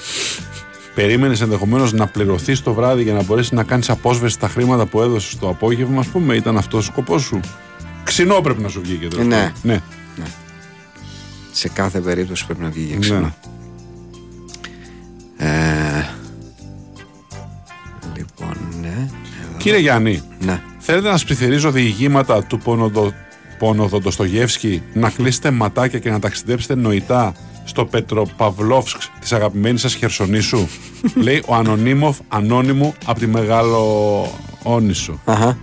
[0.95, 5.01] Περίμενες ενδεχομένως να πληρωθείς το βράδυ για να μπορέσεις να κάνεις απόσβεση στα χρήματα που
[5.03, 7.41] έδωσες το απόγευμα, ας πούμε, ήταν αυτός ο σκοπός σου.
[8.05, 9.35] Ξινό πρέπει να σου βγήκε τέλος Ναι.
[9.37, 9.53] πάντων.
[9.63, 9.81] ναι.
[11.57, 13.01] Σε κάθε περίπτωση πρέπει να βγει για ναι.
[13.01, 13.35] ξένα.
[15.37, 15.49] Ε,
[18.17, 18.89] λοιπόν, ναι.
[18.89, 19.57] εδώ.
[19.59, 20.61] Κύριε Γιάννη, Ναι.
[20.79, 23.13] θέλετε να σπιθυρίζω διηγήματα του πόνοδο,
[23.59, 27.35] πόνοδοντοστογεύσκη, να κλείσετε ματάκια και να ταξιδέψετε νοητά
[27.65, 30.67] στο Πετροπαυλόφσκ της αγαπημένης σας Χερσονήσου;
[31.27, 34.23] Λέει ο Ανωνύμοφ Ανώνυμου από τη Μεγάλο
[34.63, 35.21] Όνισο.
[35.25, 35.59] Αχα.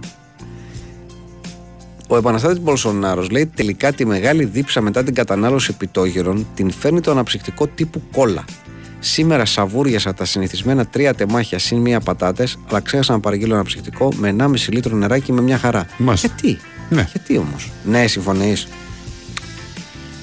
[2.08, 7.12] Ο επαναστάτης Μπολσονάρος λέει τελικά τη μεγάλη δίψα μετά την κατανάλωση πιτόγερων την φέρνει το
[7.12, 8.46] αναψυκτικό τύπου κόλλα.
[9.00, 14.36] Σήμερα σαβούριασα τα συνηθισμένα τρία τεμάχια συν μία πατάτες, αλλά ξέχασα να παραγγείλω αναψυκτικό με
[14.40, 15.86] 1,5 λίτρο νεράκι με μια χαρά.
[15.98, 16.28] Μάλιστα.
[16.28, 16.60] Γιατί,
[16.90, 17.08] Ναι.
[17.12, 18.68] γιατί όμως; Ναι, συμφωνείς.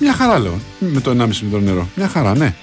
[0.00, 0.60] Μια χαρά λέω.
[0.78, 1.88] Με το 1,5 λίτρο νερό.
[1.94, 2.54] Μια χαρά, ναι.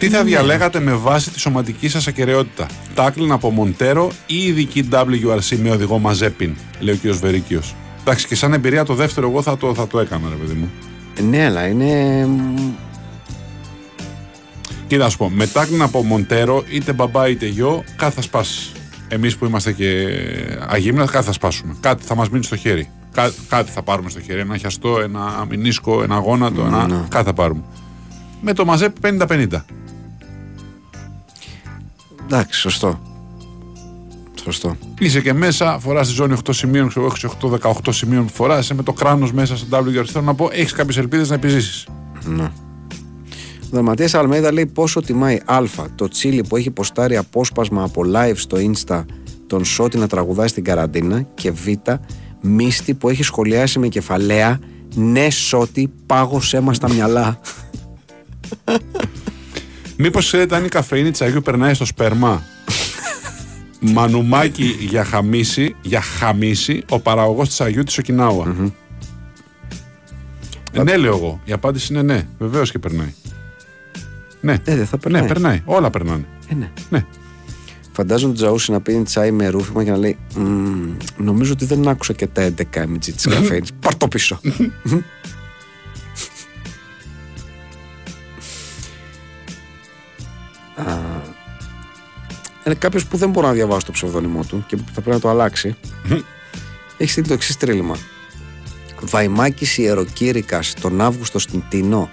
[0.00, 5.56] Τι θα διαλέγατε με βάση τη σωματική σας ακαιρεότητα; Τάκλιν από Μοντέρο ή ειδική WRC
[5.62, 7.14] με οδηγό Μαζέπιν, λέει ο κ.
[7.14, 7.74] Βερίκιος.
[8.00, 10.70] Εντάξει, και σαν εμπειρία το δεύτερο, εγώ θα το, θα το έκανα, ρε παιδί μου.
[11.18, 12.28] Ε, Ναι, αλλά είναι...
[14.86, 18.72] Κοίτα, να σου πω, με τάκλιν από Μοντέρο, είτε μπαμπά είτε γιο, κάτι θα σπάσεις.
[19.08, 20.06] Εμείς που είμαστε και
[20.68, 21.76] αγίμνα, κάτι θα σπάσουμε.
[21.80, 22.88] Κάτι θα μας μείνει στο χέρι.
[23.12, 24.40] Κά, κάτι θα πάρουμε στο χέρι.
[24.40, 26.86] Ένα χιαστό, ένα μηνίσκο, ένα γόνατο, ένα...
[26.86, 27.04] Ναι.
[27.08, 27.62] κάτι θα πάρουμε.
[28.40, 29.46] Με το μαζέπ 50-50.
[32.32, 33.00] Εντάξει, σωστό.
[34.42, 34.76] Σωστό.
[34.98, 38.74] Είσαι και μέσα, φοράς τη ζώνη 8 σημείων, ξέρω εγώ, 8-18 σημείων που φοράς, είσαι
[38.74, 40.04] με το κράνος μέσα στο WRC.
[40.06, 41.86] Θέλω να πω, έχεις κάποιες ελπίδες να επιζήσεις.
[42.24, 42.50] Ναι.
[43.62, 45.62] Ο Δραματίας Αλμέιδα λέει πόσο τιμάει Α
[45.94, 49.04] το τσίλι που έχει ποστάρει απόσπασμα από live στο insta
[49.46, 51.66] τον Σώτη να τραγουδάει στην καραντίνα και Β
[52.40, 54.58] μίστη που έχει σχολιάσει με κεφαλαία
[54.94, 57.40] ναι Σώτη πάγωσέ μας τα μυαλά
[60.02, 62.42] Μήπως ξέρετε αν η καφεΐνη τη Αγίου περνάει στο σπέρμα;
[63.80, 68.72] Μανουμάκι για χαμίση, για χαμίση, ο παραγωγός της Αγίου της οκιναουα
[70.72, 71.40] Ε, ναι, λέω εγώ.
[71.44, 72.26] Η απάντηση είναι ναι.
[72.38, 73.12] Βεβαίως και περνάει.
[74.40, 75.22] Ναι, Ε, δεν θα περνάει.
[75.22, 75.62] ναι, περνάει.
[75.64, 76.24] Όλα περνάνε.
[76.48, 76.70] ε, ναι.
[76.90, 77.04] Ναι.
[77.92, 81.88] Φαντάζομαι τον Τζαούσι να πίνει τσάι με ρούφημα και να λέει «Μμμ, Νομίζω ότι δεν
[81.88, 84.40] άκουσα και τα 11 mg της καφέινης Πάρ' το πίσω
[92.66, 95.28] Είναι κάποιος που δεν μπορώ να διαβάσω το ψευδόνυμό του και θα πρέπει να το
[95.28, 95.76] αλλάξει.
[96.98, 97.96] Έχει στείλει το εξής τρίλημα.
[99.00, 102.10] Βαϊμάκης ιεροκήρυκας τον Αύγουστο στην Τίνο.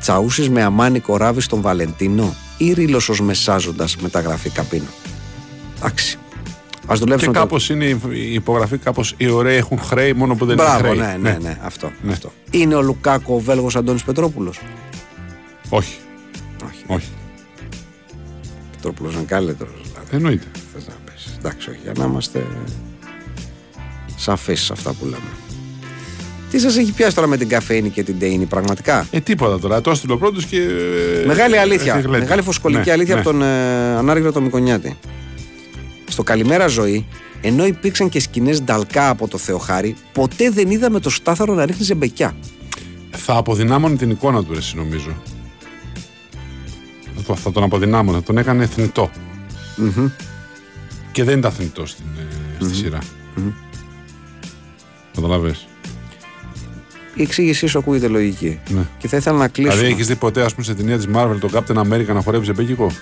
[0.00, 2.34] Τσαούσης με αμάνικο ράβι στον Βαλεντίνο.
[2.56, 4.84] Ή ρήλο μεσάζοντας μεταγραφή καπίνο.
[5.78, 6.16] Εντάξει.
[6.86, 7.32] Α Και δουλέψουμε.
[7.32, 10.86] το- κάπως είναι η η υπογραφή, κάπως οι ωραίοι έχουν χρέη μόνο που δεν Μπράβο,
[10.94, 11.18] είναι χρέη.
[11.18, 12.32] ναι, ναι, ναι, αυτό, αυτό.
[12.50, 14.60] Είναι ο Λουκάκο ο Βέλγος Αντώνης Πετρόπουλος;
[15.68, 15.96] Όχι,
[16.68, 16.84] Όχι.
[16.86, 17.08] όχι.
[18.82, 19.70] Πετρόπουλο είναι καλύτερο.
[19.82, 20.06] Δηλαδή.
[20.10, 20.46] Εννοείται.
[20.74, 21.36] Θες να πεις.
[21.38, 22.46] Εντάξει, όχι, για να είμαστε
[24.16, 25.30] σαφεί σε αυτά που λέμε.
[26.50, 29.06] Τι σα έχει πιάσει τώρα με την καφέινη και την τεΐνη, πραγματικά.
[29.10, 29.80] Ε, τίποτα τώρα.
[29.80, 30.60] Το έστειλε ο πρώτο και.
[31.22, 31.92] ε, Μεγάλη αλήθεια.
[31.94, 32.22] έχει γλέντι.
[32.22, 33.20] Μεγάλη φωσκολική Ναι, αλήθεια ναι.
[33.20, 34.96] από τον ε, Ανάργυρο τον Μικονιάτη.
[36.08, 37.06] Στο Καλημέρα Ζωή,
[37.40, 41.84] ενώ υπήρξαν και σκηνέ νταλκά από το Θεοχάρη, ποτέ δεν είδαμε το στάθαρο να ρίχνει
[41.84, 42.36] ζεμπεκιά.
[43.10, 45.16] Θα αποδυνάμωνε την εικόνα του, εσύ νομίζω.
[47.22, 49.10] Θα, το- θα τον αποδυνάμωνε, θα τον έκανε θνητό.
[49.76, 50.08] Μμμ.
[51.12, 52.04] Και δεν ήταν θνητό στην,
[52.60, 52.98] ε, στη σειρά.
[55.14, 55.66] Καταλαβες.
[57.14, 58.60] Η εξήγησή σου ακούγεται λογική.
[58.68, 58.80] Ναι.
[58.98, 59.70] Και θα ήθελα να κλείσω.
[59.76, 62.44] Δηλαδή, έχεις δει ποτέ, ας πούμε, σε ταινία της Marvel τον Captain America να χορεύει
[62.44, 62.92] ζεμπέκικο.